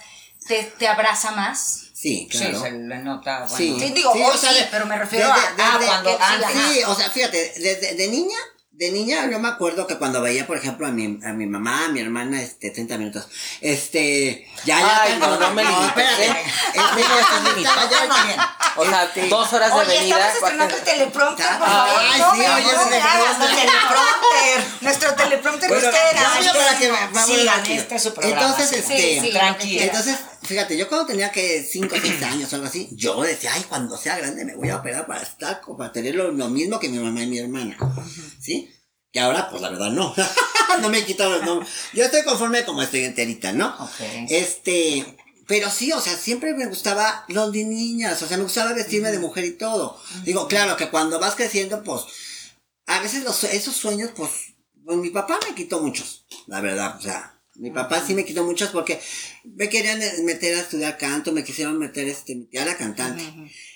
te, 0.46 0.64
te 0.76 0.88
abraza 0.88 1.30
más. 1.30 1.91
Sí, 2.02 2.28
Sí, 2.32 2.38
claro. 2.38 2.60
se 2.60 2.70
le 2.72 2.98
nota, 2.98 3.38
bueno. 3.48 3.56
Sí. 3.56 3.76
Sí, 3.78 3.92
digo, 3.94 4.10
hoy 4.10 4.22
o 4.22 4.36
sea, 4.36 4.50
sí, 4.52 4.58
de- 4.58 4.68
pero 4.72 4.86
me 4.86 4.98
refiero 4.98 5.28
desde- 5.28 5.62
a, 5.62 5.74
ah, 5.74 5.78
desde- 5.78 5.86
cuando 5.86 6.18
antes. 6.20 6.48
Sí, 6.74 6.80
o 6.84 6.94
sea, 6.96 7.08
fíjate, 7.10 7.52
desde 7.58 7.94
de 7.94 8.08
niña, 8.08 8.38
de 8.72 8.90
niña 8.90 9.28
yo 9.30 9.38
me 9.38 9.46
acuerdo 9.48 9.86
que 9.86 9.96
cuando 9.98 10.20
veía, 10.20 10.44
por 10.46 10.56
ejemplo, 10.56 10.86
a 10.88 10.90
mi, 10.90 11.20
a 11.24 11.32
mi 11.32 11.46
mamá, 11.46 11.84
a 11.84 11.88
mi 11.88 12.00
hermana, 12.00 12.42
este, 12.42 12.70
30 12.70 12.98
minutos, 12.98 13.28
este, 13.60 14.48
ya, 14.64 14.80
ya, 14.80 15.02
Ay, 15.02 15.18
no, 15.20 15.38
no 15.38 15.50
me 15.52 15.62
limites, 15.62 15.86
espérate, 15.88 16.26
¿eh? 16.26 16.44
A 16.78 16.90
no 16.90 16.94
me 16.96 17.02
estás 17.02 17.44
limitando. 17.54 17.90
ya, 17.90 18.06
ya, 18.06 18.34
ya. 18.36 18.56
O 18.74 18.84
sea, 18.86 19.04
Este, 19.04 19.28
dos 19.28 19.52
horas 19.52 19.72
de 19.74 19.80
Oye, 19.80 19.98
venida. 19.98 20.16
estamos 20.16 20.34
estrenando 20.42 20.76
el 20.76 20.82
teleprompter, 20.82 21.46
por 21.58 21.68
Ay, 21.68 22.20
favor. 22.20 22.36
sí, 22.36 22.42
no, 22.42 22.54
oye, 22.54 22.64
no, 22.64 22.72
no 22.72 22.88
teleprompter. 22.88 23.50
el 23.50 23.56
teleprompter. 23.56 24.82
Nuestro 24.82 25.14
teleprompter 25.14 25.68
Bueno, 25.68 25.88
ustedes. 25.88 26.44
ya, 26.44 26.52
para 26.52 26.78
que 26.78 26.90
vamos 26.90 27.26
Sigan, 27.26 27.66
este 27.70 27.94
es 27.94 28.02
su 28.02 28.14
programa, 28.14 28.40
Entonces, 28.42 28.68
sí. 28.70 28.76
este, 28.76 28.96
Sí, 28.96 29.20
sí, 29.26 29.32
tranquila. 29.32 29.82
Entonces, 29.84 30.16
fíjate, 30.42 30.76
yo 30.76 30.88
cuando 30.88 31.06
tenía 31.06 31.30
que 31.30 31.62
5 31.62 31.94
o 31.94 31.98
6 32.00 32.22
años 32.22 32.52
o 32.52 32.56
algo 32.56 32.68
así, 32.68 32.88
yo 32.92 33.20
decía, 33.22 33.52
ay, 33.54 33.64
cuando 33.68 33.96
sea 33.96 34.18
grande 34.18 34.44
me 34.44 34.56
voy 34.56 34.68
a 34.68 34.76
operar 34.76 35.06
para 35.06 35.22
estar, 35.22 35.60
para 35.76 35.92
tener 35.92 36.14
lo, 36.14 36.30
lo 36.30 36.48
mismo 36.48 36.78
que 36.78 36.88
mi 36.88 36.98
mamá 36.98 37.22
y 37.22 37.26
mi 37.26 37.38
hermana. 37.38 37.76
¿Sí? 38.40 38.70
Y 39.12 39.18
ahora, 39.18 39.48
pues 39.50 39.60
la 39.62 39.70
verdad, 39.70 39.90
no. 39.90 40.14
no 40.80 40.88
me 40.88 40.98
he 40.98 41.04
quitado 41.04 41.42
nombres. 41.42 41.70
Yo 41.92 42.04
estoy 42.04 42.22
conforme 42.24 42.64
como 42.64 42.82
estoy 42.82 43.04
enterita, 43.04 43.52
¿no? 43.52 43.68
Ok. 43.78 44.00
Este, 44.28 45.04
pero 45.46 45.70
sí, 45.70 45.92
o 45.92 46.00
sea, 46.00 46.16
siempre 46.16 46.54
me 46.54 46.66
gustaba 46.66 47.24
los 47.28 47.52
de 47.52 47.64
niñas, 47.64 48.22
o 48.22 48.26
sea, 48.26 48.36
me 48.36 48.44
gustaba 48.44 48.72
vestirme 48.72 49.10
de 49.10 49.18
mujer 49.18 49.44
y 49.44 49.52
todo. 49.52 50.00
Digo, 50.24 50.48
claro, 50.48 50.76
que 50.76 50.88
cuando 50.88 51.20
vas 51.20 51.34
creciendo, 51.34 51.82
pues, 51.82 52.02
a 52.86 53.00
veces 53.00 53.24
los, 53.24 53.44
esos 53.44 53.76
sueños, 53.76 54.10
pues, 54.16 54.30
pues 54.84 54.98
mi 54.98 55.10
papá 55.10 55.38
me 55.46 55.54
quitó 55.54 55.80
muchos, 55.80 56.26
la 56.46 56.60
verdad, 56.60 56.96
o 56.96 57.00
sea, 57.02 57.31
mi 57.56 57.70
papá 57.70 58.02
sí 58.06 58.14
me 58.14 58.24
quitó 58.24 58.44
muchos 58.44 58.70
porque 58.70 59.00
me 59.44 59.68
querían 59.68 60.00
meter 60.24 60.56
a 60.56 60.60
estudiar 60.60 60.96
canto, 60.98 61.32
me 61.32 61.44
quisieron 61.44 61.78
meter, 61.78 62.08
este, 62.08 62.34
mi 62.34 62.44
tía 62.46 62.62
era 62.62 62.76
cantante. 62.76 63.22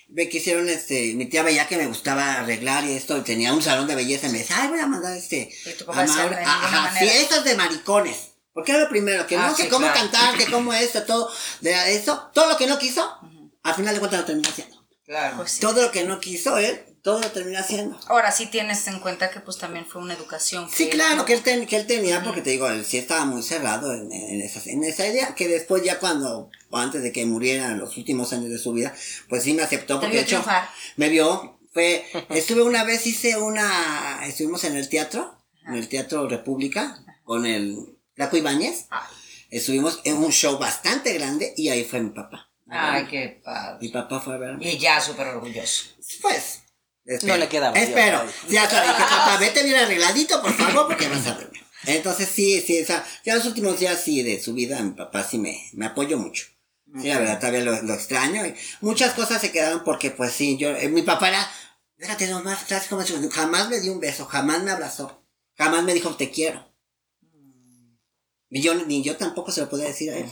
Me 0.09 0.29
quisieron, 0.29 0.69
este, 0.69 1.15
mi 1.15 1.27
tía 1.27 1.43
veía 1.43 1.67
que 1.67 1.77
me 1.77 1.87
gustaba 1.87 2.35
arreglar 2.41 2.85
y 2.85 2.93
esto, 2.93 3.17
y 3.19 3.23
tenía 3.23 3.53
un 3.53 3.61
salón 3.62 3.89
de 3.89 3.97
belleza, 3.97 4.29
y 4.29 4.31
me 4.33 4.39
decía, 4.39 4.57
ay, 4.62 4.69
voy 4.69 4.79
a 4.79 4.87
mandar 4.87 5.17
este, 5.17 5.51
a 5.67 5.69
decía, 5.71 6.17
Maura- 6.17 6.37
"De 6.39 6.45
ninguna 6.47 6.53
ajá, 6.65 6.81
manera". 6.93 7.01
fiestas 7.12 7.45
de 7.45 7.55
maricones. 7.57 8.17
Porque 8.55 8.73
era 8.73 8.81
lo 8.83 8.89
primero, 8.89 9.27
que 9.27 9.37
Ah, 9.37 9.49
no, 9.49 9.57
sí, 9.57 9.65
que 9.65 9.69
cómo 9.69 9.85
claro. 9.87 10.01
cantar, 10.01 10.39
que 10.39 10.47
cómo 10.51 10.73
esto, 10.73 11.03
todo, 11.03 11.29
de 11.61 11.95
eso, 11.97 12.31
todo 12.33 12.49
lo 12.49 12.57
que 12.57 12.67
no 12.67 12.79
quiso, 12.79 13.19
al 13.62 13.75
final 13.75 13.93
de 13.95 13.99
cuentas 14.01 14.21
lo 14.21 14.27
terminó 14.27 14.49
haciendo. 14.49 14.87
Claro. 15.05 15.37
Pues 15.39 15.53
sí. 15.53 15.61
Todo 15.61 15.83
lo 15.83 15.91
que 15.91 16.05
no 16.05 16.21
quiso 16.21 16.57
él, 16.57 16.81
todo 17.07 17.21
lo 17.21 17.31
terminó 17.31 17.61
haciendo. 17.61 17.97
Ahora 18.09 18.33
sí 18.33 18.47
tienes 18.47 18.85
en 18.88 18.99
cuenta 18.99 19.31
que 19.31 19.38
pues 19.38 19.59
también 19.59 19.87
fue 19.87 20.03
una 20.03 20.14
educación. 20.14 20.69
Sí, 20.69 20.88
claro, 20.88 21.25
que 21.25 21.35
él, 21.35 21.42
ten- 21.45 21.64
que 21.64 21.77
él 21.77 21.87
tenía, 21.87 22.21
porque 22.25 22.42
te 22.42 22.51
digo, 22.51 22.69
él 22.69 22.85
sí 22.85 22.99
estaba 22.99 23.25
muy 23.25 23.45
cerrado 23.45 23.92
en, 23.95 24.11
en 24.12 24.42
esa, 24.42 24.61
en 24.69 24.83
esa 24.83 25.07
idea, 25.07 25.33
que 25.37 25.47
después 25.47 25.85
ya 25.85 26.01
cuando, 26.01 26.51
o 26.69 26.77
antes 26.77 27.05
de 27.05 27.12
que 27.12 27.25
muriera 27.25 27.66
en 27.71 27.79
los 27.79 27.97
últimos 27.97 28.33
años 28.33 28.51
de 28.51 28.59
su 28.59 28.73
vida, 28.73 28.92
pues 29.29 29.45
sí 29.45 29.55
me 29.55 29.62
aceptó, 29.62 30.01
porque 30.01 30.16
de 30.16 30.23
hecho, 30.23 30.31
triunfar. 30.38 30.69
me 30.97 31.09
vio, 31.09 31.61
fue, 31.73 32.05
estuve 32.31 32.62
una 32.64 32.83
vez, 32.83 33.07
hice 33.07 33.37
una, 33.37 34.23
estuvimos 34.27 34.64
en 34.64 34.75
el 34.77 34.88
teatro, 34.88 35.40
en 35.64 35.75
el 35.75 35.88
Teatro 35.88 36.29
República, 36.29 36.99
con 37.23 37.47
el 37.47 37.97
Flaco 38.16 38.37
Ibáñez, 38.37 38.87
estuvimos 39.51 40.01
en 40.03 40.16
un 40.16 40.33
show 40.33 40.59
bastante 40.59 41.12
grande, 41.12 41.55
y 41.57 41.69
ahí 41.69 41.85
fue 41.85 42.01
mi 42.01 42.11
papá. 42.11 42.51
Ay, 42.69 43.07
qué 43.07 43.40
padre. 43.45 43.79
Mi 43.81 43.90
papá 43.90 44.19
fue 44.19 44.35
a 44.35 44.38
verme. 44.38 44.69
Y 44.69 44.77
ya 44.77 45.01
súper 45.01 45.29
orgulloso. 45.29 45.85
Pues. 46.21 46.62
Espero. 47.07 47.35
No 47.35 47.38
le 47.38 47.49
quedaba, 47.49 47.79
Espero. 47.79 48.25
yo. 48.25 48.31
Ya 48.51 48.69
sabes, 48.69 48.90
que 48.92 49.03
papá, 49.03 49.37
vete 49.38 49.62
bien 49.64 49.77
arregladito, 49.77 50.40
por 50.42 50.53
favor, 50.53 50.87
porque 50.88 51.09
vas 51.09 51.27
a 51.27 51.35
verme. 51.35 51.61
Entonces, 51.85 52.29
sí, 52.29 52.61
sí, 52.61 52.83
o 52.83 52.87
sea, 52.87 53.07
ya 53.25 53.37
los 53.37 53.45
últimos 53.47 53.79
días, 53.79 54.01
sí, 54.03 54.23
de 54.23 54.40
su 54.42 54.55
vida, 54.55 54.81
mi 54.83 54.92
papá 54.92 55.23
sí 55.23 55.38
me, 55.38 55.69
me 55.75 55.87
apoyó 55.87 56.19
mucho. 56.19 56.47
Sí, 57.01 57.09
la 57.09 57.19
verdad, 57.19 57.38
todavía 57.38 57.61
lo, 57.61 57.83
lo 57.83 57.95
extraño. 57.95 58.47
Y 58.47 58.55
muchas 58.81 59.12
cosas 59.14 59.40
se 59.40 59.53
quedaron 59.53 59.85
porque, 59.85 60.11
pues 60.11 60.33
sí, 60.33 60.57
yo, 60.57 60.71
eh, 60.71 60.88
mi 60.88 61.03
papá 61.03 61.29
era, 61.29 61.51
fíjate 61.99 62.27
nomás, 62.29 62.64
jamás 63.33 63.69
me 63.69 63.81
dio 63.81 63.92
un 63.92 64.01
beso, 64.01 64.25
jamás 64.27 64.62
me 64.62 64.71
abrazó, 64.71 65.23
jamás 65.57 65.85
me 65.85 65.95
dijo 65.95 66.16
te 66.16 66.31
quiero. 66.31 66.66
Ni 68.49 68.62
yo, 68.62 68.75
ni 68.75 69.03
yo 69.03 69.16
tampoco 69.16 69.51
se 69.51 69.61
lo 69.61 69.69
podía 69.69 69.87
decir 69.87 70.12
a 70.12 70.19
él. 70.19 70.27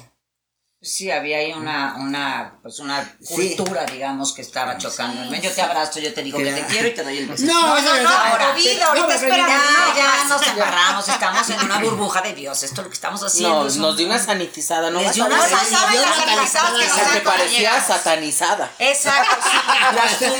Sí, 0.84 1.10
había 1.10 1.38
ahí 1.38 1.52
una, 1.54 1.94
una, 1.98 2.58
pues 2.62 2.78
una 2.78 3.10
Sí. 3.22 3.54
cultura, 3.56 3.86
digamos, 3.86 4.34
que 4.34 4.42
estaba 4.42 4.76
chocando. 4.76 5.34
Yo 5.34 5.50
te 5.50 5.62
abrazo, 5.62 5.98
yo 5.98 6.12
te 6.12 6.22
digo 6.22 6.36
que 6.38 6.52
te 6.52 6.66
quiero 6.66 6.88
y 6.88 6.94
te 6.94 7.02
doy 7.02 7.18
el 7.18 7.26
beso. 7.26 7.46
No, 7.46 7.68
no, 7.68 7.76
es 7.78 7.84
no, 8.02 8.08
ahora. 8.10 8.52
COVID, 8.52 8.78
No, 8.80 8.92
pero 9.06 9.10
espérame, 9.12 9.48
ya- 9.96 10.24
nos 10.28 10.42
agarramos, 10.46 11.08
estamos 11.08 11.48
en 11.50 11.60
una 11.60 11.78
burbuja 11.78 12.20
de 12.20 12.34
Dios. 12.34 12.62
Esto 12.62 12.82
es 12.82 12.84
lo 12.84 12.90
que 12.90 12.94
estamos 12.94 13.22
haciendo. 13.22 13.66
Es 13.66 13.76
nos 13.78 13.96
dio 13.96 14.06
una 14.06 14.18
sanitizada, 14.18 14.90
¿no? 14.90 15.00
Les 15.00 15.14
dio 15.14 15.24
una? 15.24 15.36
No, 15.38 15.42
no 15.42 15.48
sanitizada. 15.48 17.12
que 17.14 17.20
parecía 17.20 17.82
satanizada. 17.82 18.70
Exacto, 18.78 19.36
sí. 19.42 19.50
Las 19.94 20.20
los 20.20 20.38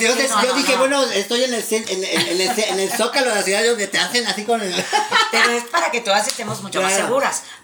yo, 0.00 0.14
que- 0.16 0.22
te- 0.22 0.28
no, 0.28 0.42
yo 0.42 0.48
no, 0.48 0.54
dije, 0.54 0.72
no. 0.72 0.78
bueno, 0.78 1.02
estoy 1.02 1.44
en 1.44 1.54
el, 1.54 2.90
zócalo 2.96 3.30
de 3.30 3.34
la 3.36 3.42
ciudad 3.42 3.64
donde 3.64 3.86
te 3.88 3.98
hacen 3.98 4.26
así 4.26 4.44
con 4.44 4.60
el... 4.60 4.84
Pero 5.30 5.50
es 5.50 5.64
para 5.64 5.90
que 5.90 6.00
todas 6.00 6.26
estemos 6.26 6.62
mucho 6.62 6.80
más 6.82 6.92
Claro. 6.92 7.08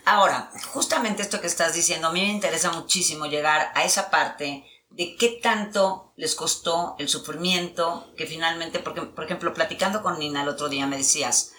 Ahora, 0.05 0.51
justamente 0.73 1.23
esto 1.23 1.41
que 1.41 1.47
estás 1.47 1.75
diciendo, 1.75 2.09
a 2.09 2.13
mí 2.13 2.21
me 2.21 2.33
interesa 2.33 2.73
muchísimo 2.73 3.27
llegar 3.27 3.73
a 3.75 3.85
esa 3.85 4.11
parte 4.11 4.65
de 4.91 5.17
qué 5.17 5.41
tanto 5.43 6.13
les 6.17 6.35
costó 6.35 6.97
el 6.99 7.09
sufrimiento 7.09 8.13
que 8.17 8.27
finalmente, 8.27 8.79
porque, 8.79 9.03
por 9.03 9.25
ejemplo, 9.25 9.55
platicando 9.55 10.03
con 10.03 10.19
Nina 10.19 10.43
el 10.43 10.49
otro 10.49 10.69
día 10.69 10.87
me 10.87 10.99
decías 10.99 11.53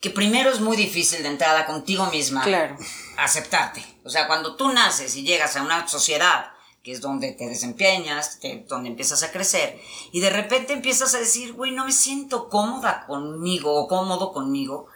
que 0.00 0.10
primero 0.10 0.50
es 0.50 0.60
muy 0.60 0.76
difícil 0.76 1.22
de 1.22 1.28
entrada 1.28 1.66
contigo 1.66 2.06
misma 2.06 2.42
Claro. 2.42 2.76
aceptarte. 3.18 3.84
O 4.04 4.08
sea, 4.10 4.26
cuando 4.26 4.56
tú 4.56 4.68
naces 4.72 5.14
y 5.14 5.22
llegas 5.22 5.56
a 5.56 5.62
una 5.62 5.86
sociedad 5.86 6.52
que 6.82 6.92
es 6.92 7.02
donde 7.02 7.32
te 7.32 7.46
desempeñas, 7.46 8.40
donde 8.66 8.88
empiezas 8.88 9.22
a 9.22 9.30
crecer, 9.30 9.78
y 10.12 10.20
de 10.20 10.30
repente 10.30 10.72
empiezas 10.72 11.14
a 11.14 11.18
decir, 11.18 11.52
güey, 11.52 11.72
no 11.72 11.84
me 11.84 11.92
siento 11.92 12.48
cómoda 12.48 13.04
conmigo 13.06 13.74
o 13.74 13.86
cómodo 13.86 14.32
conmigo, 14.32 14.86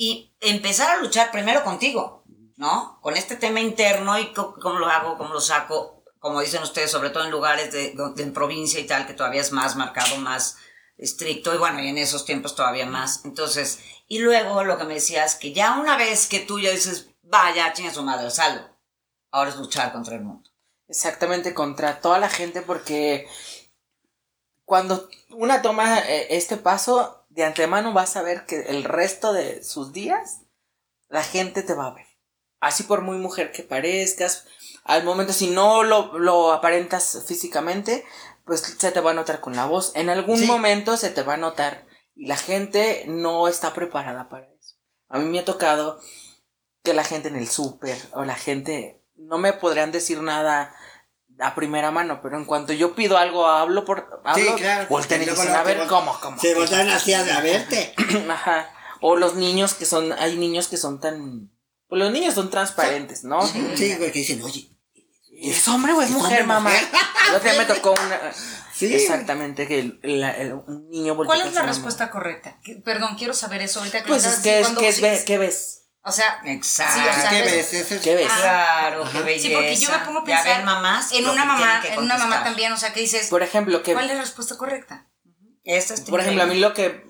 y 0.00 0.32
empezar 0.40 0.90
a 0.96 1.00
luchar 1.02 1.32
primero 1.32 1.64
contigo, 1.64 2.22
¿no? 2.56 3.00
Con 3.02 3.16
este 3.16 3.34
tema 3.34 3.58
interno 3.60 4.16
y 4.16 4.32
cómo 4.32 4.78
lo 4.78 4.86
hago, 4.86 5.18
cómo 5.18 5.34
lo 5.34 5.40
saco, 5.40 6.04
como 6.20 6.40
dicen 6.40 6.62
ustedes, 6.62 6.88
sobre 6.92 7.10
todo 7.10 7.24
en 7.24 7.32
lugares 7.32 7.72
de, 7.72 7.94
de- 7.94 8.22
en 8.22 8.32
provincia 8.32 8.78
y 8.78 8.86
tal, 8.86 9.08
que 9.08 9.14
todavía 9.14 9.40
es 9.40 9.50
más 9.50 9.74
marcado, 9.74 10.16
más 10.18 10.56
estricto, 10.96 11.52
y 11.52 11.58
bueno, 11.58 11.80
y 11.82 11.88
en 11.88 11.98
esos 11.98 12.24
tiempos 12.24 12.54
todavía 12.54 12.86
más. 12.86 13.24
Entonces, 13.24 13.80
y 14.06 14.20
luego 14.20 14.62
lo 14.62 14.78
que 14.78 14.84
me 14.84 14.94
decías, 14.94 15.34
que 15.34 15.52
ya 15.52 15.78
una 15.80 15.96
vez 15.96 16.28
que 16.28 16.38
tú 16.40 16.60
ya 16.60 16.70
dices, 16.70 17.10
vaya, 17.22 17.72
chinga 17.72 17.92
su 17.92 18.04
madre, 18.04 18.30
salgo, 18.30 18.64
ahora 19.32 19.50
es 19.50 19.56
luchar 19.56 19.92
contra 19.92 20.14
el 20.14 20.22
mundo. 20.22 20.48
Exactamente, 20.86 21.54
contra 21.54 22.00
toda 22.00 22.20
la 22.20 22.28
gente, 22.30 22.62
porque 22.62 23.28
cuando 24.64 25.08
una 25.30 25.60
toma 25.60 25.98
eh, 26.00 26.28
este 26.36 26.56
paso, 26.56 27.17
de 27.38 27.44
antemano 27.44 27.92
vas 27.92 28.16
a 28.16 28.22
ver 28.22 28.46
que 28.46 28.62
el 28.62 28.82
resto 28.82 29.32
de 29.32 29.62
sus 29.62 29.92
días, 29.92 30.40
la 31.08 31.22
gente 31.22 31.62
te 31.62 31.72
va 31.74 31.86
a 31.86 31.94
ver. 31.94 32.06
Así 32.60 32.82
por 32.82 33.02
muy 33.02 33.16
mujer 33.16 33.52
que 33.52 33.62
parezcas, 33.62 34.44
al 34.82 35.04
momento 35.04 35.32
si 35.32 35.48
no 35.48 35.84
lo, 35.84 36.18
lo 36.18 36.52
aparentas 36.52 37.22
físicamente, 37.26 38.04
pues 38.44 38.62
se 38.78 38.90
te 38.90 39.00
va 39.00 39.12
a 39.12 39.14
notar 39.14 39.40
con 39.40 39.54
la 39.54 39.66
voz. 39.66 39.92
En 39.94 40.10
algún 40.10 40.38
Sí. 40.38 40.46
momento 40.46 40.96
se 40.96 41.10
te 41.10 41.22
va 41.22 41.34
a 41.34 41.36
notar 41.38 41.86
Y 42.20 42.26
la 42.26 42.36
gente 42.36 43.04
no 43.06 43.46
está 43.46 43.72
preparada 43.72 44.28
para 44.28 44.48
eso. 44.48 44.74
A 45.08 45.20
mí 45.20 45.26
me 45.26 45.38
ha 45.38 45.44
tocado 45.44 46.00
que 46.82 46.92
la 46.92 47.04
gente 47.04 47.28
en 47.28 47.36
el 47.36 47.46
súper 47.46 47.96
o 48.14 48.24
la 48.24 48.34
gente 48.34 49.00
no 49.14 49.38
me 49.38 49.52
podrían 49.52 49.92
decir 49.92 50.20
nada 50.22 50.74
a 51.40 51.54
primera 51.54 51.90
mano, 51.90 52.20
pero 52.22 52.36
en 52.36 52.44
cuanto 52.44 52.72
yo 52.72 52.94
pido 52.94 53.16
algo, 53.18 53.46
hablo 53.46 53.84
por. 53.84 54.20
Hablo, 54.24 54.44
Sí, 54.56 54.62
claro. 54.62 54.86
voltean 54.88 55.22
y 55.22 55.26
dicen, 55.26 55.50
a 55.54 55.62
ver, 55.62 55.86
¿cómo, 55.86 56.18
cómo? 56.20 56.38
Se 56.40 56.54
voltean 56.54 56.88
así 56.90 57.14
a 57.14 57.22
verte. 57.40 57.94
Ajá. 58.30 58.70
O 59.00 59.16
los 59.16 59.34
niños 59.36 59.74
que 59.74 59.86
son. 59.86 60.12
Hay 60.14 60.36
niños 60.36 60.68
que 60.68 60.76
son 60.76 61.00
tan. 61.00 61.50
Pues 61.88 62.00
los 62.02 62.12
niños 62.12 62.34
son 62.34 62.50
transparentes, 62.50 63.24
¿no? 63.24 63.40
Sí, 63.46 63.94
güey, 63.96 64.12
que 64.12 64.18
dicen, 64.18 64.42
oye. 64.42 64.70
¿Es 65.40 65.68
hombre 65.68 65.92
o 65.92 66.02
es 66.02 66.08
¿Es 66.08 66.14
mujer, 66.14 66.42
hombre, 66.42 66.46
mamá? 66.54 66.72
El 67.28 67.34
otro 67.36 67.48
día 67.50 67.58
me 67.60 67.64
tocó 67.66 67.92
una. 67.92 68.20
Sí. 68.78 68.94
Exactamente, 68.94 69.66
que 69.66 69.80
el, 69.80 69.98
la- 70.04 70.30
el- 70.30 70.52
un 70.52 70.88
niño 70.88 71.16
volteó 71.16 71.34
¿Cuál 71.34 71.48
es 71.48 71.52
la 71.54 71.62
mamá. 71.62 71.72
respuesta 71.72 72.10
correcta? 72.12 72.60
Que- 72.62 72.76
Perdón, 72.76 73.16
quiero 73.18 73.34
saber 73.34 73.60
eso 73.60 73.80
ahorita. 73.80 74.04
que 74.04 74.06
Pues 74.08 74.24
es 74.24 74.36
que 74.38 74.60
es, 74.60 75.02
es 75.02 75.24
¿qué 75.24 75.36
ves? 75.36 75.77
O 76.08 76.12
sea, 76.12 76.40
Exacto. 76.44 76.94
Sí, 76.94 77.08
o 77.08 77.12
sea, 77.20 77.30
¿Qué 77.30 77.42
ves- 77.42 77.72
es- 77.74 78.00
¿Qué 78.00 78.14
ves? 78.14 78.26
Claro, 78.32 79.04
qué 79.12 79.20
belleza. 79.22 79.48
Sí, 79.48 79.54
porque 79.54 79.76
yo 79.76 79.90
me 79.90 79.98
pongo 79.98 80.18
a 80.20 80.24
Ya 80.26 80.36
pensar 80.36 80.56
ven, 80.58 80.64
mamás, 80.66 81.12
en 81.12 81.28
una 81.28 81.44
mamá, 81.44 81.82
en 81.84 81.98
una 81.98 82.18
mamá 82.18 82.42
también, 82.44 82.72
o 82.72 82.76
sea, 82.76 82.92
que 82.92 83.00
dices, 83.00 83.28
Por 83.28 83.42
ejemplo, 83.42 83.82
que. 83.82 83.92
¿cuál 83.92 84.08
es 84.10 84.16
la 84.16 84.22
respuesta 84.22 84.56
correcta? 84.56 85.06
Esta 85.64 85.94
está 85.94 86.10
Por 86.10 86.20
ejemplo, 86.20 86.42
a 86.42 86.46
mí 86.46 86.58
lo 86.58 86.72
que. 86.74 87.04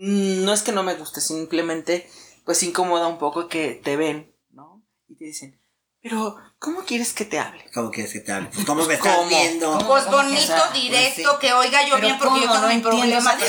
mm, 0.00 0.44
No 0.44 0.52
es 0.52 0.62
que 0.62 0.72
no 0.72 0.82
me 0.82 0.94
guste, 0.94 1.20
simplemente. 1.20 2.10
Pues 2.44 2.62
incomoda 2.64 3.06
un 3.06 3.18
poco 3.18 3.48
que 3.48 3.80
te 3.84 3.96
ven, 3.96 4.34
¿no? 4.50 4.84
Y 5.08 5.14
te 5.16 5.26
dicen, 5.26 5.60
pero, 6.02 6.36
¿cómo 6.62 6.84
quieres 6.84 7.12
que 7.12 7.24
te 7.24 7.38
hable? 7.40 7.64
¿Cómo 7.74 7.90
quieres 7.90 8.12
que 8.12 8.20
te 8.20 8.30
hable? 8.32 8.48
Pues, 8.54 8.64
¿Cómo 8.64 8.84
me 8.86 8.94
estás 8.94 9.16
¿Cómo? 9.16 9.28
viendo? 9.28 9.78
Pues 9.86 10.04
¿Cómo? 10.04 10.16
bonito, 10.18 10.40
O 10.40 10.46
sea, 10.46 10.68
pues 10.70 10.82
directo, 10.82 11.30
sí. 11.32 11.38
que 11.40 11.52
oiga 11.52 11.86
yo 11.88 11.98
bien, 11.98 12.16
porque 12.18 12.40
yo 12.40 12.46
¿cómo? 12.46 12.60
tengo 12.68 12.82
No 12.82 12.90
problema 12.90 13.34
de. 13.36 13.44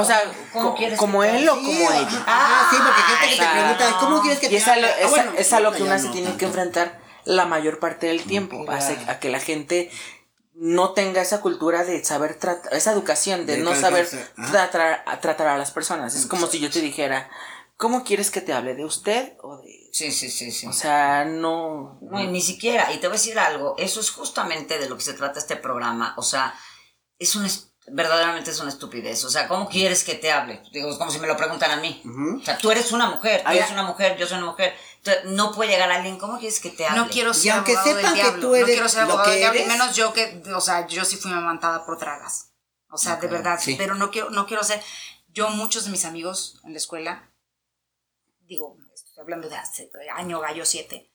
O 0.00 0.04
sea, 0.04 0.22
¿Cómo 0.54 0.74
quieres 0.74 0.98
como 0.98 1.20
que 1.20 1.28
te 1.28 1.36
él 1.38 1.48
o 1.50 1.54
Sí, 1.56 1.64
como 1.64 1.92
ella. 1.92 2.24
Ah, 2.26 2.66
sí, 2.70 2.76
porque 2.78 3.02
hay 3.02 3.18
gente 3.18 3.28
que 3.30 3.36
te 3.36 3.44
Ah, 3.46 3.52
pregunta, 3.52 3.90
no. 3.90 3.98
¿cómo 4.00 4.20
quieres 4.22 4.38
que 4.40 4.46
Y 4.46 4.48
te 4.58 4.70
a 4.70 4.72
hable? 4.72 4.86
Ah, 4.86 4.94
es 5.00 5.04
a- 5.06 5.10
bueno, 5.10 5.32
es 5.36 5.52
a 5.52 5.60
lo 5.60 5.72
que 5.72 5.82
una 5.82 5.96
no 5.96 6.02
se 6.02 6.08
tiene 6.08 6.26
tanto. 6.28 6.38
que 6.38 6.44
enfrentar 6.46 7.00
la 7.24 7.44
mayor 7.46 7.78
parte 7.78 8.06
del 8.06 8.22
tiempo. 8.24 8.64
A, 8.70 8.80
se- 8.80 8.98
a 9.08 9.20
que 9.20 9.28
la 9.28 9.40
gente 9.40 9.90
no 10.54 10.92
tenga 10.94 11.20
esa 11.20 11.42
cultura 11.42 11.84
de 11.84 12.02
saber 12.04 12.36
tratar, 12.38 12.72
esa 12.72 12.92
educación 12.92 13.44
de 13.44 13.56
De 13.58 13.62
no 13.62 13.74
saber 13.74 14.08
tratar 14.50 15.02
a, 15.06 15.20
tratar 15.20 15.48
a 15.48 15.58
las 15.58 15.70
personas. 15.72 16.14
Es 16.14 16.24
como 16.26 16.46
si 16.46 16.58
yo 16.60 16.70
te 16.70 16.80
dijera, 16.80 17.28
¿cómo 17.76 18.02
quieres 18.04 18.30
que 18.30 18.40
te 18.40 18.54
hable? 18.54 18.74
¿De 18.74 18.84
usted 18.86 19.34
o 19.42 19.58
de.? 19.58 19.85
Sí, 19.96 20.12
sí, 20.12 20.28
sí, 20.28 20.52
sí. 20.52 20.66
O 20.66 20.74
sea, 20.74 21.24
no. 21.24 21.98
No, 22.02 22.20
y 22.20 22.26
ni 22.26 22.42
siquiera, 22.42 22.92
y 22.92 22.98
te 22.98 23.06
voy 23.08 23.16
a 23.16 23.18
decir 23.18 23.38
algo, 23.38 23.76
eso 23.78 23.98
es 24.00 24.10
justamente 24.10 24.78
de 24.78 24.90
lo 24.90 24.96
que 24.98 25.02
se 25.02 25.14
trata 25.14 25.38
este 25.38 25.56
programa, 25.56 26.12
o 26.18 26.22
sea, 26.22 26.54
es 27.18 27.34
un, 27.34 27.48
verdaderamente 27.86 28.50
es 28.50 28.60
una 28.60 28.68
estupidez, 28.68 29.24
o 29.24 29.30
sea, 29.30 29.48
¿cómo 29.48 29.70
quieres 29.70 30.04
que 30.04 30.14
te 30.14 30.30
hable? 30.30 30.62
Digo, 30.70 30.90
es 30.90 30.98
como 30.98 31.10
si 31.10 31.18
me 31.18 31.26
lo 31.26 31.34
preguntan 31.38 31.70
a 31.70 31.76
mí, 31.76 32.02
o 32.38 32.44
sea, 32.44 32.58
tú 32.58 32.70
eres 32.70 32.92
una 32.92 33.08
mujer, 33.08 33.42
tú 33.42 33.50
eres 33.52 33.70
una 33.70 33.84
mujer, 33.84 34.18
yo 34.18 34.26
soy 34.26 34.36
una 34.36 34.48
mujer, 34.48 34.76
Entonces, 34.98 35.24
no 35.32 35.50
puede 35.52 35.70
llegar 35.70 35.90
alguien, 35.90 36.18
¿cómo 36.18 36.38
quieres 36.38 36.60
que 36.60 36.68
te 36.68 36.86
hable? 36.86 37.00
No 37.00 37.08
quiero 37.08 37.32
ser 37.32 37.46
Y 37.46 37.48
aunque 37.48 37.72
abogado 37.72 37.96
sepan 37.96 38.02
del 38.02 38.12
que 38.12 38.22
diablo. 38.22 38.42
tú 38.42 38.48
no 38.48 38.54
eres 38.54 38.68
quiero 38.68 38.88
ser 38.90 39.02
lo 39.04 39.08
abogado 39.14 39.24
que 39.24 39.30
del 39.30 39.40
diablo, 39.40 39.66
menos 39.66 39.96
yo 39.96 40.12
que, 40.12 40.42
o 40.54 40.60
sea, 40.60 40.86
yo 40.86 41.06
sí 41.06 41.16
fui 41.16 41.32
amamantada 41.32 41.86
por 41.86 41.98
dragas. 41.98 42.52
O 42.90 42.98
sea, 42.98 43.16
de 43.16 43.28
verdad, 43.28 43.58
sí. 43.58 43.76
pero 43.78 43.94
no 43.94 44.10
quiero, 44.10 44.28
no 44.28 44.46
quiero 44.46 44.62
ser. 44.62 44.82
Yo, 45.28 45.48
muchos 45.48 45.86
de 45.86 45.90
mis 45.90 46.04
amigos 46.04 46.60
en 46.64 46.72
la 46.72 46.78
escuela, 46.78 47.30
digo, 48.40 48.76
estoy 49.16 49.22
hablando 49.32 49.48
de 49.48 49.56
hace 49.56 49.90
año 50.14 50.40
gallo 50.40 50.66
7, 50.66 51.10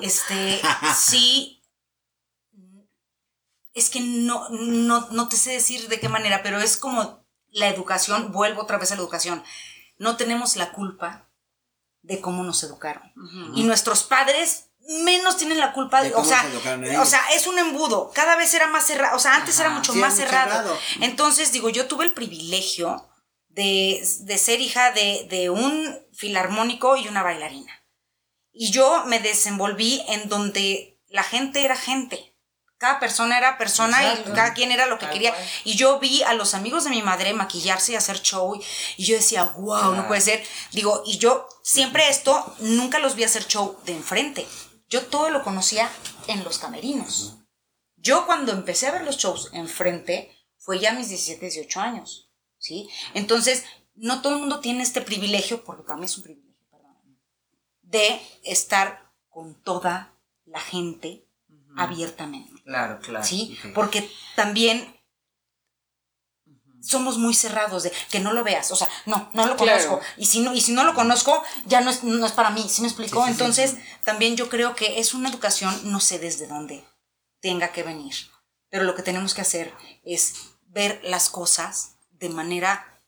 este, 0.00 0.62
sí, 0.98 1.62
es 3.74 3.90
que 3.90 4.00
no, 4.00 4.48
no, 4.48 5.06
no 5.10 5.28
te 5.28 5.36
sé 5.36 5.50
decir 5.52 5.88
de 5.88 6.00
qué 6.00 6.08
manera, 6.08 6.42
pero 6.42 6.60
es 6.60 6.78
como 6.78 7.26
la 7.48 7.68
educación, 7.68 8.32
vuelvo 8.32 8.62
otra 8.62 8.78
vez 8.78 8.90
a 8.90 8.94
la 8.94 9.02
educación. 9.02 9.44
No 9.98 10.16
tenemos 10.16 10.56
la 10.56 10.72
culpa 10.72 11.28
de 12.00 12.22
cómo 12.22 12.42
nos 12.42 12.62
educaron. 12.62 13.12
Y 13.54 13.64
nuestros 13.64 14.02
padres 14.02 14.70
menos 15.04 15.36
tienen 15.36 15.58
la 15.58 15.74
culpa 15.74 16.02
De 16.02 16.14
o 16.14 16.24
sea, 16.24 16.42
se 16.50 16.96
o 16.98 17.04
sea, 17.04 17.20
es 17.34 17.46
un 17.46 17.58
embudo, 17.58 18.10
cada 18.14 18.34
vez 18.36 18.54
era 18.54 18.66
más 18.68 18.86
cerrado, 18.86 19.14
o 19.16 19.20
sea, 19.20 19.34
antes 19.36 19.56
Ajá. 19.56 19.66
era 19.66 19.74
mucho 19.76 19.92
Sí, 19.92 19.98
más 19.98 20.16
cerrado. 20.16 20.50
cerrado. 20.52 20.78
Entonces, 21.00 21.52
digo, 21.52 21.68
yo 21.68 21.86
tuve 21.86 22.06
el 22.06 22.14
privilegio 22.14 23.06
de, 23.48 24.02
de 24.20 24.38
ser 24.38 24.60
hija 24.60 24.90
de, 24.92 25.26
de 25.28 25.50
un 25.50 25.98
filarmónico 26.20 26.96
y 26.96 27.08
una 27.08 27.22
bailarina. 27.22 27.72
Y 28.52 28.70
yo 28.70 29.04
me 29.06 29.20
desenvolví 29.20 30.04
en 30.06 30.28
donde 30.28 31.00
la 31.08 31.22
gente 31.22 31.64
era 31.64 31.76
gente. 31.76 32.36
Cada 32.76 33.00
persona 33.00 33.38
era 33.38 33.56
persona 33.56 34.02
Exacto. 34.02 34.30
y 34.30 34.34
cada 34.34 34.54
quien 34.54 34.70
era 34.70 34.86
lo 34.86 34.98
que 34.98 35.08
quería. 35.08 35.34
Y 35.64 35.76
yo 35.76 35.98
vi 35.98 36.22
a 36.22 36.34
los 36.34 36.52
amigos 36.52 36.84
de 36.84 36.90
mi 36.90 37.02
madre 37.02 37.32
maquillarse 37.32 37.92
y 37.92 37.96
hacer 37.96 38.20
show. 38.20 38.54
Y, 38.96 39.04
yo 39.04 39.16
decía, 39.16 39.44
wow, 39.44 39.94
no 39.94 40.06
puede 40.08 40.20
ser. 40.20 40.44
Digo, 40.72 41.02
y 41.06 41.16
yo 41.16 41.48
siempre 41.62 42.08
esto, 42.08 42.54
nunca 42.58 42.98
los 42.98 43.14
vi 43.16 43.24
hacer 43.24 43.46
show 43.46 43.78
de 43.84 43.92
enfrente. 43.92 44.46
Yo 44.88 45.06
todo 45.06 45.30
lo 45.30 45.42
conocía 45.42 45.90
en 46.26 46.44
los 46.44 46.58
camerinos. 46.58 47.38
Yo 47.96 48.26
cuando 48.26 48.52
empecé 48.52 48.88
a 48.88 48.92
ver 48.92 49.02
los 49.02 49.16
shows 49.16 49.50
enfrente, 49.52 50.34
fue 50.58 50.78
ya 50.78 50.90
a 50.90 50.94
mis 50.94 51.08
17, 51.08 51.40
18 51.46 51.80
años. 51.80 52.30
¿Sí? 52.58 52.90
Entonces, 53.14 53.64
no 54.00 54.22
todo 54.22 54.34
el 54.34 54.40
mundo 54.40 54.60
tiene 54.60 54.82
este 54.82 55.00
privilegio, 55.00 55.64
porque 55.64 55.82
para 55.82 55.98
mí 55.98 56.06
es 56.06 56.16
un 56.16 56.24
privilegio, 56.24 56.54
perdóname, 56.70 57.16
de 57.82 58.20
estar 58.44 59.10
con 59.28 59.54
toda 59.62 60.12
la 60.46 60.60
gente 60.60 61.24
abiertamente. 61.76 62.62
Claro, 62.64 62.98
claro. 63.00 63.24
¿sí? 63.24 63.58
Porque 63.74 64.10
también 64.36 64.96
somos 66.82 67.18
muy 67.18 67.34
cerrados 67.34 67.82
de 67.82 67.92
que 68.10 68.20
no 68.20 68.32
lo 68.32 68.42
veas, 68.42 68.70
o 68.70 68.76
sea, 68.76 68.88
no, 69.04 69.28
no 69.34 69.46
lo 69.46 69.56
Claro. 69.56 69.88
conozco. 69.88 70.00
Y 70.16 70.26
si 70.26 70.40
no, 70.40 70.54
y 70.54 70.60
si 70.62 70.72
no 70.72 70.84
lo 70.84 70.94
conozco, 70.94 71.42
ya 71.66 71.80
no 71.82 71.90
es, 71.90 72.02
no 72.04 72.24
es 72.24 72.32
para 72.32 72.50
mí, 72.50 72.66
¿sí 72.68 72.80
me 72.80 72.88
explicó? 72.88 73.26
Entonces, 73.26 73.76
también 74.02 74.36
yo 74.36 74.48
creo 74.48 74.74
que 74.74 74.98
es 74.98 75.12
una 75.12 75.28
educación, 75.28 75.78
no 75.92 76.00
sé 76.00 76.18
desde 76.18 76.46
dónde 76.46 76.84
tenga 77.40 77.70
que 77.72 77.82
venir, 77.82 78.14
pero 78.70 78.84
lo 78.84 78.94
que 78.94 79.02
tenemos 79.02 79.34
que 79.34 79.42
hacer 79.42 79.74
es 80.04 80.34
ver 80.68 81.00
las 81.04 81.28
cosas 81.28 81.96
de 82.12 82.30
manera 82.30 82.99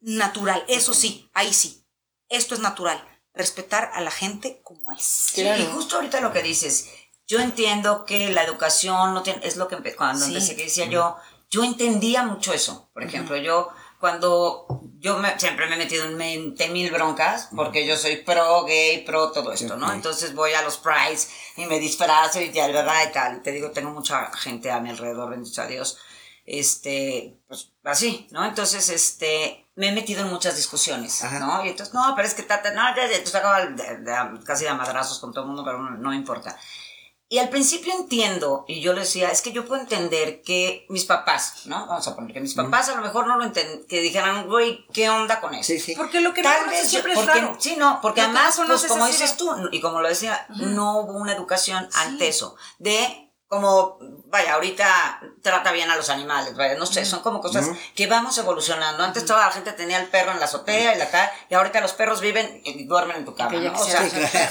natural. 0.00 0.64
Eso 0.68 0.94
sí, 0.94 1.28
ahí 1.34 1.52
sí, 1.52 1.84
esto 2.28 2.54
es 2.54 2.60
natural, 2.60 3.02
respetar 3.34 3.90
a 3.94 4.00
la 4.00 4.10
gente 4.10 4.60
como 4.62 4.90
es. 4.92 5.02
Sí, 5.04 5.42
y 5.42 5.66
justo 5.72 5.96
ahorita 5.96 6.20
lo 6.20 6.32
que 6.32 6.42
dices, 6.42 6.88
yo 7.26 7.40
entiendo 7.40 8.04
que 8.04 8.30
la 8.30 8.42
educación 8.44 9.14
no 9.14 9.22
tiene, 9.22 9.40
es 9.46 9.56
lo 9.56 9.68
que 9.68 9.76
empe- 9.76 9.96
cuando 9.96 10.24
Sí. 10.24 10.32
empecé 10.32 10.56
que 10.56 10.64
decía 10.64 10.86
yo, 10.86 11.16
yo 11.50 11.64
entendía 11.64 12.22
mucho 12.22 12.52
eso. 12.52 12.88
Por 12.92 13.02
ejemplo, 13.02 13.36
yo 13.36 13.68
cuando 14.00 14.66
yo 14.98 15.18
me- 15.18 15.38
siempre 15.38 15.66
me 15.66 15.74
he 15.74 15.78
metido 15.78 16.04
en 16.04 16.16
20 16.18 16.68
mil 16.68 16.90
broncas 16.90 17.48
porque 17.54 17.86
yo 17.86 17.96
soy 17.96 18.16
pro 18.18 18.64
gay, 18.64 19.04
pro 19.04 19.32
todo 19.32 19.52
esto, 19.52 19.76
¿no? 19.76 19.92
Entonces 19.92 20.34
voy 20.34 20.52
a 20.54 20.62
los 20.62 20.76
prides 20.78 21.30
y 21.56 21.64
me 21.66 21.78
disfrazo 21.80 22.40
y 22.40 22.50
tal, 22.50 22.72
¿verdad? 22.72 23.08
Y 23.08 23.12
tal. 23.12 23.36
Y 23.38 23.40
te 23.40 23.52
digo, 23.52 23.70
tengo 23.70 23.90
mucha 23.90 24.30
gente 24.36 24.70
a 24.70 24.80
mi 24.80 24.90
alrededor, 24.90 25.30
bendito 25.30 25.62
a 25.62 25.66
Dios. 25.66 25.98
Este, 26.44 27.38
pues 27.48 27.72
así, 27.84 28.26
¿no? 28.30 28.44
Entonces, 28.44 28.88
este, 28.88 29.65
me 29.76 29.88
he 29.88 29.92
metido 29.92 30.22
en 30.22 30.30
muchas 30.30 30.56
discusiones, 30.56 31.22
Ajá. 31.22 31.38
¿no? 31.38 31.64
Y 31.64 31.68
entonces, 31.68 31.94
no, 31.94 32.12
pero 32.16 32.26
es 32.26 32.34
que, 32.34 32.42
tata, 32.42 32.72
no, 32.72 32.82
ya, 32.96 33.06
ya, 33.06 33.16
entonces 33.16 33.34
acaba 33.34 33.64
de- 33.64 33.98
de- 33.98 34.44
casi 34.44 34.64
de 34.64 34.74
madrazos 34.74 35.18
con 35.20 35.32
todo 35.32 35.42
el 35.44 35.48
mundo, 35.48 35.62
pero 35.64 35.78
no, 35.78 35.90
no 35.90 36.12
importa. 36.14 36.56
Y 37.28 37.38
al 37.38 37.48
principio 37.48 37.92
entiendo, 37.92 38.64
y 38.68 38.80
yo 38.80 38.92
le 38.92 39.00
decía, 39.00 39.30
es 39.30 39.42
que 39.42 39.50
yo 39.50 39.66
puedo 39.66 39.80
entender 39.80 40.42
que 40.42 40.86
mis 40.88 41.04
papás, 41.06 41.62
¿no? 41.66 41.84
Vamos 41.88 42.06
a 42.06 42.14
poner 42.14 42.32
que 42.32 42.40
mis 42.40 42.54
papás 42.54 42.88
a 42.88 42.94
lo 42.94 43.02
mejor 43.02 43.26
no 43.26 43.36
lo 43.36 43.42
entienden, 43.42 43.84
que 43.88 44.00
dijeran, 44.00 44.46
güey, 44.46 44.86
¿qué 44.92 45.10
onda 45.10 45.40
con 45.40 45.52
eso? 45.52 45.64
Sí, 45.66 45.80
sí. 45.80 45.94
Porque 45.96 46.20
lo 46.20 46.32
que 46.32 46.42
no 46.42 46.48
Tal 46.50 46.58
conoces 46.60 46.80
vez 46.82 46.90
siempre 46.90 47.14
yo- 47.14 47.20
es 47.20 47.26
porque, 47.26 47.40
raro. 47.40 47.56
Sí, 47.58 47.74
no, 47.76 47.98
porque 48.00 48.20
Lo 48.22 48.28
que 48.28 48.32
no 48.32 48.38
además, 48.38 48.56
pues 48.56 48.66
conoces 48.68 48.88
como 48.92 49.04
así 49.04 49.12
dices 49.14 49.30
de- 49.32 49.36
tú, 49.38 49.68
y 49.72 49.80
como 49.80 50.00
lo 50.00 50.08
decía, 50.08 50.46
no 50.50 51.00
hubo 51.00 51.18
una 51.18 51.32
educación 51.32 51.88
ante 51.94 52.28
eso, 52.28 52.54
de 52.78 53.25
como, 53.48 53.98
vaya, 54.26 54.54
ahorita 54.54 55.20
trata 55.40 55.70
bien 55.70 55.88
a 55.88 55.96
los 55.96 56.10
animales, 56.10 56.56
vaya, 56.56 56.74
no 56.74 56.84
sé, 56.84 57.04
son 57.04 57.20
como 57.20 57.40
cosas 57.40 57.68
que 57.94 58.08
vamos 58.08 58.36
evolucionando. 58.38 59.04
Antes 59.04 59.24
toda 59.24 59.46
la 59.46 59.52
gente 59.52 59.72
tenía 59.72 59.98
el 59.98 60.08
perro 60.08 60.32
en 60.32 60.40
la 60.40 60.46
azotea 60.46 60.94
y 60.94 60.98
la 60.98 61.08
cara, 61.08 61.32
y 61.48 61.54
ahorita 61.54 61.80
los 61.80 61.92
perros 61.92 62.20
viven 62.20 62.60
y 62.64 62.84
duermen 62.86 63.18
en 63.18 63.24
tu 63.24 63.36
cama, 63.36 63.52
¿no? 63.52 63.72
O 63.72 63.84
sea, 63.84 64.02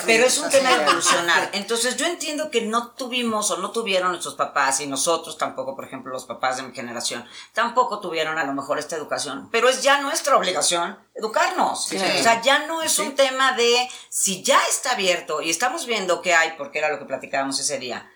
pero 0.06 0.26
es 0.26 0.38
un 0.38 0.50
tema 0.50 0.70
de 0.70 0.84
evolucionar. 0.84 1.50
Entonces 1.54 1.98
yo 1.98 2.06
entiendo 2.06 2.50
que 2.50 2.62
no 2.62 2.92
tuvimos 2.92 3.52
o 3.52 3.58
no 3.58 3.72
tuvieron 3.72 4.12
nuestros 4.12 4.36
papás 4.36 4.80
y 4.80 4.88
nosotros 4.88 5.38
tampoco, 5.38 5.76
por 5.76 5.86
ejemplo, 5.86 6.14
los 6.14 6.26
papás 6.26 6.58
de 6.58 6.64
mi 6.64 6.74
generación, 6.74 7.28
tampoco 7.52 8.00
tuvieron 8.00 8.38
a 8.38 8.46
lo 8.46 8.54
mejor 8.54 8.80
esta 8.80 8.96
educación, 8.96 9.50
pero 9.52 9.68
es 9.68 9.84
ya 9.84 10.00
nuestra 10.00 10.38
obligación 10.38 10.98
educarnos. 11.14 11.86
O 11.86 11.98
sea, 11.98 12.42
ya 12.42 12.60
no 12.68 12.82
es 12.82 12.98
un 13.00 13.16
tema 13.16 13.54
de 13.54 13.90
si 14.10 14.42
ya 14.42 14.60
está 14.70 14.92
abierto 14.92 15.42
y 15.42 15.50
estamos 15.50 15.86
viendo 15.86 16.22
que 16.22 16.34
hay, 16.34 16.54
porque 16.58 16.80
era 16.80 16.90
lo 16.90 17.00
que 17.00 17.06
platicábamos 17.06 17.60
ese 17.60 17.78
día, 17.78 18.10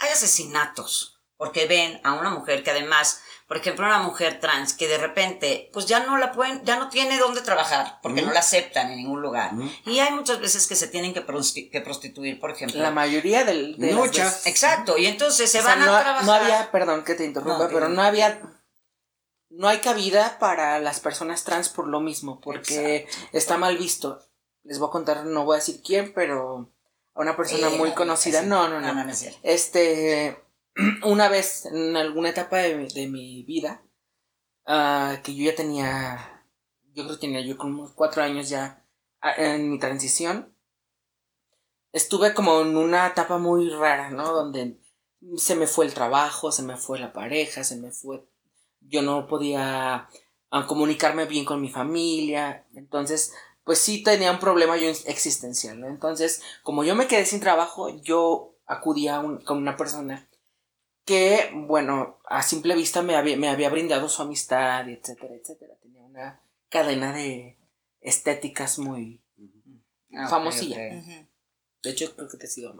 hay 0.00 0.10
asesinatos, 0.10 1.20
porque 1.36 1.66
ven 1.66 2.00
a 2.04 2.14
una 2.14 2.30
mujer 2.30 2.62
que 2.64 2.70
además, 2.70 3.20
por 3.46 3.56
ejemplo, 3.56 3.86
una 3.86 3.98
mujer 4.00 4.40
trans 4.40 4.74
que 4.74 4.88
de 4.88 4.98
repente, 4.98 5.70
pues 5.72 5.86
ya 5.86 6.00
no 6.00 6.16
la 6.18 6.32
pueden, 6.32 6.64
ya 6.64 6.76
no 6.76 6.88
tiene 6.88 7.18
dónde 7.18 7.40
trabajar, 7.42 7.98
porque 8.02 8.22
no 8.22 8.32
la 8.32 8.40
aceptan 8.40 8.90
en 8.90 8.96
ningún 8.98 9.22
lugar. 9.22 9.52
Y 9.86 9.98
hay 10.00 10.12
muchas 10.12 10.40
veces 10.40 10.66
que 10.66 10.76
se 10.76 10.88
tienen 10.88 11.12
que, 11.14 11.26
prosti- 11.26 11.70
que 11.70 11.80
prostituir, 11.80 12.38
por 12.40 12.50
ejemplo. 12.50 12.80
La 12.82 12.90
mayoría 12.90 13.44
del, 13.44 13.76
de 13.78 13.92
Muchas. 13.94 14.46
Exacto, 14.46 14.96
y 14.98 15.06
entonces 15.06 15.50
se 15.50 15.58
O 15.60 15.62
sea, 15.62 15.74
van 15.76 15.84
no, 15.86 15.94
a 15.96 16.00
trabajar. 16.02 16.24
no 16.26 16.32
había, 16.32 16.70
perdón 16.70 17.04
que 17.04 17.14
te 17.14 17.24
interrumpa, 17.24 17.58
No, 17.64 17.68
pero 17.68 17.88
no 17.88 18.02
había, 18.02 18.40
no 19.50 19.68
hay 19.68 19.78
cabida 19.78 20.38
para 20.38 20.78
las 20.78 21.00
personas 21.00 21.44
trans 21.44 21.68
por 21.68 21.86
lo 21.88 22.00
mismo, 22.00 22.40
porque 22.40 23.08
está 23.32 23.56
mal 23.56 23.76
visto. 23.76 24.20
Les 24.62 24.78
voy 24.78 24.88
a 24.88 24.92
contar, 24.92 25.24
no 25.26 25.44
voy 25.44 25.56
a 25.56 25.58
decir 25.58 25.80
quién, 25.84 26.12
pero 26.14 26.70
a 27.14 27.20
una 27.20 27.36
persona 27.36 27.68
Eh, 27.68 27.76
muy 27.78 27.90
no, 27.90 27.94
conocida. 27.94 28.42
No, 28.42 28.68
no, 28.68 28.80
No, 28.80 28.88
no. 28.88 28.94
no, 28.94 29.04
no 29.04 29.10
es 29.10 29.18
cierto. 29.18 29.38
Este, 29.42 30.38
una 31.04 31.28
vez 31.28 31.66
en 31.66 31.96
alguna 31.96 32.30
etapa 32.30 32.58
de, 32.58 32.76
mi- 32.76 32.88
de 32.88 33.08
mi 33.08 33.42
vida, 33.44 33.82
ah, 34.66 35.18
que 35.24 35.34
yo 35.34 35.44
ya 35.50 35.54
tenía, 35.56 36.44
yo 36.94 37.04
creo 37.04 37.16
que 37.16 37.20
tenía 37.20 37.40
yo 37.40 37.56
como 37.58 37.92
cuatro 37.94 38.22
años 38.22 38.48
ya 38.48 38.84
ah, 39.20 39.34
en 39.36 39.70
mi 39.70 39.78
transición, 39.78 40.54
estuve 41.92 42.34
como 42.34 42.60
en 42.60 42.76
una 42.76 43.08
etapa 43.08 43.38
muy 43.38 43.68
rara, 43.70 44.10
¿no? 44.10 44.32
Donde 44.32 44.78
se 45.36 45.54
me 45.56 45.66
fue 45.66 45.86
el 45.86 45.94
trabajo, 45.94 46.52
se 46.52 46.62
me 46.62 46.76
fue 46.76 46.98
la 46.98 47.12
pareja, 47.12 47.64
se 47.64 47.76
me 47.76 47.90
fue, 47.92 48.24
yo 48.80 49.02
no 49.02 49.26
podía 49.26 50.08
ah, 50.50 50.66
comunicarme 50.66 51.26
bien 51.26 51.44
con 51.44 51.60
mi 51.60 51.68
familia, 51.68 52.66
entonces, 52.74 53.34
pues 53.64 53.78
sí 53.78 54.02
tenía 54.02 54.30
un 54.32 54.38
problema 54.40 54.76
yo 54.76 54.88
existencial, 54.88 55.80
¿no? 55.80 55.86
Entonces, 55.88 56.42
como 56.62 56.84
yo 56.84 56.94
me 56.94 57.06
quedé 57.06 57.24
sin 57.26 57.40
trabajo, 57.40 57.88
yo 58.02 58.56
acudí 58.66 59.08
a 59.08 59.20
un- 59.20 59.40
con 59.44 59.58
una 59.58 59.76
persona 59.76 60.28
que, 61.04 61.50
bueno, 61.54 62.20
a 62.28 62.42
simple 62.42 62.74
vista 62.74 63.02
me 63.02 63.16
había, 63.16 63.36
me 63.36 63.48
había 63.48 63.70
brindado 63.70 64.08
su 64.08 64.22
amistad, 64.22 64.88
etcétera, 64.88 65.34
etcétera. 65.34 65.74
Tenía 65.82 66.02
una 66.02 66.40
cadena 66.68 67.12
de 67.12 67.58
estéticas 68.00 68.78
muy 68.78 69.20
ok, 70.12 70.28
famosilla. 70.28 70.76
De 71.82 71.90
hecho, 71.90 72.14
creo 72.14 72.28
que 72.28 72.36
te 72.36 72.46
he 72.46 72.50
sido. 72.50 72.74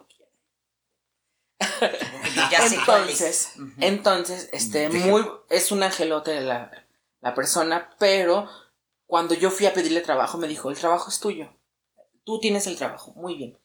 Ya 2.50 2.58
es. 2.64 2.72
entonces, 2.72 3.52
entonces, 3.80 4.48
este, 4.52 4.88
muy, 4.88 5.26
es 5.48 5.72
un 5.72 5.82
angelote 5.82 6.40
la, 6.40 6.70
la 7.20 7.34
persona, 7.34 7.90
pero 7.98 8.48
cuando 9.10 9.34
yo 9.34 9.50
fui 9.50 9.66
a 9.66 9.74
pedirle 9.74 10.02
trabajo, 10.02 10.38
me 10.38 10.46
dijo, 10.46 10.70
el 10.70 10.78
trabajo 10.78 11.08
es 11.08 11.18
tuyo. 11.18 11.52
Tú 12.22 12.38
tienes 12.38 12.68
el 12.68 12.76
trabajo, 12.76 13.12
muy 13.16 13.34
bien. 13.34 13.58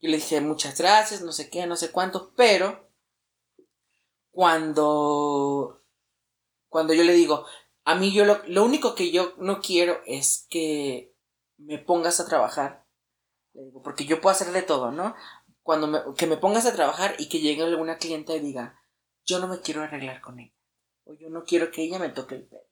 Yo 0.00 0.08
le 0.08 0.18
dije, 0.18 0.40
muchas 0.40 0.78
gracias, 0.78 1.22
no 1.22 1.32
sé 1.32 1.50
qué, 1.50 1.66
no 1.66 1.74
sé 1.74 1.90
cuánto, 1.90 2.32
pero 2.36 2.88
cuando, 4.30 5.82
cuando 6.68 6.94
yo 6.94 7.02
le 7.02 7.14
digo, 7.14 7.44
a 7.82 7.96
mí 7.96 8.12
yo 8.12 8.24
lo, 8.24 8.42
lo 8.46 8.64
único 8.64 8.94
que 8.94 9.10
yo 9.10 9.34
no 9.38 9.60
quiero 9.60 10.00
es 10.06 10.46
que 10.48 11.12
me 11.56 11.78
pongas 11.78 12.20
a 12.20 12.26
trabajar, 12.26 12.86
le 13.54 13.64
digo, 13.64 13.82
porque 13.82 14.04
yo 14.04 14.20
puedo 14.20 14.36
hacer 14.36 14.52
de 14.52 14.62
todo, 14.62 14.92
¿no? 14.92 15.16
Cuando 15.64 15.88
me, 15.88 15.98
que 16.16 16.28
me 16.28 16.36
pongas 16.36 16.64
a 16.66 16.74
trabajar 16.74 17.16
y 17.18 17.28
que 17.28 17.40
llegue 17.40 17.64
alguna 17.64 17.98
clienta 17.98 18.36
y 18.36 18.40
diga, 18.40 18.80
yo 19.24 19.40
no 19.40 19.48
me 19.48 19.60
quiero 19.62 19.82
arreglar 19.82 20.20
con 20.20 20.38
ella, 20.38 20.54
o 21.02 21.14
yo 21.14 21.28
no 21.28 21.42
quiero 21.42 21.72
que 21.72 21.82
ella 21.82 21.98
me 21.98 22.10
toque 22.10 22.36
el 22.36 22.44
pelo. 22.46 22.71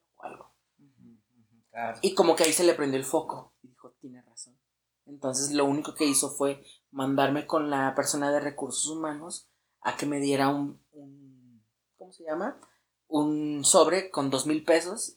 Claro. 1.70 1.98
Y 2.02 2.14
como 2.14 2.34
que 2.36 2.44
ahí 2.44 2.52
se 2.52 2.64
le 2.64 2.74
prendió 2.74 2.98
el 2.98 3.04
foco. 3.06 3.54
Y 3.62 3.68
dijo, 3.68 3.92
tiene 4.00 4.22
razón. 4.22 4.58
Entonces 5.06 5.52
lo 5.52 5.64
único 5.64 5.94
que 5.94 6.04
hizo 6.04 6.30
fue 6.30 6.64
mandarme 6.90 7.46
con 7.46 7.70
la 7.70 7.94
persona 7.94 8.30
de 8.32 8.40
recursos 8.40 8.86
humanos 8.88 9.48
a 9.80 9.96
que 9.96 10.06
me 10.06 10.20
diera 10.20 10.48
un, 10.48 10.82
un- 10.92 11.64
¿cómo 11.96 12.12
se 12.12 12.24
llama? 12.24 12.60
Un 13.08 13.64
sobre 13.64 14.10
con 14.10 14.30
dos 14.30 14.46
mil 14.46 14.64
pesos. 14.64 15.16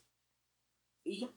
Y 1.03 1.21
ya. 1.21 1.27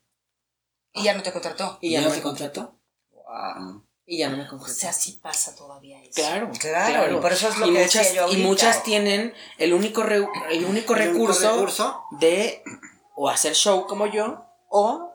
Y 0.93 1.03
ya 1.05 1.15
no 1.15 1.23
te 1.23 1.33
contrató. 1.33 1.79
Y 1.81 1.93
ya 1.93 2.01
¿No 2.01 2.07
no 2.07 2.13
te 2.13 2.19
me 2.19 2.23
contrató. 2.23 2.79
Wow. 3.11 3.83
Y 4.07 4.19
ya 4.19 4.31
no 4.31 4.37
me 4.37 4.45
O 4.45 4.49
contrató. 4.49 4.73
sea, 4.73 4.93
sí 4.93 5.19
pasa 5.23 5.55
todavía 5.57 6.01
eso. 6.03 6.13
Claro, 6.15 6.51
Claro, 6.61 7.19
y 7.19 7.21
por 7.21 7.33
eso 7.33 7.49
es 7.49 7.59
lo 7.59 7.67
y 7.67 7.73
que 7.75 7.79
muchas, 7.83 8.05
decía 8.07 8.27
yo 8.27 8.33
y 8.33 8.37
muchas 8.43 8.83
tienen 8.85 9.35
el 9.59 9.75
único, 9.75 10.03
re- 10.05 10.17
el 10.17 10.25
único 10.25 10.47
El 10.51 10.65
único 10.67 10.95
recurso 10.95 11.53
recurso. 11.55 12.05
de 12.13 12.63
o 13.17 13.29
hacer 13.29 13.55
show 13.55 13.87
como 13.87 14.07
yo 14.07 14.46
o 14.69 15.13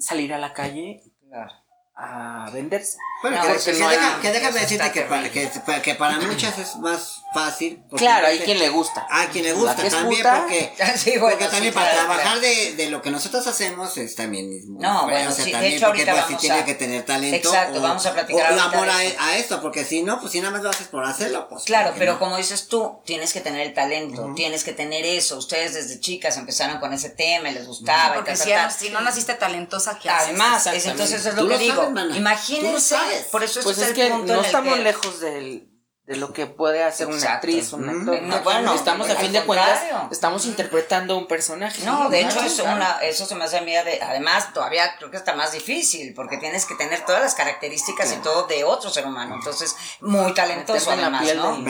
salir 0.00 0.32
a 0.34 0.38
la 0.38 0.52
calle 0.52 1.02
Claro. 1.28 1.52
a 1.94 2.50
venderse. 2.52 2.98
Bueno, 3.20 3.36
No, 3.36 3.52
que, 3.52 3.58
que 3.58 3.72
no 3.80 3.88
deja- 3.88 4.14
hay- 4.16 4.20
que 4.22 4.30
déjame 4.32 4.60
decirte 4.60 4.92
que 4.92 5.00
para, 5.02 5.28
que, 5.30 5.46
para- 5.66 5.82
que 5.82 5.94
para 5.96 6.18
muchas 6.20 6.56
es 6.58 6.76
más 6.76 7.22
fácil. 7.34 7.82
porque 7.90 8.04
Claro, 8.04 8.26
hay 8.28 8.38
quien 8.38 8.58
le 8.60 8.68
gusta. 8.68 9.06
A 9.10 9.26
quien 9.26 9.44
le 9.44 9.52
gusta 9.54 9.74
que 9.74 9.90
también, 9.90 10.22
puta, 10.22 10.40
porque, 10.40 10.72
Sí, 10.96 11.18
bueno, 11.18 11.30
porque 11.36 11.44
sí, 11.46 11.50
también 11.50 11.74
para 11.74 11.90
claro, 11.90 12.06
trabajar 12.06 12.40
de, 12.40 12.74
de 12.74 12.90
lo 12.90 13.02
que 13.02 13.10
nosotros 13.10 13.44
hacemos 13.48 13.96
es 13.98 14.14
también 14.14 14.48
No, 14.78 15.00
feo, 15.00 15.08
bueno, 15.10 15.30
o 15.30 15.32
sea, 15.32 15.44
sí, 15.44 15.50
de 15.50 15.52
también 15.52 15.72
hecho, 15.74 15.86
porque 15.86 16.06
pues 16.06 16.38
tiene 16.38 16.64
que 16.64 16.74
tener 16.74 17.04
talento. 17.04 17.36
Exacto, 17.48 17.78
o- 17.78 17.82
vamos 17.82 18.06
a 18.06 18.12
platicar 18.12 18.52
O 18.52 18.60
amor 18.60 18.88
a, 18.88 18.98
de 18.98 19.06
eso. 19.08 19.16
a 19.20 19.36
esto, 19.36 19.60
porque 19.62 19.84
si 19.84 20.02
no, 20.04 20.20
pues 20.20 20.32
si 20.32 20.40
nada 20.40 20.52
más 20.52 20.62
lo 20.62 20.70
haces 20.70 20.86
por 20.86 21.04
hacerlo, 21.04 21.48
pues. 21.48 21.64
Claro, 21.64 21.86
¿por 21.86 21.94
qué 21.94 21.98
pero 21.98 22.12
no? 22.14 22.18
como 22.20 22.36
dices 22.36 22.68
tú, 22.68 23.00
tienes 23.04 23.32
que 23.32 23.40
tener 23.40 23.62
el 23.66 23.74
talento, 23.74 24.32
tienes 24.36 24.62
que 24.62 24.72
tener 24.72 25.04
eso. 25.04 25.38
Ustedes 25.38 25.74
desde 25.74 25.98
chicas 25.98 26.36
empezaron 26.36 26.78
con 26.78 26.92
ese 26.92 27.10
tema 27.10 27.50
y 27.50 27.54
les 27.54 27.66
gustaba. 27.66 28.14
y 28.14 28.18
Porque 28.18 28.34
tal, 28.34 28.70
si, 28.70 28.90
no 28.90 29.00
naciste 29.00 29.34
talentosa, 29.34 29.98
¿qué 30.00 30.08
haces? 30.08 30.28
Además, 30.28 30.66
entonces 30.66 31.26
es 31.26 31.34
lo 31.34 31.48
que 31.48 31.58
digo. 31.58 31.92
Imagínense, 32.14 32.96
sabes. 33.10 33.26
por 33.26 33.42
eso 33.44 33.60
Pues 33.62 33.78
es 33.78 33.88
el 33.88 33.94
que 33.94 34.06
punto 34.08 34.26
no 34.26 34.32
en 34.34 34.38
el 34.40 34.44
estamos 34.46 34.74
que- 34.74 34.82
lejos 34.82 35.20
del- 35.20 35.64
de 36.04 36.16
lo 36.16 36.32
que 36.32 36.46
puede 36.46 36.82
hacer 36.82 37.06
una 37.06 37.34
actriz, 37.34 37.70
un 37.74 37.86
actor. 37.86 38.22
No, 38.22 38.40
bueno, 38.40 38.72
estamos 38.72 39.10
a 39.10 39.14
fin 39.16 39.30
de 39.30 39.42
cuentas, 39.44 39.82
estamos 40.10 40.46
interpretando 40.46 41.18
un 41.18 41.26
personaje. 41.26 41.82
No, 41.84 42.08
de 42.08 42.22
hecho 42.22 42.40
es 42.40 42.58
una, 42.60 42.98
eso 43.02 43.26
se 43.26 43.34
me 43.34 43.44
hace 43.44 43.58
a 43.58 43.60
mí, 43.60 43.72
de- 43.72 44.00
además 44.02 44.54
todavía 44.54 44.96
creo 44.96 45.10
que 45.10 45.18
está 45.18 45.34
más 45.34 45.52
difícil, 45.52 46.14
porque 46.14 46.38
tienes 46.38 46.64
que 46.64 46.74
tener 46.76 47.04
todas 47.04 47.20
las 47.20 47.34
características 47.34 48.10
y 48.14 48.16
todo 48.22 48.46
de 48.46 48.64
otro 48.64 48.88
ser 48.88 49.04
humano, 49.06 49.34
entonces 49.34 49.76
muy 50.00 50.32
talentoso 50.32 50.92
además, 50.92 51.26
¿no? 51.34 51.62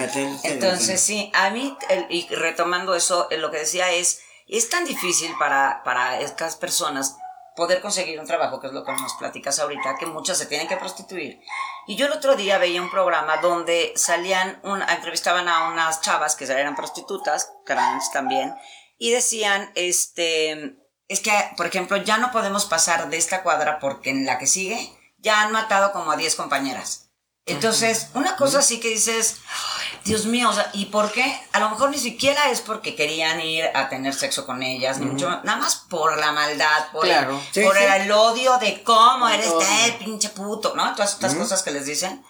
Entonces 0.45 1.01
sí, 1.01 1.33
a 1.35 1.51
mí, 1.51 1.77
el- 1.89 2.07
y 2.09 2.29
retomando 2.29 2.95
eso, 2.95 3.27
eh, 3.33 3.39
lo 3.39 3.51
que 3.51 3.59
decía 3.59 3.91
es, 3.91 4.21
es 4.47 4.69
tan 4.71 4.85
difícil 4.85 5.35
para, 5.39 5.83
para 5.83 6.21
estas 6.21 6.55
personas 6.55 7.17
poder 7.59 7.81
conseguir 7.81 8.21
un 8.21 8.27
trabajo, 8.27 8.61
que 8.61 8.69
es 8.69 8.73
lo 8.73 8.85
que 8.85 8.93
nos 8.93 9.15
platicas 9.15 9.59
ahorita, 9.59 9.97
que 9.99 10.07
muchas 10.07 10.39
se 10.39 10.47
tienen 10.47 10.69
que 10.69 10.77
prostituir. 10.77 11.41
Y 11.89 11.97
yo 11.97 12.07
el 12.07 12.13
otro 12.13 12.37
día 12.37 12.57
veía 12.57 12.81
un 12.81 12.89
programa 12.89 13.39
donde 13.39 13.93
salían, 13.97 14.61
un, 14.63 14.81
entrevistaban 14.81 15.49
a 15.49 15.69
unas 15.69 16.01
chavas 16.01 16.37
que 16.37 16.45
eran 16.45 16.77
prostitutas, 16.77 17.53
trans 17.67 18.13
también, 18.13 18.55
y 18.97 19.11
decían, 19.11 19.73
este, 19.75 20.77
es 21.09 21.19
que, 21.19 21.33
por 21.57 21.67
ejemplo, 21.67 21.97
ya 21.97 22.19
no 22.19 22.31
podemos 22.31 22.65
pasar 22.67 23.11
de 23.11 23.17
esta 23.17 23.43
cuadra 23.43 23.81
porque 23.81 24.11
en 24.11 24.25
la 24.25 24.39
que 24.39 24.47
sigue 24.47 24.79
ya 25.19 25.43
han 25.43 25.51
matado 25.51 25.91
como 25.93 26.13
a 26.13 26.17
10 26.17 26.37
compañeras. 26.37 27.08
Entonces, 27.49 28.09
una 28.15 28.37
cosa 28.37 28.61
así 28.61 28.79
que 28.81 28.89
dices, 28.89 29.37
"Ay, 29.49 29.99
Dios 30.05 30.27
mío, 30.27 30.49
o 30.51 30.53
sea, 30.53 30.71
¿y 30.75 30.87
por 30.87 31.11
qué? 31.13 31.41
A 31.53 31.61
lo 31.61 31.71
mejor 31.71 31.91
ni 31.91 31.99
siquiera 31.99 32.51
es 32.51 32.61
porque 32.61 32.95
querían 32.95 33.41
ir 33.41 33.65
a 33.75 33.89
tener 33.89 34.15
sexo 34.15 34.47
con 34.47 34.63
ellas, 34.63 34.99
ni 34.99 35.07
mucho 35.07 35.29
más, 35.29 35.45
nada 35.45 35.59
más 35.59 35.77
por 35.89 36.19
la 36.19 36.33
maldad, 36.33 36.91
por, 36.93 37.05
Claro. 37.05 37.37
el, 37.39 37.55
Sí, 37.55 37.63
por 37.67 37.77
sí. 37.77 37.85
el 37.85 38.11
odio 38.13 38.59
de 38.59 38.83
cómo 38.83 39.29
eres 39.29 39.49
eh, 39.49 39.97
pinche 39.99 40.29
puto, 40.31 40.75
¿no? 40.75 40.95
Todas 40.95 41.15
estas 41.15 41.35
cosas 41.35 41.63
que 41.63 41.71
les 41.71 41.87
dicen 41.87 42.25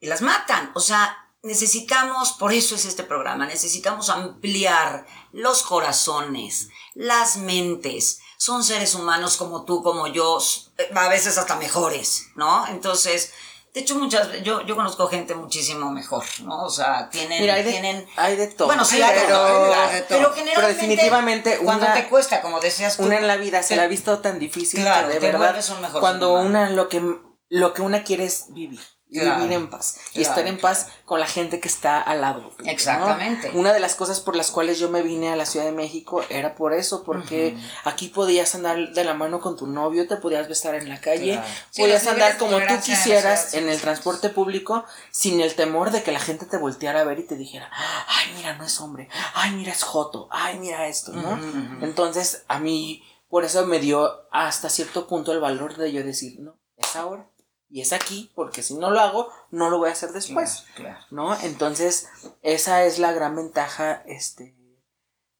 y 0.00 0.06
las 0.06 0.20
matan. 0.22 0.70
O 0.74 0.80
sea, 0.80 1.16
necesitamos, 1.42 2.32
por 2.32 2.52
eso 2.52 2.74
es 2.74 2.84
este 2.84 3.02
programa, 3.02 3.46
necesitamos 3.46 4.10
ampliar 4.10 5.06
los 5.32 5.62
corazones, 5.62 6.68
las 6.94 7.36
mentes. 7.36 8.20
Son 8.38 8.64
seres 8.64 8.94
humanos 8.94 9.36
como 9.36 9.64
tú, 9.64 9.82
como 9.82 10.06
yo, 10.06 10.38
eh, 10.78 10.90
a 10.94 11.08
veces 11.08 11.36
hasta 11.38 11.56
mejores, 11.56 12.26
¿no? 12.36 12.66
Entonces, 12.68 13.32
de 13.72 13.80
hecho, 13.80 13.94
muchas 13.96 14.28
yo, 14.42 14.62
yo 14.66 14.74
conozco 14.76 15.06
gente 15.08 15.34
muchísimo 15.34 15.90
mejor, 15.90 16.24
¿no? 16.44 16.64
O 16.64 16.70
sea, 16.70 17.08
tienen, 17.10 17.40
Mira, 17.40 17.54
hay 17.54 17.62
de, 17.62 17.70
tienen 17.70 18.06
hay 18.16 18.36
de 18.36 18.48
todo. 18.48 18.66
bueno, 18.68 18.84
sí, 18.84 18.96
Hay 18.96 19.02
hay 19.02 19.20
de 19.20 19.26
todo, 19.32 19.46
todo, 19.46 19.64
hay 19.64 19.70
claro. 19.72 19.92
de 19.92 20.00
todo. 20.02 20.18
Pero 20.18 20.32
generalmente. 20.34 20.74
definitivamente 20.74 21.58
Cuando 21.58 21.84
una- 21.86 21.94
te 21.94 22.08
cuesta, 22.08 22.42
como 22.42 22.60
decías 22.60 22.96
tú. 22.96 23.04
una 23.04 23.18
en 23.18 23.26
la 23.26 23.36
vida 23.36 23.62
se 23.62 23.76
la 23.76 23.82
ha 23.82 23.86
visto 23.86 24.18
tan 24.18 24.38
difícil 24.38 24.80
Claro, 24.82 25.08
que 25.08 25.14
de 25.14 25.20
te 25.20 25.26
verdad 25.26 25.54
un 25.74 25.80
mejor 25.82 26.00
cuando 26.00 26.34
una 26.34 26.70
lo 26.70 26.88
que 26.88 27.02
lo 27.48 27.74
que 27.74 27.82
una 27.82 28.04
quiere 28.04 28.24
es 28.24 28.46
vivir 28.50 28.80
y 29.10 29.18
Claro, 29.18 29.40
vivir 29.40 29.52
en 29.52 29.68
paz 29.68 29.98
y 30.14 30.22
estar 30.22 30.46
en 30.46 30.58
paz 30.58 30.88
con 31.04 31.18
la 31.18 31.26
gente 31.26 31.60
que 31.60 31.68
está 31.68 32.00
al 32.00 32.20
lado. 32.20 32.52
Exactamente. 32.64 33.50
una 33.54 33.72
de 33.72 33.80
las 33.80 33.94
cosas 33.94 34.20
por 34.20 34.36
las 34.36 34.50
cuales 34.50 34.78
yo 34.78 34.88
me 34.88 35.02
vine 35.02 35.32
a 35.32 35.36
la 35.36 35.46
Ciudad 35.46 35.66
de 35.66 35.72
México 35.72 36.22
era 36.28 36.54
por 36.54 36.72
eso 36.72 37.02
porque 37.02 37.56
aquí 37.84 38.08
podías 38.08 38.54
andar 38.54 38.92
de 38.92 39.04
la 39.04 39.14
mano 39.14 39.40
con 39.40 39.56
tu 39.56 39.66
novio 39.66 40.06
te 40.06 40.16
podías 40.16 40.48
besar 40.48 40.74
en 40.74 40.88
la 40.88 41.00
calle. 41.00 41.40
Sí, 41.70 41.82
podías 41.82 42.06
andar 42.06 42.38
como 42.38 42.58
tú 42.58 42.74
quisieras 42.84 43.54
en 43.54 43.68
el 43.68 43.80
transporte 43.80 44.28
público 44.28 44.84
sin 45.10 45.40
el 45.40 45.54
temor 45.54 45.90
de 45.90 46.02
que 46.02 46.12
la 46.12 46.20
gente 46.20 46.46
te 46.46 46.56
volteara 46.56 47.00
a 47.00 47.04
ver 47.04 47.18
y 47.18 47.24
te 47.24 47.36
dijera 47.36 47.70
ay 47.72 48.32
mira 48.36 48.56
no 48.56 48.64
es 48.64 48.80
hombre. 48.80 49.08
Ay 49.34 49.52
mira 49.52 49.72
es 49.72 49.82
joto. 49.82 50.28
Ay 50.30 50.58
mira 50.58 50.86
esto 50.86 51.12
no 51.12 51.38
entonces, 51.80 52.44
a 52.48 52.58
mí, 52.58 53.02
por 53.28 53.44
eso 53.44 53.66
me 53.66 53.78
dio 53.78 54.26
hasta 54.30 54.68
cierto 54.68 55.06
punto 55.06 55.32
el 55.32 55.40
valor 55.40 55.76
de 55.76 55.92
yo 55.92 56.02
decir, 56.04 56.40
no, 56.40 56.56
es 56.76 56.96
ahora 56.96 57.29
y 57.70 57.80
es 57.80 57.92
aquí, 57.92 58.30
porque 58.34 58.62
si 58.62 58.74
no 58.74 58.90
lo 58.90 59.00
hago, 59.00 59.32
no 59.50 59.70
lo 59.70 59.78
voy 59.78 59.88
a 59.88 59.92
hacer 59.92 60.10
después, 60.12 60.64
Claro, 60.74 60.98
claro. 60.98 61.06
¿no? 61.10 61.40
Entonces, 61.42 62.08
esa 62.42 62.84
es 62.84 62.98
la 62.98 63.12
gran 63.12 63.36
ventaja, 63.36 64.02
este, 64.06 64.56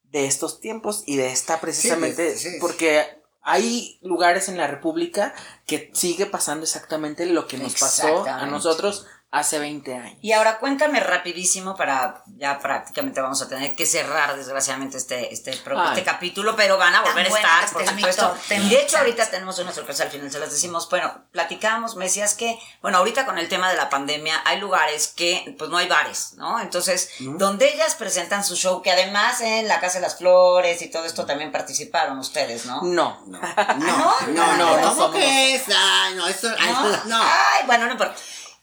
de 0.04 0.26
estos 0.26 0.60
tiempos 0.60 1.02
y 1.06 1.16
de 1.16 1.32
esta 1.32 1.60
precisamente, 1.60 2.36
Sí, 2.36 2.38
sí, 2.38 2.50
sí. 2.52 2.56
porque 2.60 3.20
hay 3.42 3.98
lugares 4.02 4.48
en 4.48 4.56
la 4.58 4.66
República 4.66 5.34
que 5.66 5.90
sigue 5.94 6.26
pasando 6.26 6.64
exactamente 6.64 7.26
lo 7.26 7.46
que 7.46 7.58
nos 7.58 7.74
pasó 7.74 8.24
a 8.26 8.46
nosotros 8.46 9.06
hace 9.32 9.60
20 9.60 9.94
años. 9.94 10.18
Y 10.22 10.32
ahora 10.32 10.58
cuéntame 10.58 10.98
rapidísimo 10.98 11.76
para 11.76 12.24
ya 12.36 12.58
prácticamente 12.58 13.20
vamos 13.20 13.40
a 13.42 13.48
tener 13.48 13.76
que 13.76 13.86
cerrar 13.86 14.36
desgraciadamente 14.36 14.96
este 14.96 15.32
este, 15.32 15.50
este 15.52 16.04
capítulo, 16.04 16.56
pero 16.56 16.76
van 16.78 16.94
a 16.94 17.02
Tan 17.04 17.12
volver 17.14 17.26
a 17.32 17.36
estar, 17.36 17.70
por 17.72 17.86
supuesto. 17.86 18.36
Y 18.50 18.68
de 18.70 18.82
hecho 18.82 18.98
ahorita 18.98 19.30
tenemos 19.30 19.58
una 19.60 19.72
sorpresa 19.72 20.02
al 20.02 20.10
final, 20.10 20.30
se 20.32 20.40
las 20.40 20.50
decimos. 20.50 20.88
Bueno, 20.90 21.12
platicamos, 21.30 21.94
me 21.94 22.06
decías 22.06 22.34
que, 22.34 22.58
bueno, 22.82 22.98
ahorita 22.98 23.24
con 23.24 23.38
el 23.38 23.48
tema 23.48 23.70
de 23.70 23.76
la 23.76 23.88
pandemia 23.88 24.40
hay 24.44 24.58
lugares 24.58 25.06
que 25.08 25.54
pues 25.58 25.70
no 25.70 25.76
hay 25.76 25.86
bares, 25.86 26.32
¿no? 26.36 26.58
Entonces, 26.60 27.10
donde 27.20 27.72
ellas 27.72 27.94
presentan 27.94 28.44
su 28.44 28.56
show, 28.56 28.82
que 28.82 28.90
además 28.90 29.40
en 29.42 29.68
la 29.68 29.78
Casa 29.80 29.98
de 29.98 30.02
las 30.02 30.18
Flores 30.18 30.82
y 30.82 30.90
todo 30.90 31.04
esto 31.04 31.24
también 31.24 31.52
participaron 31.52 32.18
ustedes, 32.18 32.66
¿no? 32.66 32.82
No. 32.82 33.22
No, 33.26 33.38
no, 33.38 33.76
no, 33.76 34.26
no, 34.26 34.56
no, 34.56 34.76
no 34.76 34.82
¿cómo 34.88 35.02
somos- 35.02 35.16
crees? 35.16 35.62
Ay, 35.74 36.14
no, 36.16 36.26
esto, 36.26 36.48
ay, 36.58 36.72
¿No? 36.72 36.90
esto- 36.90 37.08
no. 37.08 37.22
Ay, 37.22 37.66
bueno, 37.66 37.86
no 37.86 37.92
importa. 37.92 38.16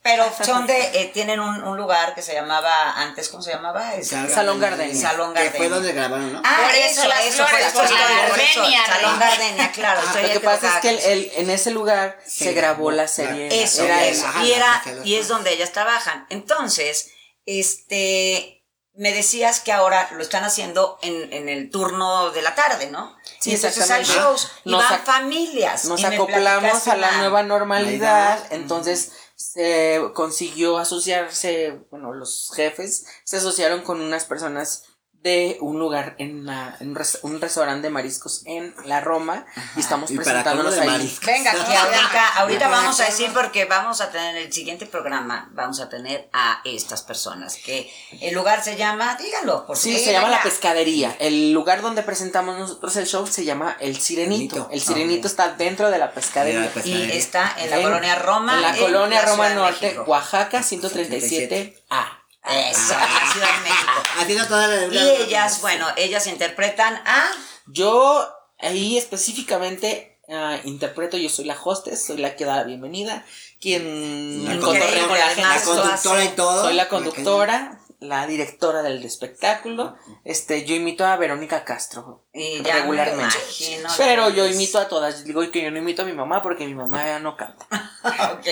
Pero 0.10 0.32
son 0.46 0.66
de, 0.68 0.80
eh, 1.02 1.12
tienen 1.14 1.40
un, 1.40 1.64
un 1.64 1.78
lugar 1.78 2.16
que 2.16 2.22
se 2.22 2.34
llamaba 2.34 2.94
antes, 2.94 3.30
¿cómo 3.30 3.44
se 3.44 3.52
llamaba? 3.52 3.96
Es- 3.96 4.08
Salón 4.10 4.60
Gardenia. 4.60 4.96
Salón 5.10 5.34
Que 5.34 5.44
Gardenia. 5.44 5.58
fue 5.58 5.70
donde 5.70 5.92
grabaron, 5.94 6.34
¿no? 6.34 6.42
Ah, 6.46 6.58
Por 6.66 6.76
eso, 6.76 7.02
eso 7.02 7.08
las 7.10 7.26
eso, 7.26 7.46
flores, 7.46 7.66
por 7.68 7.74
por 7.74 7.86
eso, 7.86 7.94
la 7.94 8.30
por 8.30 8.40
eso, 8.40 8.60
Gardenia, 8.62 8.86
Salón. 8.86 9.20
Gardenia, 9.20 9.72
claro. 9.72 10.02
estoy 10.02 10.22
Lo 10.24 10.30
que 10.30 10.40
pasa 10.40 10.68
es 10.76 10.82
que 10.82 10.90
el- 10.90 10.96
equivocada. 10.98 11.14
el- 11.14 11.32
en 11.44 11.50
ese 11.50 11.72
lugar 11.72 12.20
se, 12.26 12.46
Se 12.46 12.54
grabó 12.54 12.92
la 12.92 13.08
serie. 13.08 13.64
Eso, 13.64 13.84
Era 13.84 14.06
eso. 14.06 14.26
Ajá, 14.28 14.44
y, 14.46 14.52
era, 14.54 14.84
y 15.04 15.16
es 15.16 15.28
donde 15.28 15.52
ellas 15.54 15.72
trabajan. 15.74 16.26
Entonces, 16.30 17.10
este, 17.46 18.64
me 18.96 19.14
decías 19.14 19.60
que 19.60 19.72
ahora 19.72 20.10
lo 20.14 20.24
están 20.24 20.44
haciendo 20.44 20.98
en, 21.02 21.32
en 21.32 21.50
el 21.50 21.70
turno 21.70 22.32
de 22.32 22.42
la 22.42 22.56
tarde, 22.56 22.90
¿no? 22.90 23.16
Sí, 23.40 23.52
Y 23.52 23.56
entonces 23.56 23.90
hay 23.92 24.02
exactamente. 24.02 24.14
shows 24.14 24.52
y 24.66 24.72
Nos 24.72 24.90
van 24.90 25.00
familias. 25.04 25.86
Nos 25.86 26.04
acoplamos 26.04 26.88
a 26.88 26.96
la 26.96 27.12
nueva 27.14 27.44
normalidad, 27.44 28.40
entonces 28.52 29.12
se 29.38 30.02
consiguió 30.16 30.80
asociarse, 30.80 31.80
bueno, 31.92 32.12
los 32.12 32.52
jefes 32.56 33.06
se 33.24 33.38
asociaron 33.38 33.84
con 33.84 34.02
unas 34.02 34.26
personas 34.26 34.97
de 35.24 35.58
un 35.62 35.78
lugar 35.80 36.16
en, 36.20 36.46
la- 36.46 36.78
en 36.80 36.90
un, 36.90 36.96
res- 36.96 37.20
un 37.24 37.42
restaurante 37.42 37.88
de 37.88 37.90
mariscos 37.90 38.44
en 38.46 38.74
la 38.86 39.02
Roma 39.02 39.46
y 39.76 39.80
estamos 39.82 40.10
Y 40.12 40.16
presentándonos 40.16 40.78
ahí. 40.78 40.88
mariscos. 40.88 41.26
Venga, 41.26 41.52
aquí 41.52 41.74
ahorita, 41.76 42.28
ahorita 42.38 42.68
vamos 42.70 43.00
a 43.02 43.06
decir 43.06 43.32
porque 43.34 43.66
vamos 43.66 44.00
a 44.00 44.10
tener 44.12 44.38
el 44.38 44.54
siguiente 44.54 44.86
programa, 44.86 45.50
vamos 45.54 45.82
a 45.82 45.90
tener 45.90 46.30
a 46.32 46.62
estas 46.64 47.02
personas, 47.02 47.58
que 47.58 47.92
el 48.22 48.34
lugar 48.36 48.64
se 48.64 48.78
llama, 48.78 49.18
díganlo, 49.22 49.66
por 49.66 49.76
Sí, 49.76 49.98
se 50.00 50.12
llama 50.14 50.30
La. 50.30 50.42
Pescadería. 50.44 51.16
El 51.20 51.52
lugar 51.52 51.82
donde 51.82 52.04
presentamos 52.04 52.58
nosotros 52.58 52.96
el 52.96 53.06
show 53.08 53.28
se 53.28 53.44
llama 53.44 53.76
El 53.80 54.00
Sirenito. 54.00 54.56
Sirenito. 54.56 54.70
El 54.72 54.82
Sirenito 54.82 55.28
está 55.28 55.50
dentro 55.56 55.90
de 55.92 55.98
la 55.98 56.12
pescadería. 56.14 56.60
De 56.62 56.66
la 56.68 56.72
pescadería. 56.74 57.14
Y 57.14 57.18
está 57.18 57.54
en 57.58 57.70
la 57.72 57.78
En- 57.78 57.84
colonia 57.84 58.16
Roma. 58.16 58.54
En 58.54 58.62
la 58.62 58.76
colonia 58.78 59.22
Roma 59.24 59.50
Norte. 59.50 60.00
Oaxaca, 60.06 60.62
137A. 60.64 62.17
Eso, 62.50 62.94
la 62.94 63.32
Ciudad 63.32 63.56
de 63.56 63.70
México. 63.70 63.92
Haciendo 64.20 64.46
toda 64.48 64.68
la 64.68 64.86
Y 64.86 65.24
ellas, 65.24 65.62
bueno, 65.62 65.88
ellas 65.98 66.28
interpretan 66.28 66.96
a... 67.06 67.32
Yo 67.68 68.28
ahí 68.60 68.98
específicamente 68.98 70.20
ah, 70.30 70.58
interpreto, 70.64 71.18
yo 71.18 71.30
soy 71.30 71.46
la 71.46 71.58
hostess, 71.62 72.06
soy 72.06 72.18
la 72.18 72.36
que 72.36 72.46
da 72.46 72.58
la 72.58 72.64
bienvenida, 72.64 73.26
quien 73.60 74.46
La 74.46 74.60
con 74.60 74.78
la 74.78 74.86
gente. 74.86 75.42
La 75.42 75.62
conductora 75.64 76.24
y 76.24 76.30
todo. 76.30 76.64
Soy 76.64 76.74
la 76.76 76.90
conductora, 76.90 77.80
la 78.00 78.28
directora 78.28 78.84
del 78.84 79.04
espectáculo. 79.04 79.96
Este, 80.24 80.66
yo 80.66 80.76
imito 80.76 81.06
a 81.06 81.16
Verónica 81.18 81.64
Castro 81.64 82.26
Y 82.34 82.62
ya 82.64 82.76
me 82.76 82.80
regularmente. 82.82 83.38
imagino, 83.38 83.90
Pero 83.98 84.30
yo 84.30 84.46
imito 84.48 84.80
a 84.80 84.88
todas. 84.88 85.24
Digo 85.24 85.50
que 85.52 85.64
yo 85.64 85.72
no 85.72 85.78
imito 85.78 86.04
a 86.04 86.06
mi 86.06 86.14
mamá 86.14 86.42
porque 86.42 86.66
mi 86.66 86.76
mamá 86.76 87.06
ya 87.06 87.20
no 87.20 87.36
canta. 87.36 87.66
ok. 88.34 88.48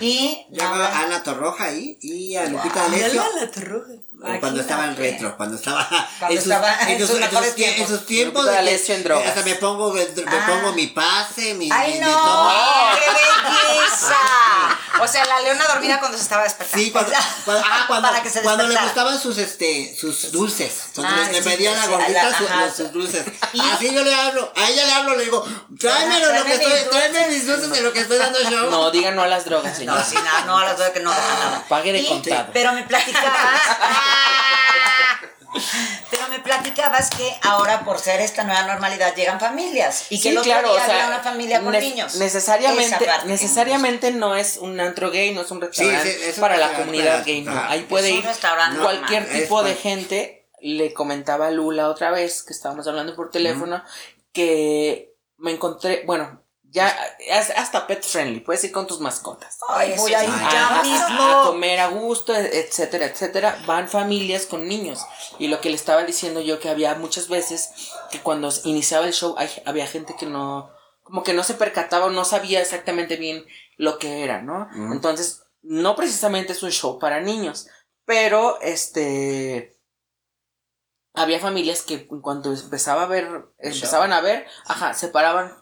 Y... 0.00 0.46
Llegó 0.50 0.74
a 0.74 1.02
Ana 1.02 1.22
Torroja 1.22 1.64
ahí 1.64 1.98
y 2.00 2.36
a 2.36 2.46
Lupita 2.48 2.82
D'Alessio. 2.82 3.22
Eh, 4.26 4.36
Cuando 4.40 4.60
estaba 4.60 4.84
en 4.86 4.96
retro, 4.96 5.36
cuando 5.36 5.56
estaba, 5.56 5.86
Cuando 6.18 6.34
en, 6.36 6.42
sus, 6.42 6.52
estaba 6.52 6.72
en 6.88 7.06
sus- 7.06 7.16
en 7.16 7.22
en 7.22 7.54
tiempos. 7.54 7.88
sus 7.88 8.06
tiempos 8.06 8.46
de 8.46 8.52
que- 8.64 8.94
en 8.94 9.04
drogas. 9.04 9.28
hasta 9.28 9.42
me 9.42 9.54
pongo 9.56 9.92
me 9.92 10.02
Ah. 10.02 10.44
pongo 10.46 10.72
mi 10.72 10.88
pase, 10.88 11.54
mi, 11.54 11.70
¡Ay, 11.70 11.92
mi- 11.94 12.00
mi 12.00 12.10
no! 12.10 12.50
¡Qué 12.94 13.10
belleza! 13.12 14.16
O 15.00 15.06
sea, 15.06 15.24
la 15.26 15.40
leona 15.40 15.64
dormida 15.68 16.00
cuando 16.00 16.16
se 16.18 16.24
estaba 16.24 16.42
despertando. 16.42 16.84
Sí, 16.84 16.90
cuando, 16.90 17.12
cuando, 17.44 17.64
ah, 17.64 17.84
cuando, 17.86 18.08
Para 18.08 18.22
que 18.22 18.30
se 18.30 18.42
cuando 18.42 18.66
le 18.66 18.76
gustaban 18.76 19.20
sus 19.20 19.38
este 19.38 19.94
sus 19.98 20.32
dulces. 20.32 20.88
Cuando 20.94 21.14
Ah, 21.22 21.28
le- 21.30 21.40
sí, 21.42 21.48
pedía 21.48 21.72
a 21.72 21.76
la 21.76 21.82
sí, 21.84 21.88
gordita 21.90 22.22
la- 22.30 22.36
ajá. 22.38 22.66
los- 22.66 22.76
sus 22.76 22.92
dulces. 22.92 23.24
Y- 23.52 23.60
Así 23.60 23.94
yo 23.94 24.02
le 24.02 24.12
hablo, 24.14 24.52
a 24.56 24.68
ella 24.68 24.84
le 24.84 24.92
hablo, 24.92 25.14
le 25.16 25.24
digo, 25.24 25.44
tráemelo 25.78 26.26
lo 26.26 26.30
Tráeme 26.32 26.50
que 26.50 26.58
mis 26.58 26.66
estoy, 26.76 26.90
tráeme 26.90 27.28
mis 27.28 27.46
dulces 27.46 27.70
de 27.70 27.80
lo 27.82 27.92
que 27.92 28.00
estoy 28.00 28.18
dando 28.18 28.38
show. 28.50 28.68
No, 28.70 28.90
digan 28.90 29.14
no 29.14 29.22
a 29.22 29.26
las 29.28 29.44
drogas, 29.44 29.72
No, 29.72 29.78
señora. 29.78 30.04
sí, 30.04 30.16
nada, 30.16 30.40
no, 30.46 30.58
a 30.58 30.64
las 30.64 30.76
dos 30.78 30.88
que 30.90 31.00
no 31.00 31.10
nada. 31.12 31.64
Pague 31.68 31.92
de 31.92 32.04
contado. 32.06 32.48
Pero 32.52 32.72
me 32.72 32.82
platicabas. 32.82 33.62
pero 36.10 36.28
me 36.28 36.40
platicabas 36.40 37.10
que 37.10 37.34
ahora, 37.42 37.84
por 37.84 37.98
ser 37.98 38.20
esta 38.20 38.44
nueva 38.44 38.62
normalidad, 38.62 39.14
llegan 39.14 39.40
familias. 39.40 40.06
Y 40.10 40.16
que 40.16 40.22
Sí, 40.22 40.28
el 40.28 40.38
otro 40.38 40.50
claro, 40.52 40.72
día 40.72 40.82
o 40.82 40.84
sea, 40.84 40.94
había 40.94 41.06
una 41.08 41.20
familia 41.22 41.60
con 41.62 41.72
ne- 41.72 41.80
niños. 41.80 42.16
Necesariamente, 42.16 43.06
necesariamente 43.26 44.10
no 44.12 44.34
es 44.34 44.56
un 44.58 44.78
antro 44.80 45.10
gay, 45.10 45.34
no 45.34 45.42
es 45.42 45.50
un 45.50 45.60
restaurante 45.60 46.12
sí, 46.12 46.24
es 46.24 46.36
un 46.36 46.40
para 46.40 46.56
la 46.56 46.72
comunidad 46.74 47.24
gay, 47.24 47.42
no. 47.42 47.52
Ahí 47.68 47.82
puede 47.82 48.10
ir 48.10 48.24
cualquier 48.24 49.22
normal, 49.22 49.40
tipo 49.42 49.60
es 49.60 49.66
de 49.66 49.74
gente. 49.74 50.34
Le 50.60 50.92
comentaba 50.92 51.48
a 51.48 51.50
Lula 51.50 51.88
otra 51.88 52.10
vez 52.10 52.42
que 52.42 52.52
estábamos 52.52 52.86
hablando 52.88 53.14
por 53.14 53.30
teléfono 53.30 53.82
que 54.32 55.14
me 55.38 55.52
encontré, 55.52 56.02
bueno, 56.04 56.37
ya 56.70 56.94
hasta 57.56 57.86
pet 57.86 58.04
friendly, 58.04 58.40
puedes 58.40 58.62
ir 58.64 58.72
con 58.72 58.86
tus 58.86 59.00
mascotas. 59.00 59.58
Ay, 59.68 59.94
voy 59.96 60.12
a 60.14 60.22
ir 60.24 60.30
ya 60.30 60.80
mismo. 60.82 61.22
a 61.40 61.42
comer 61.44 61.80
a 61.80 61.88
gusto, 61.88 62.34
etcétera, 62.34 63.06
etcétera. 63.06 63.58
Van 63.66 63.88
familias 63.88 64.46
con 64.46 64.68
niños. 64.68 65.00
Y 65.38 65.48
lo 65.48 65.60
que 65.60 65.70
le 65.70 65.76
estaba 65.76 66.04
diciendo 66.04 66.40
yo 66.40 66.60
que 66.60 66.68
había 66.68 66.94
muchas 66.94 67.28
veces 67.28 67.70
que 68.10 68.20
cuando 68.20 68.50
iniciaba 68.64 69.06
el 69.06 69.12
show 69.14 69.34
hay- 69.38 69.62
había 69.64 69.86
gente 69.86 70.14
que 70.18 70.26
no, 70.26 70.70
como 71.02 71.22
que 71.22 71.32
no 71.32 71.42
se 71.42 71.54
percataba 71.54 72.06
o 72.06 72.10
no 72.10 72.24
sabía 72.26 72.60
exactamente 72.60 73.16
bien 73.16 73.46
lo 73.78 73.98
que 73.98 74.22
era, 74.24 74.42
¿no? 74.42 74.68
Entonces, 74.92 75.44
no 75.62 75.96
precisamente 75.96 76.52
es 76.52 76.62
un 76.62 76.70
show 76.70 76.98
para 76.98 77.20
niños, 77.20 77.66
pero 78.04 78.60
este 78.60 79.78
había 81.14 81.40
familias 81.40 81.82
que 81.82 82.06
en 82.10 82.20
cuanto 82.20 82.52
empezaba 82.52 83.02
a 83.04 83.06
ver, 83.06 83.46
empezaban 83.58 84.12
a 84.12 84.20
ver, 84.20 84.46
ajá, 84.66 84.94
se 84.94 85.08
paraban 85.08 85.56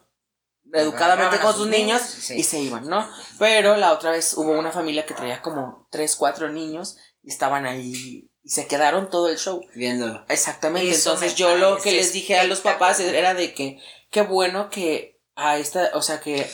educadamente 0.72 1.36
Agarraban 1.36 1.38
a 1.38 1.42
con 1.42 1.54
sus 1.54 1.66
niños 1.68 2.00
niños, 2.02 2.02
sí. 2.02 2.34
y 2.34 2.42
se 2.42 2.58
iban, 2.60 2.88
¿no? 2.88 3.08
Pero 3.38 3.76
la 3.76 3.92
otra 3.92 4.10
vez 4.10 4.34
hubo 4.34 4.52
una 4.52 4.72
familia 4.72 5.06
que 5.06 5.14
traía 5.14 5.42
como 5.42 5.86
tres, 5.90 6.16
cuatro 6.16 6.48
niños 6.48 6.96
y 7.22 7.30
estaban 7.30 7.66
ahí 7.66 8.28
y 8.42 8.48
se 8.48 8.66
quedaron 8.66 9.10
todo 9.10 9.28
el 9.28 9.38
show. 9.38 9.60
Viéndolo. 9.74 10.24
Exactamente. 10.28 10.90
Eso 10.90 11.12
Entonces 11.14 11.34
yo 11.36 11.56
lo 11.56 11.78
que 11.78 11.92
les 11.92 12.12
dije 12.12 12.38
a 12.38 12.44
los 12.44 12.60
papás 12.60 13.00
era 13.00 13.34
de 13.34 13.54
que 13.54 13.78
qué 14.10 14.22
bueno 14.22 14.70
que 14.70 15.20
a 15.34 15.58
esta, 15.58 15.90
o 15.94 16.02
sea 16.02 16.20
que 16.20 16.48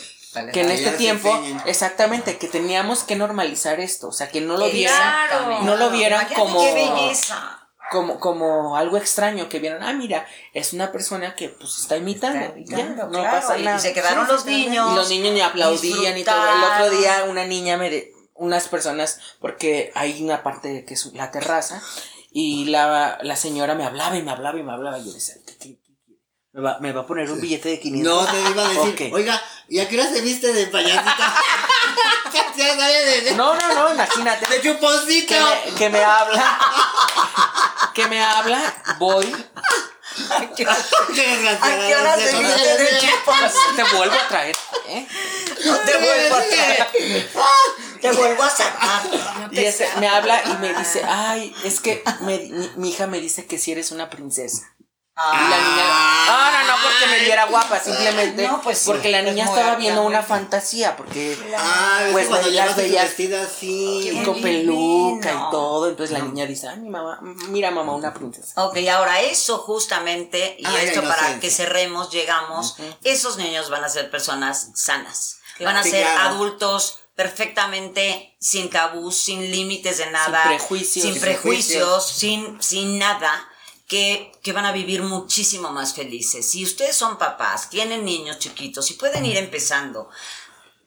que 0.51 0.61
en 0.61 0.71
este 0.71 0.91
tiempo, 0.93 1.29
exactamente, 1.65 2.37
que 2.37 2.47
teníamos 2.47 3.03
que 3.03 3.15
normalizar 3.15 3.79
esto, 3.79 4.07
o 4.07 4.11
sea, 4.11 4.29
que 4.29 4.41
no 4.41 4.53
lo 4.57 4.69
Claro. 4.69 4.71
vieran, 4.73 5.65
no 5.65 5.75
lo 5.75 5.91
vieran 5.91 6.27
como-. 6.35 6.63
Como, 7.91 8.19
como 8.19 8.75
algo 8.77 8.97
extraño, 8.97 9.49
que 9.49 9.59
vieran, 9.59 9.83
ah, 9.83 9.93
mira, 9.93 10.25
es 10.53 10.73
una 10.73 10.91
persona 10.91 11.35
que 11.35 11.49
pues 11.49 11.77
está 11.79 11.97
imitando, 11.97 12.39
Está 12.45 12.59
y 12.59 12.65
ya, 12.65 12.79
imitando, 12.79 13.03
no 13.05 13.19
claro, 13.19 13.39
pasa 13.39 13.57
y 13.57 13.63
nada. 13.63 13.79
se 13.79 13.93
quedaron 13.93 14.27
los 14.27 14.45
niños. 14.45 14.91
Y 14.91 14.95
los 14.95 15.09
niños 15.09 15.33
ni 15.33 15.41
aplaudían 15.41 16.17
y 16.17 16.23
todo. 16.23 16.35
El 16.35 16.63
otro 16.63 16.89
día 16.97 17.25
una 17.27 17.45
niña 17.45 17.77
me 17.77 17.89
de, 17.89 18.11
unas 18.35 18.67
personas, 18.67 19.19
porque 19.39 19.91
hay 19.95 20.23
una 20.23 20.41
parte 20.43 20.85
que 20.85 20.93
es 20.95 21.05
la 21.13 21.29
terraza, 21.31 21.81
y 22.31 22.65
la, 22.65 23.19
la 23.21 23.35
señora 23.35 23.75
me 23.75 23.85
hablaba 23.85 24.17
y 24.17 24.23
me 24.23 24.31
hablaba 24.31 24.57
y 24.57 24.63
me 24.63 24.71
hablaba, 24.73 24.97
y 24.97 25.05
yo 25.05 25.13
decía, 25.13 25.35
¿qué, 25.45 25.53
qué- 25.57 25.79
qué 25.79 25.93
quiere? 26.03 26.19
¿Me 26.51 26.61
va, 26.61 26.79
me 26.79 26.91
va 26.91 27.01
a 27.01 27.05
poner 27.05 27.29
un 27.31 27.39
billete 27.39 27.69
de 27.69 27.79
500. 27.79 28.11
No, 28.25 28.31
te 28.31 28.49
iba 28.49 28.65
a 28.65 28.69
decir, 28.69 29.07
Ok. 29.07 29.13
oiga, 29.13 29.39
¿y 29.69 29.79
a 29.79 29.87
qué 29.87 29.99
hora 29.99 30.09
se 30.09 30.21
viste 30.21 30.51
de 30.51 30.65
payasita? 30.67 31.35
No, 33.35 33.55
no, 33.55 33.73
no, 33.73 33.93
imagínate. 33.93 34.45
de 34.47 34.61
chuponcito. 34.61 35.33
que 35.33 35.71
me, 35.71 35.77
que 35.77 35.89
me 35.89 36.03
habla, 36.03 36.59
que 37.93 38.07
me 38.07 38.21
habla, 38.21 38.61
voy, 38.99 39.31
Qué 40.55 40.65
desgraciada. 40.65 41.85
¿A 41.85 41.87
qué 41.87 41.95
hora 41.95 42.15
se 42.15 42.37
viste 42.37 42.77
de 42.77 42.89
pues, 43.25 43.53
te 43.75 43.95
vuelvo 43.95 44.15
a 44.15 44.27
traer, 44.27 44.55
¿eh? 44.87 45.07
No 45.65 45.77
te 45.77 45.97
vuelvo 45.97 46.35
a 46.35 46.41
traer. 46.43 47.31
Te 48.01 48.11
vuelvo 48.11 48.43
a 48.43 48.49
sacar. 48.49 49.01
No 49.07 49.49
Y 49.51 49.65
ese, 49.65 49.87
me 49.99 50.07
habla 50.07 50.41
y 50.45 50.53
me 50.61 50.73
dice, 50.73 51.03
ay, 51.07 51.55
es 51.63 51.79
que 51.79 52.03
me- 52.21 52.37
mi, 52.49 52.71
mi 52.75 52.89
hija 52.89 53.07
me 53.07 53.19
dice 53.19 53.45
que 53.47 53.57
si 53.57 53.71
eres 53.71 53.91
una 53.91 54.09
princesa. 54.09 54.75
Y 55.15 55.49
la 55.49 55.57
niña, 55.57 56.25
no, 56.25 56.51
no, 56.51 56.67
no 56.69 56.73
porque 56.81 57.05
me 57.05 57.19
viera 57.19 57.45
guapa, 57.45 57.79
simplemente 57.79 58.47
No, 58.47 58.61
pues 58.63 58.79
sí, 58.79 58.85
porque 58.87 59.09
la 59.09 59.21
niña 59.21 59.45
estaba 59.45 59.75
viendo 59.75 60.01
una 60.01 60.23
fantasía, 60.23 60.97
porque 60.97 61.37
Ah, 61.55 62.01
es 62.07 62.11
Pues 62.13 62.27
cuando 62.29 62.47
las 62.47 62.55
llevas 62.55 62.75
tu 62.75 62.81
veías- 62.81 63.03
vestida 63.09 63.43
así. 63.43 64.21
Con 64.25 64.41
peluca 64.41 65.31
y 65.31 65.51
todo, 65.51 65.87
entonces 65.89 66.17
la 66.17 66.25
niña 66.25 66.47
dice, 66.47 66.67
ay, 66.67 66.79
mi 66.79 66.89
mamá, 66.89 67.19
mira 67.21 67.69
mamá, 67.69 67.93
una 67.93 68.11
princesa. 68.11 68.59
Ok, 68.65 68.75
ahora 68.91 69.21
eso 69.21 69.59
justamente, 69.59 70.55
y 70.57 70.65
Ah, 70.65 70.81
esto 70.81 71.03
para 71.03 71.39
que 71.39 71.51
cerremos, 71.51 72.09
llegamos, 72.09 72.75
esos 73.03 73.37
niños 73.37 73.69
van 73.69 73.83
a 73.83 73.89
ser 73.89 74.09
personas 74.09 74.71
sanas. 74.73 75.37
Van 75.59 75.77
a 75.77 75.83
Sí, 75.83 75.91
ser 75.91 76.01
claro. 76.05 76.29
adultos 76.29 77.01
perfectamente 77.15 78.35
sin 78.39 78.71
tabús, 78.71 79.15
sin 79.15 79.51
límites 79.51 79.99
de 79.99 80.09
nada, 80.09 80.43
prejuicios. 80.47 81.03
sin 81.03 81.13
Sin 81.13 81.21
prejuicios, 81.21 82.07
sin, 82.07 82.61
sin 82.63 82.97
nada, 82.97 83.47
que, 83.87 84.31
van 84.53 84.65
a 84.65 84.71
vivir 84.71 85.01
muchísimo 85.01 85.71
más 85.71 85.93
felices. 85.93 86.49
Si 86.49 86.63
ustedes 86.63 86.95
son 86.95 87.17
papás, 87.17 87.69
tienen 87.69 88.05
niños 88.05 88.39
chiquitos 88.39 88.89
y 88.91 88.95
pueden 88.95 89.25
ir 89.25 89.37
empezando. 89.37 90.09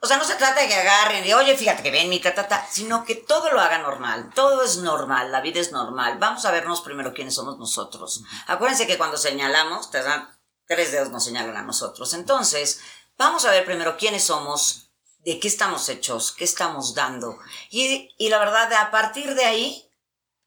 O 0.00 0.06
sea, 0.06 0.18
no 0.18 0.24
se 0.24 0.34
trata 0.34 0.60
de 0.60 0.68
que 0.68 0.74
agarren 0.74 1.26
y, 1.26 1.32
oye, 1.32 1.56
fíjate 1.56 1.82
que 1.82 1.90
ven 1.90 2.08
mi 2.08 2.20
ta, 2.20 2.34
ta, 2.34 2.46
ta, 2.46 2.66
sino 2.70 3.04
que 3.04 3.14
todo 3.14 3.50
lo 3.50 3.60
haga 3.60 3.78
normal. 3.78 4.30
Todo 4.34 4.62
es 4.62 4.78
normal, 4.78 5.32
la 5.32 5.40
vida 5.40 5.60
es 5.60 5.72
normal. 5.72 6.18
Vamos 6.18 6.44
a 6.44 6.50
vernos 6.50 6.82
primero 6.82 7.14
quiénes 7.14 7.34
somos 7.34 7.58
nosotros. 7.58 8.22
Acuérdense 8.46 8.86
que 8.86 8.98
cuando 8.98 9.16
señalamos, 9.16 9.90
tres 9.90 10.92
dedos 10.92 11.10
nos 11.10 11.24
señalan 11.24 11.56
a 11.56 11.62
nosotros. 11.62 12.12
Entonces, 12.14 12.80
vamos 13.16 13.44
a 13.44 13.50
ver 13.50 13.64
primero 13.64 13.96
quiénes 13.96 14.24
somos, 14.24 14.90
de 15.24 15.40
qué 15.40 15.48
estamos 15.48 15.88
hechos, 15.88 16.32
qué 16.32 16.44
estamos 16.44 16.94
dando. 16.94 17.38
Y, 17.70 18.14
y 18.18 18.28
la 18.28 18.38
verdad, 18.38 18.72
a 18.74 18.90
partir 18.90 19.34
de 19.34 19.44
ahí, 19.44 19.90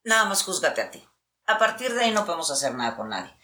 nada 0.04 0.26
más 0.26 0.44
júzgate 0.44 0.82
a 0.82 0.92
ti. 0.92 1.09
A 1.50 1.58
partir 1.58 1.94
de 1.94 2.04
ahí 2.06 2.12
no 2.12 2.26
podemos 2.26 2.50
hacer 2.52 2.74
nada 2.76 2.96
con 2.96 3.10
nadie. 3.10 3.36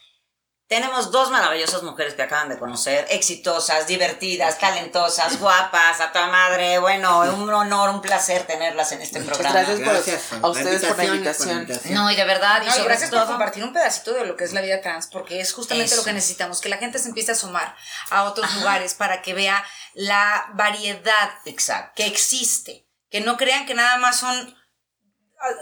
Tenemos 0.68 1.12
dos 1.12 1.30
maravillosas 1.30 1.84
mujeres 1.84 2.16
que 2.16 2.24
acaban 2.24 2.50
de 2.50 2.58
conocer, 2.58 3.06
exitosas, 3.12 3.86
divertidas, 3.86 4.58
talentosas, 4.58 5.40
guapas, 5.40 6.02
a 6.02 6.12
toda 6.12 6.28
madre. 6.28 6.80
Bueno, 6.80 7.20
un 7.22 7.52
honor, 7.54 7.90
un 7.92 8.02
placer 8.02 8.44
tenerlas 8.48 8.92
en 8.92 9.02
este 9.02 9.20
Muchas 9.20 9.38
programa. 9.38 9.60
gracias, 9.60 9.80
por- 9.80 9.94
Gracias 9.94 10.34
a 10.44 10.48
ustedes 10.48 10.86
por 10.86 10.98
la 10.98 11.06
invitación, 11.06 11.58
invitación. 11.62 11.94
No, 11.94 12.10
y 12.12 12.16
de 12.16 12.26
verdad, 12.26 12.62
No, 12.64 12.68
y 12.68 12.72
sobre 12.72 12.86
gracias 12.86 13.10
por 13.12 13.20
todo, 13.20 13.28
compartir 13.30 13.64
un 13.64 13.74
pedacito 13.74 14.14
de 14.14 14.26
lo 14.26 14.36
que 14.36 14.44
es 14.44 14.54
la 14.54 14.62
vida 14.62 14.82
trans, 14.82 15.06
porque 15.08 15.40
es 15.40 15.54
justamente 15.54 15.86
Eso. 15.94 15.98
lo 15.98 16.04
que 16.04 16.14
necesitamos, 16.14 16.62
que 16.62 16.70
la 16.70 16.78
gente 16.78 16.98
se 16.98 17.10
empiece 17.10 17.32
a 17.34 17.36
sumar 17.36 17.76
a 18.10 18.24
otros 18.24 18.52
lugares 18.56 18.96
para 18.96 19.22
que 19.22 19.36
vea 19.36 19.64
la 19.94 20.48
variedad 20.56 21.30
exacto. 21.46 21.92
que 21.96 22.08
existe, 22.08 22.88
que 23.12 23.22
no 23.22 23.38
crean 23.38 23.68
que 23.68 23.76
nada 23.76 23.98
más 23.98 24.18
son 24.20 24.56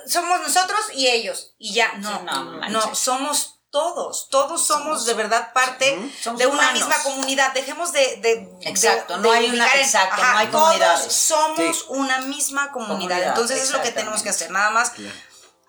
somos 0.07 0.41
nosotros 0.41 0.79
y 0.93 1.07
ellos 1.07 1.53
y 1.57 1.73
ya 1.73 1.93
no, 1.97 2.09
Sí, 2.19 2.25
no, 2.25 2.43
no, 2.45 2.51
manches. 2.59 2.97
somos 2.99 3.59
todos, 3.71 4.29
todos 4.29 4.65
somos, 4.65 5.05
de 5.07 5.15
verdad 5.15 5.51
parte 5.51 5.97
Somos 6.21 6.38
de 6.39 6.45
una 6.45 6.55
humanos. 6.59 6.73
misma 6.88 7.01
comunidad. 7.03 7.53
Dejemos 7.53 7.91
de, 7.91 8.17
de- 8.17 8.57
Exacto, 8.69 9.15
de- 9.17 9.23
no 9.23 9.31
de 9.31 9.38
hay 9.38 9.49
una- 9.49 9.67
exacto, 9.75 10.21
no 10.21 10.38
hay 10.38 10.47
todos 10.47 10.63
comunidades. 10.65 11.11
somos 11.13 11.77
Sí. 11.79 11.84
una 11.89 12.21
misma 12.21 12.71
comunidad. 12.71 12.99
Comunidad, 13.07 13.27
Entonces 13.29 13.63
es 13.63 13.71
lo 13.71 13.81
que 13.81 13.91
tenemos 13.91 14.21
que 14.21 14.29
hacer, 14.29 14.51
nada 14.51 14.69
más 14.69 14.91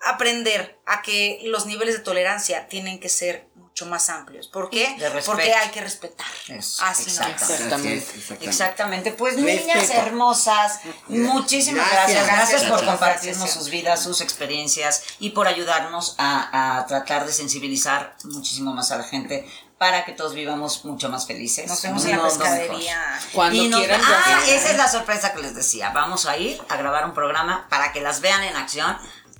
aprender 0.05 0.79
a 0.85 1.01
que 1.01 1.39
los 1.45 1.65
niveles 1.65 1.95
de 1.95 2.01
tolerancia 2.03 2.67
tienen 2.67 2.99
que 2.99 3.09
ser 3.09 3.47
mucho 3.75 3.87
más 3.87 4.07
amplios. 4.09 4.47
¿Por 4.47 4.69
qué? 4.69 4.95
Porque 5.25 5.53
hay 5.53 5.69
que 5.69 5.81
respetar. 5.81 6.25
Eso, 6.47 6.81
Así 6.85 7.11
no. 7.19 7.25
Exactamente. 7.27 7.75
Así 7.75 7.87
es, 7.91 8.03
exactamente. 8.15 8.45
Exactamente, 8.45 9.11
pues 9.11 9.35
Respeto. 9.35 9.67
niñas 9.67 9.89
hermosas, 9.89 10.79
muchísimas 11.09 11.85
gracias, 11.91 12.25
Gracias, 12.25 12.25
gracias, 12.25 12.49
gracias, 12.49 12.61
por 12.61 12.69
gracias, 12.79 12.89
compartirnos 12.91 13.37
gracias. 13.39 13.59
sus 13.63 13.69
vidas, 13.69 14.01
sus 14.01 14.21
experiencias 14.21 15.03
y 15.19 15.31
por 15.31 15.47
ayudarnos 15.49 16.15
a, 16.17 16.77
a 16.79 16.85
tratar 16.85 17.25
de 17.25 17.33
sensibilizar 17.33 18.15
muchísimo 18.23 18.73
más 18.73 18.91
a 18.93 18.97
la 18.97 19.03
gente 19.03 19.45
para 19.77 20.05
que 20.05 20.13
todos 20.13 20.33
vivamos 20.35 20.85
mucho 20.85 21.09
más 21.09 21.27
felices. 21.27 21.67
Nos 21.67 21.81
vemos 21.81 22.05
un 22.05 22.11
en 22.11 22.17
la 22.17 22.23
pescadería. 22.23 23.19
Cuando 23.33 23.61
Y 23.61 23.67
nos- 23.67 23.81
quieran, 23.81 23.99
ah, 24.05 24.41
esa 24.47 24.71
es 24.71 24.77
la 24.77 24.87
sorpresa 24.87 25.33
que 25.33 25.41
les 25.41 25.53
decía. 25.53 25.89
Vamos 25.89 26.27
a 26.27 26.37
ir 26.37 26.61
a 26.69 26.77
grabar 26.77 27.03
un 27.03 27.13
programa 27.13 27.67
para 27.69 27.91
que 27.91 27.99
las 27.99 28.21
vean 28.21 28.41
en 28.43 28.55
acción 28.55 28.97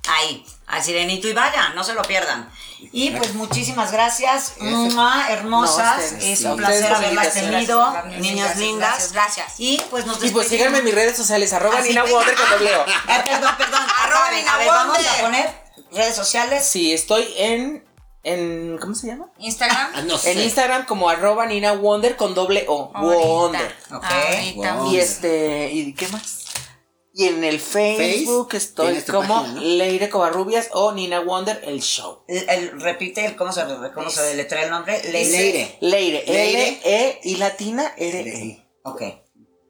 ahí, 0.08 0.44
al 0.66 0.82
Sirenito 0.82 1.28
y 1.28 1.32
vayan, 1.32 1.74
no 1.74 1.84
se 1.84 1.94
lo 1.94 2.02
pierdan. 2.02 2.48
Y 2.92 3.10
pues 3.10 3.34
muchísimas 3.34 3.90
gracias, 3.90 4.54
Mua, 4.60 5.28
hermosas, 5.30 5.96
No, 5.96 6.04
ustedes, 6.04 6.24
es 6.24 6.38
sí. 6.40 6.44
un 6.46 6.56
placer 6.56 6.92
haberlas 6.92 7.32
tenido, 7.34 7.80
Gracias, 7.92 8.20
niñas 8.20 8.36
gracias, 8.46 8.58
lindas. 8.58 8.90
gracias, 8.90 9.12
gracias. 9.12 9.54
Y 9.58 9.80
pues 9.90 10.04
nos 10.06 10.16
Y 10.16 10.20
pues 10.20 10.32
despedimos. 10.32 10.46
síganme 10.48 10.78
en 10.78 10.84
mis 10.84 10.94
redes 10.94 11.16
sociales, 11.16 11.52
arroba 11.52 11.78
Así 11.78 11.88
Nina 11.88 12.04
que- 12.04 12.12
Wonder 12.12 12.34
con 12.34 12.50
doble 12.50 12.76
O. 12.76 12.84
Ah, 13.08 13.22
perdón, 13.24 13.54
perdón. 13.56 13.80
Arroba 14.02 14.30
Nina 14.30 14.54
a 14.54 14.58
ver, 14.58 14.66
vamos 14.68 14.96
Wonder. 14.98 15.12
a 15.12 15.20
poner 15.22 15.62
redes 15.92 16.14
sociales. 16.16 16.64
Sí, 16.66 16.92
estoy 16.92 17.26
en, 17.38 17.82
en 18.22 18.76
¿cómo 18.78 18.94
se 18.94 19.06
llama? 19.06 19.26
Instagram. 19.38 19.92
Ah, 19.94 20.02
no 20.02 20.18
sé. 20.18 20.32
En 20.32 20.40
Instagram 20.40 20.84
como 20.84 21.08
arroba 21.08 21.46
Nina 21.46 21.72
Wonder 21.72 22.16
con 22.16 22.34
doble 22.34 22.66
O. 22.68 22.90
Ahorita. 22.94 23.24
Wonder. 23.26 23.76
Ok. 23.94 24.04
Ahorita. 24.04 24.74
Wow. 24.74 24.92
Y 24.92 24.98
este, 24.98 25.70
¿y 25.72 25.94
qué 25.94 26.08
más? 26.08 26.44
Y 27.18 27.24
en 27.28 27.42
el 27.44 27.58
Facebook 27.60 28.48
Face, 28.52 28.58
estoy 28.58 29.00
como 29.10 29.26
página, 29.42 29.54
¿no? 29.54 29.60
Leire 29.62 30.10
Covarrubias 30.10 30.68
o 30.72 30.92
Nina 30.92 31.20
Wonder 31.20 31.62
el 31.64 31.80
show. 31.80 32.24
El, 32.28 32.46
el- 32.50 32.80
repite 32.80 33.24
el, 33.24 33.36
cómo 33.36 33.52
se, 33.52 33.62
cómo 33.94 34.10
se 34.10 34.22
deletrea 34.22 34.64
el 34.64 34.70
nombre. 34.70 35.02
Leire. 35.10 35.78
Leire. 35.80 36.24
Leire, 36.26 36.80
E 36.84 37.20
y 37.24 37.36
latina 37.36 37.94
R 37.96 38.20
E. 38.20 38.22
Leire. 38.22 38.68
Ok. 38.82 39.02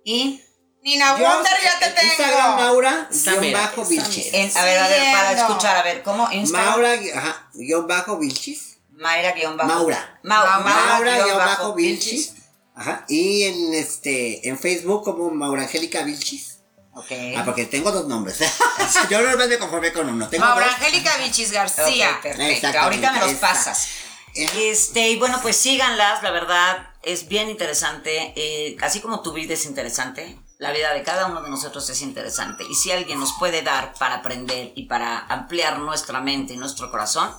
Y 0.05 0.43
Nina 0.83 1.17
Yo, 1.19 1.25
Wonder, 1.25 1.53
ya 1.63 1.79
te 1.79 1.85
en 1.87 1.95
tengo. 1.95 2.09
Instagram, 2.09 2.57
Maura, 2.57 3.09
guion 3.13 3.53
bajo 3.53 3.85
Vilchis. 3.85 4.35
en, 4.35 4.57
a 4.57 4.65
ver, 4.65 4.79
a 4.81 4.89
ver, 4.89 5.13
para 5.13 5.33
escuchar, 5.33 5.77
a 5.77 5.83
ver, 5.85 6.03
¿cómo? 6.03 6.29
Instagram. 6.33 6.71
Maura, 6.71 6.93
ajá, 7.15 7.51
guion 7.55 7.87
bajo 7.87 8.19
Vilchis. 8.19 8.79
Mayra 8.91 9.33
guion 9.33 9.57
bajo. 9.57 9.69
Maura. 9.69 10.21
Mau- 10.25 10.63
Maura, 10.65 11.15
guion 11.15 11.27
guion 11.27 11.39
bajo 11.39 11.75
Vilchis. 11.75 12.35
Ajá. 12.75 13.05
Y 13.09 13.45
en 13.45 13.75
este, 13.75 14.49
en 14.49 14.59
Facebook 14.59 15.05
como 15.05 15.31
Maura 15.31 15.63
Angélica 15.63 16.03
Vilchis. 16.03 16.56
Ok. 16.97 17.13
Ah, 17.37 17.43
porque 17.45 17.67
tengo 17.67 17.93
dos 17.93 18.07
nombres. 18.09 18.39
Yo 19.11 19.19
normalmente 19.21 19.55
me 19.57 19.59
conformé 19.59 19.93
con 19.93 20.09
uno. 20.09 20.29
Tengo 20.29 20.45
Maura 20.47 20.67
dos. 20.67 20.75
Angélica 20.77 21.17
Vichis 21.19 21.53
García. 21.53 22.19
perfecto. 22.23 22.43
Exactamente, 22.43 22.79
Ahorita 22.79 23.13
me 23.13 23.21
los 23.21 23.33
esta. 23.33 23.49
pasas. 23.49 23.89
Este, 24.35 25.09
y 25.11 25.17
bueno, 25.17 25.39
pues 25.41 25.57
síganlas, 25.57 26.23
la 26.23 26.31
verdad, 26.31 26.89
es 27.03 27.29
bien 27.29 27.49
interesante. 27.49 28.33
eh, 28.37 28.77
así 28.83 29.01
como 29.01 29.21
tu 29.23 29.33
vida 29.33 29.55
es 29.55 29.65
interesante, 29.67 30.39
la 30.59 30.73
vida 30.73 30.93
de 30.95 31.03
cada 31.03 31.27
uno 31.27 31.43
de 31.43 31.49
nosotros 31.51 31.89
es 31.91 32.03
interesante. 32.03 32.65
Y 32.69 32.75
si 32.75 32.91
alguien 32.93 33.19
nos 33.21 33.33
puede 33.39 33.63
dar 33.63 33.95
para 33.95 34.17
aprender 34.17 34.73
y 34.75 34.85
para 34.85 35.21
ampliar 35.29 35.79
nuestra 35.79 36.21
mente 36.21 36.55
y 36.55 36.57
nuestro 36.57 36.91
corazón, 36.91 37.31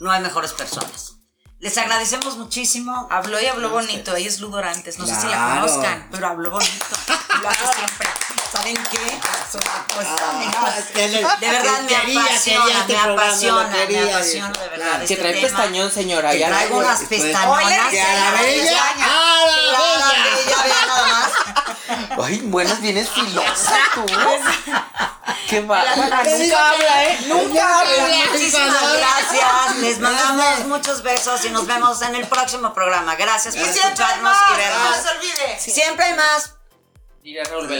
no 0.00 0.10
hay 0.10 0.20
mejores 0.22 0.52
personas. 0.52 1.13
Les 1.60 1.78
agradecemos 1.78 2.36
muchísimo. 2.36 3.08
Habló 3.10 3.40
y 3.40 3.46
habló 3.46 3.70
bonito. 3.70 4.14
Ella 4.16 4.28
es 4.28 4.40
Ludorantes. 4.40 4.98
No 4.98 5.06
sé 5.06 5.14
si 5.14 5.26
la 5.28 5.32
Claro. 5.36 5.60
conozcan, 5.66 6.08
pero 6.10 6.26
habló 6.28 6.50
bonito. 6.50 6.84
Lo 7.42 7.48
hace 7.48 7.64
siempre. 7.76 8.08
¿Saben 8.52 8.76
qué? 8.90 9.20
Pues, 9.94 10.06
Ah, 10.06 11.36
de 11.40 11.48
verdad 11.50 11.80
me 11.82 11.88
quería, 11.88 12.20
apasiona, 12.22 12.80
este 12.80 12.92
me 12.92 12.98
apasiona, 13.00 13.68
me 13.88 14.10
apasiona 14.10 14.48
de 14.52 14.68
verdad. 14.68 14.76
claro. 14.76 15.02
este 15.02 15.14
Que 15.16 15.20
trae 15.22 15.40
pestañón, 15.40 15.90
señora. 15.90 16.30
Que 16.32 16.44
traigo 16.44 16.78
unas 16.78 17.00
pestañonas. 17.00 17.90
Que 17.90 18.00
a 18.00 18.14
la 18.14 18.42
bella. 18.42 18.82
¡A 19.00 19.44
la 19.72 20.08
bella! 20.12 20.86
nada 20.86 21.06
más. 21.08 21.30
Ay, 22.24 22.40
buenas, 22.44 22.80
vienes 22.80 23.10
filosa 23.10 23.76
tú. 23.94 24.04
Qué 25.48 25.60
digo 25.60 26.56
Nunca 26.56 26.70
habla, 26.70 27.04
¿eh? 27.04 27.18
Nunca 27.26 27.78
habla. 27.80 28.08
Muchísimas 28.32 28.96
gracias. 28.96 29.76
Les 29.76 29.98
mandamos 29.98 30.66
muchos 30.66 31.02
besos 31.02 31.44
y 31.44 31.50
nos 31.50 31.66
vemos 31.66 32.02
en 32.02 32.14
el 32.14 32.26
próximo 32.26 32.72
programa. 32.74 33.14
Gracias 33.16 33.56
por 33.56 33.66
Y 33.66 33.72
siempre 33.72 33.82
hay 33.82 33.92
escucharnos 33.92 34.32
más. 34.32 34.42
y 34.48 34.52
No 34.52 34.56
vernos. 34.58 34.96
se 34.96 35.08
olvide. 35.08 35.60
Siempre 35.60 36.04
hay 36.06 36.14
más. 36.14 36.54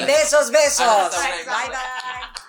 Besos, 0.06 0.50
besos. 0.50 1.10
Bye, 1.10 1.44
bye. 1.44 2.43